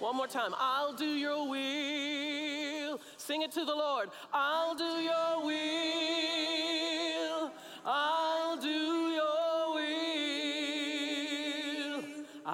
One 0.00 0.16
more 0.16 0.26
time. 0.26 0.52
I'll 0.58 0.92
do 0.92 1.06
your 1.06 1.48
will. 1.48 3.00
Sing 3.16 3.42
it 3.42 3.52
to 3.52 3.64
the 3.64 3.74
Lord. 3.74 4.10
I'll 4.32 4.74
do 4.74 4.84
your 4.84 5.46
will. 5.46 5.73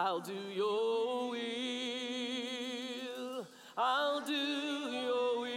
I'll 0.01 0.21
do 0.21 0.33
your 0.55 1.31
will. 1.31 1.47
I'll 3.77 4.23
do 4.23 4.33
your 4.33 5.43
will. 5.43 5.51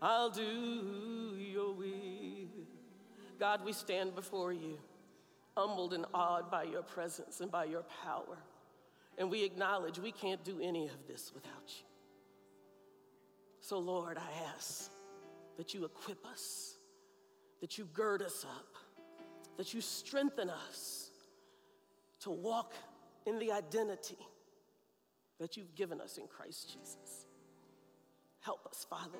I'll 0.00 0.30
do 0.30 1.34
your 1.36 1.72
will. 1.74 2.66
God, 3.40 3.64
we 3.64 3.72
stand 3.72 4.14
before 4.14 4.52
you, 4.52 4.78
humbled 5.56 5.92
and 5.92 6.06
awed 6.14 6.52
by 6.52 6.62
your 6.62 6.82
presence 6.82 7.40
and 7.40 7.50
by 7.50 7.64
your 7.64 7.82
power. 8.04 8.38
And 9.18 9.28
we 9.28 9.42
acknowledge 9.42 9.98
we 9.98 10.12
can't 10.12 10.44
do 10.44 10.60
any 10.62 10.86
of 10.86 11.08
this 11.08 11.32
without 11.34 11.66
you. 11.66 11.84
So, 13.60 13.80
Lord, 13.80 14.18
I 14.18 14.30
ask 14.54 14.88
that 15.56 15.74
you 15.74 15.84
equip 15.84 16.24
us, 16.26 16.76
that 17.60 17.76
you 17.76 17.88
gird 17.92 18.22
us 18.22 18.46
up, 18.48 18.76
that 19.56 19.74
you 19.74 19.80
strengthen 19.80 20.48
us 20.48 21.03
to 22.24 22.30
walk 22.30 22.72
in 23.26 23.38
the 23.38 23.52
identity 23.52 24.18
that 25.38 25.56
you've 25.56 25.74
given 25.74 26.00
us 26.00 26.16
in 26.16 26.26
Christ 26.26 26.68
Jesus. 26.72 27.26
Help 28.40 28.66
us, 28.66 28.86
Father, 28.88 29.18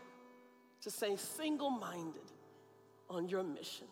to 0.80 0.90
stay 0.90 1.16
single 1.16 1.70
minded 1.70 2.32
on 3.11 3.28
your 3.28 3.42
mission 3.42 3.86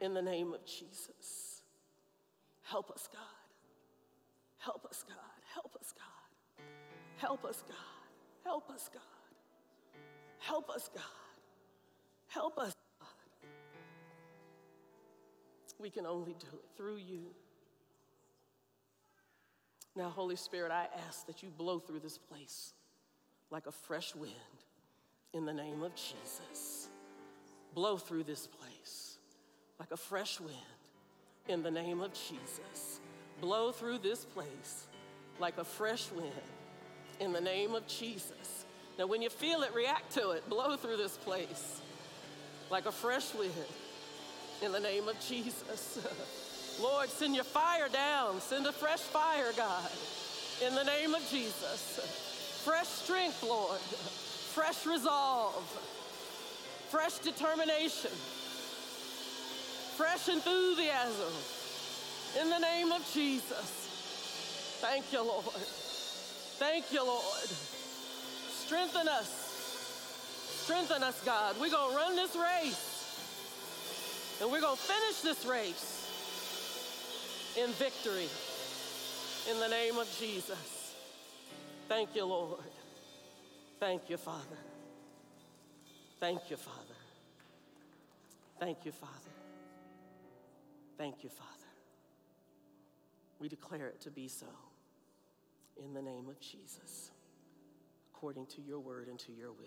in 0.00 0.14
the 0.14 0.22
name 0.22 0.54
of 0.54 0.64
Jesus. 0.64 1.62
Help 2.62 2.90
us, 2.90 3.06
God. 3.12 3.20
Help 4.58 4.86
us, 4.86 5.04
God. 5.06 5.16
Help 5.52 5.76
us, 5.78 5.92
God. 5.92 6.64
Help 7.16 7.44
us, 7.44 7.62
God. 7.66 7.76
Help 8.38 8.70
us, 8.70 8.90
God. 8.94 9.02
Help 10.38 10.70
us, 10.70 10.90
God. 10.94 11.02
Help 12.28 12.58
us, 12.58 12.74
God. 12.98 13.08
We 15.78 15.90
can 15.90 16.06
only 16.06 16.34
do 16.38 16.46
it 16.52 16.64
through 16.76 16.96
you. 16.96 17.26
Now, 19.96 20.08
Holy 20.08 20.36
Spirit, 20.36 20.70
I 20.70 20.86
ask 21.08 21.26
that 21.26 21.42
you 21.42 21.50
blow 21.50 21.78
through 21.78 22.00
this 22.00 22.18
place 22.18 22.72
like 23.50 23.66
a 23.66 23.72
fresh 23.72 24.14
wind 24.14 24.34
in 25.34 25.44
the 25.44 25.52
name 25.52 25.82
of 25.82 25.94
Jesus. 25.94 26.88
Blow 27.74 27.96
through 27.96 28.24
this 28.24 28.46
place 28.46 29.18
like 29.78 29.90
a 29.90 29.96
fresh 29.96 30.40
wind 30.40 30.56
in 31.48 31.62
the 31.62 31.70
name 31.70 32.00
of 32.00 32.12
Jesus. 32.12 33.00
Blow 33.40 33.72
through 33.72 33.98
this 33.98 34.24
place 34.24 34.86
like 35.38 35.58
a 35.58 35.64
fresh 35.64 36.10
wind 36.12 36.32
in 37.18 37.32
the 37.32 37.40
name 37.40 37.74
of 37.74 37.86
Jesus. 37.86 38.66
Now, 38.98 39.06
when 39.06 39.22
you 39.22 39.30
feel 39.30 39.62
it, 39.62 39.74
react 39.74 40.12
to 40.14 40.30
it. 40.30 40.48
Blow 40.48 40.76
through 40.76 40.98
this 40.98 41.16
place 41.16 41.80
like 42.70 42.86
a 42.86 42.92
fresh 42.92 43.34
wind 43.34 43.52
in 44.62 44.72
the 44.72 44.80
name 44.80 45.08
of 45.08 45.18
Jesus. 45.20 45.98
Lord, 46.80 47.08
send 47.08 47.34
your 47.34 47.44
fire 47.44 47.88
down. 47.88 48.40
Send 48.40 48.66
a 48.66 48.72
fresh 48.72 49.00
fire, 49.00 49.52
God, 49.56 49.90
in 50.66 50.74
the 50.74 50.84
name 50.84 51.14
of 51.14 51.28
Jesus. 51.30 52.60
Fresh 52.64 52.88
strength, 52.88 53.42
Lord. 53.42 53.80
Fresh 54.54 54.86
resolve. 54.86 55.64
Fresh 56.90 57.18
determination. 57.18 58.10
Fresh 59.96 60.28
enthusiasm. 60.28 61.32
In 62.40 62.50
the 62.50 62.58
name 62.58 62.92
of 62.92 63.08
Jesus. 63.12 63.80
Thank 64.80 65.12
you, 65.12 65.22
Lord. 65.22 65.44
Thank 66.58 66.92
you, 66.92 67.04
Lord. 67.04 67.48
Strengthen 68.48 69.08
us. 69.08 69.28
Strengthen 70.64 71.02
us, 71.02 71.22
God. 71.24 71.56
We're 71.60 71.70
going 71.70 71.90
to 71.90 71.96
run 71.96 72.16
this 72.16 72.36
race. 72.36 72.86
And 74.40 74.50
we're 74.50 74.60
going 74.60 74.76
to 74.76 74.82
finish 74.82 75.20
this 75.20 75.44
race 75.44 75.99
in 77.56 77.70
victory 77.72 78.28
in 79.50 79.58
the 79.58 79.68
name 79.68 79.98
of 79.98 80.08
Jesus. 80.18 80.94
Thank 81.88 82.14
you, 82.14 82.24
Lord. 82.24 82.60
Thank 83.80 84.08
you, 84.08 84.16
Father. 84.16 84.58
Thank 86.20 86.50
you, 86.50 86.56
Father. 86.56 86.94
Thank 88.60 88.84
you, 88.84 88.92
Father. 88.92 89.14
Thank 90.98 91.24
you, 91.24 91.30
Father. 91.30 91.50
We 93.38 93.48
declare 93.48 93.88
it 93.88 94.02
to 94.02 94.10
be 94.10 94.28
so 94.28 94.46
in 95.82 95.94
the 95.94 96.02
name 96.02 96.28
of 96.28 96.38
Jesus, 96.40 97.10
according 98.14 98.46
to 98.46 98.60
your 98.60 98.80
word 98.80 99.08
and 99.08 99.18
to 99.20 99.32
your 99.32 99.52
will. 99.52 99.66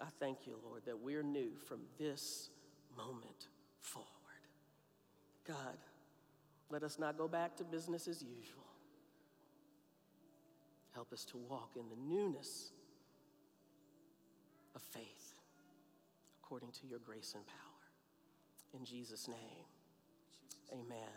I 0.00 0.08
thank 0.20 0.46
you, 0.46 0.58
Lord, 0.62 0.82
that 0.84 1.00
we're 1.00 1.22
new 1.22 1.52
from 1.66 1.80
this 1.98 2.50
moment 2.94 3.48
forward. 3.80 4.15
God, 5.46 5.76
let 6.70 6.82
us 6.82 6.98
not 6.98 7.16
go 7.16 7.28
back 7.28 7.56
to 7.56 7.64
business 7.64 8.08
as 8.08 8.22
usual. 8.22 8.64
Help 10.94 11.12
us 11.12 11.24
to 11.26 11.36
walk 11.36 11.70
in 11.76 11.84
the 11.88 12.14
newness 12.14 12.70
of 14.74 14.82
faith 14.82 15.34
according 16.42 16.70
to 16.70 16.86
your 16.86 16.98
grace 17.00 17.32
and 17.34 17.46
power. 17.46 18.78
In 18.78 18.84
Jesus' 18.84 19.28
name, 19.28 19.36
amen. 20.72 21.08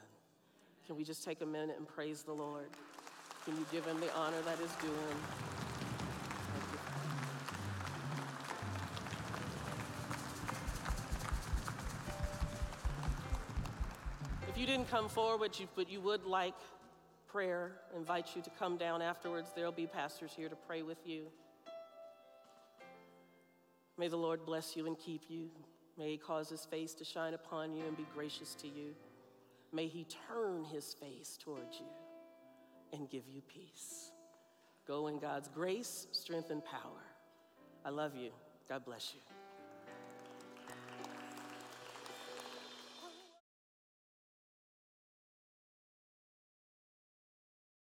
Can 0.85 0.95
we 0.95 1.03
just 1.03 1.23
take 1.23 1.41
a 1.41 1.45
minute 1.45 1.75
and 1.77 1.87
praise 1.87 2.23
the 2.23 2.33
Lord? 2.33 2.67
Can 3.45 3.55
you 3.55 3.65
give 3.71 3.85
him 3.85 3.99
the 3.99 4.13
honor 4.15 4.41
that 4.45 4.59
is 4.59 4.71
due 4.81 4.87
him? 4.87 5.78
Didn't 14.69 14.89
come 14.89 15.09
forward, 15.09 15.51
but 15.75 15.89
you 15.89 15.99
would 16.01 16.25
like 16.25 16.53
prayer, 17.27 17.71
I 17.93 17.97
invite 17.97 18.35
you 18.35 18.41
to 18.43 18.49
come 18.51 18.77
down 18.77 19.01
afterwards. 19.01 19.49
There'll 19.55 19.71
be 19.71 19.87
pastors 19.87 20.31
here 20.35 20.47
to 20.47 20.55
pray 20.55 20.83
with 20.83 20.99
you. 21.05 21.25
May 23.97 24.07
the 24.07 24.17
Lord 24.17 24.45
bless 24.45 24.75
you 24.75 24.85
and 24.85 24.97
keep 24.97 25.23
you. 25.27 25.49
May 25.97 26.11
he 26.11 26.17
cause 26.17 26.49
his 26.49 26.65
face 26.65 26.93
to 26.95 27.03
shine 27.03 27.33
upon 27.33 27.73
you 27.73 27.83
and 27.85 27.97
be 27.97 28.05
gracious 28.13 28.53
to 28.55 28.67
you. 28.67 28.93
May 29.73 29.87
he 29.87 30.05
turn 30.27 30.63
his 30.63 30.93
face 30.93 31.37
towards 31.43 31.79
you 31.79 31.87
and 32.93 33.09
give 33.09 33.23
you 33.27 33.41
peace. 33.41 34.11
Go 34.87 35.07
in 35.07 35.19
God's 35.19 35.47
grace, 35.47 36.07
strength, 36.11 36.51
and 36.51 36.63
power. 36.63 37.03
I 37.83 37.89
love 37.89 38.15
you. 38.15 38.29
God 38.67 38.85
bless 38.85 39.13
you. 39.13 39.38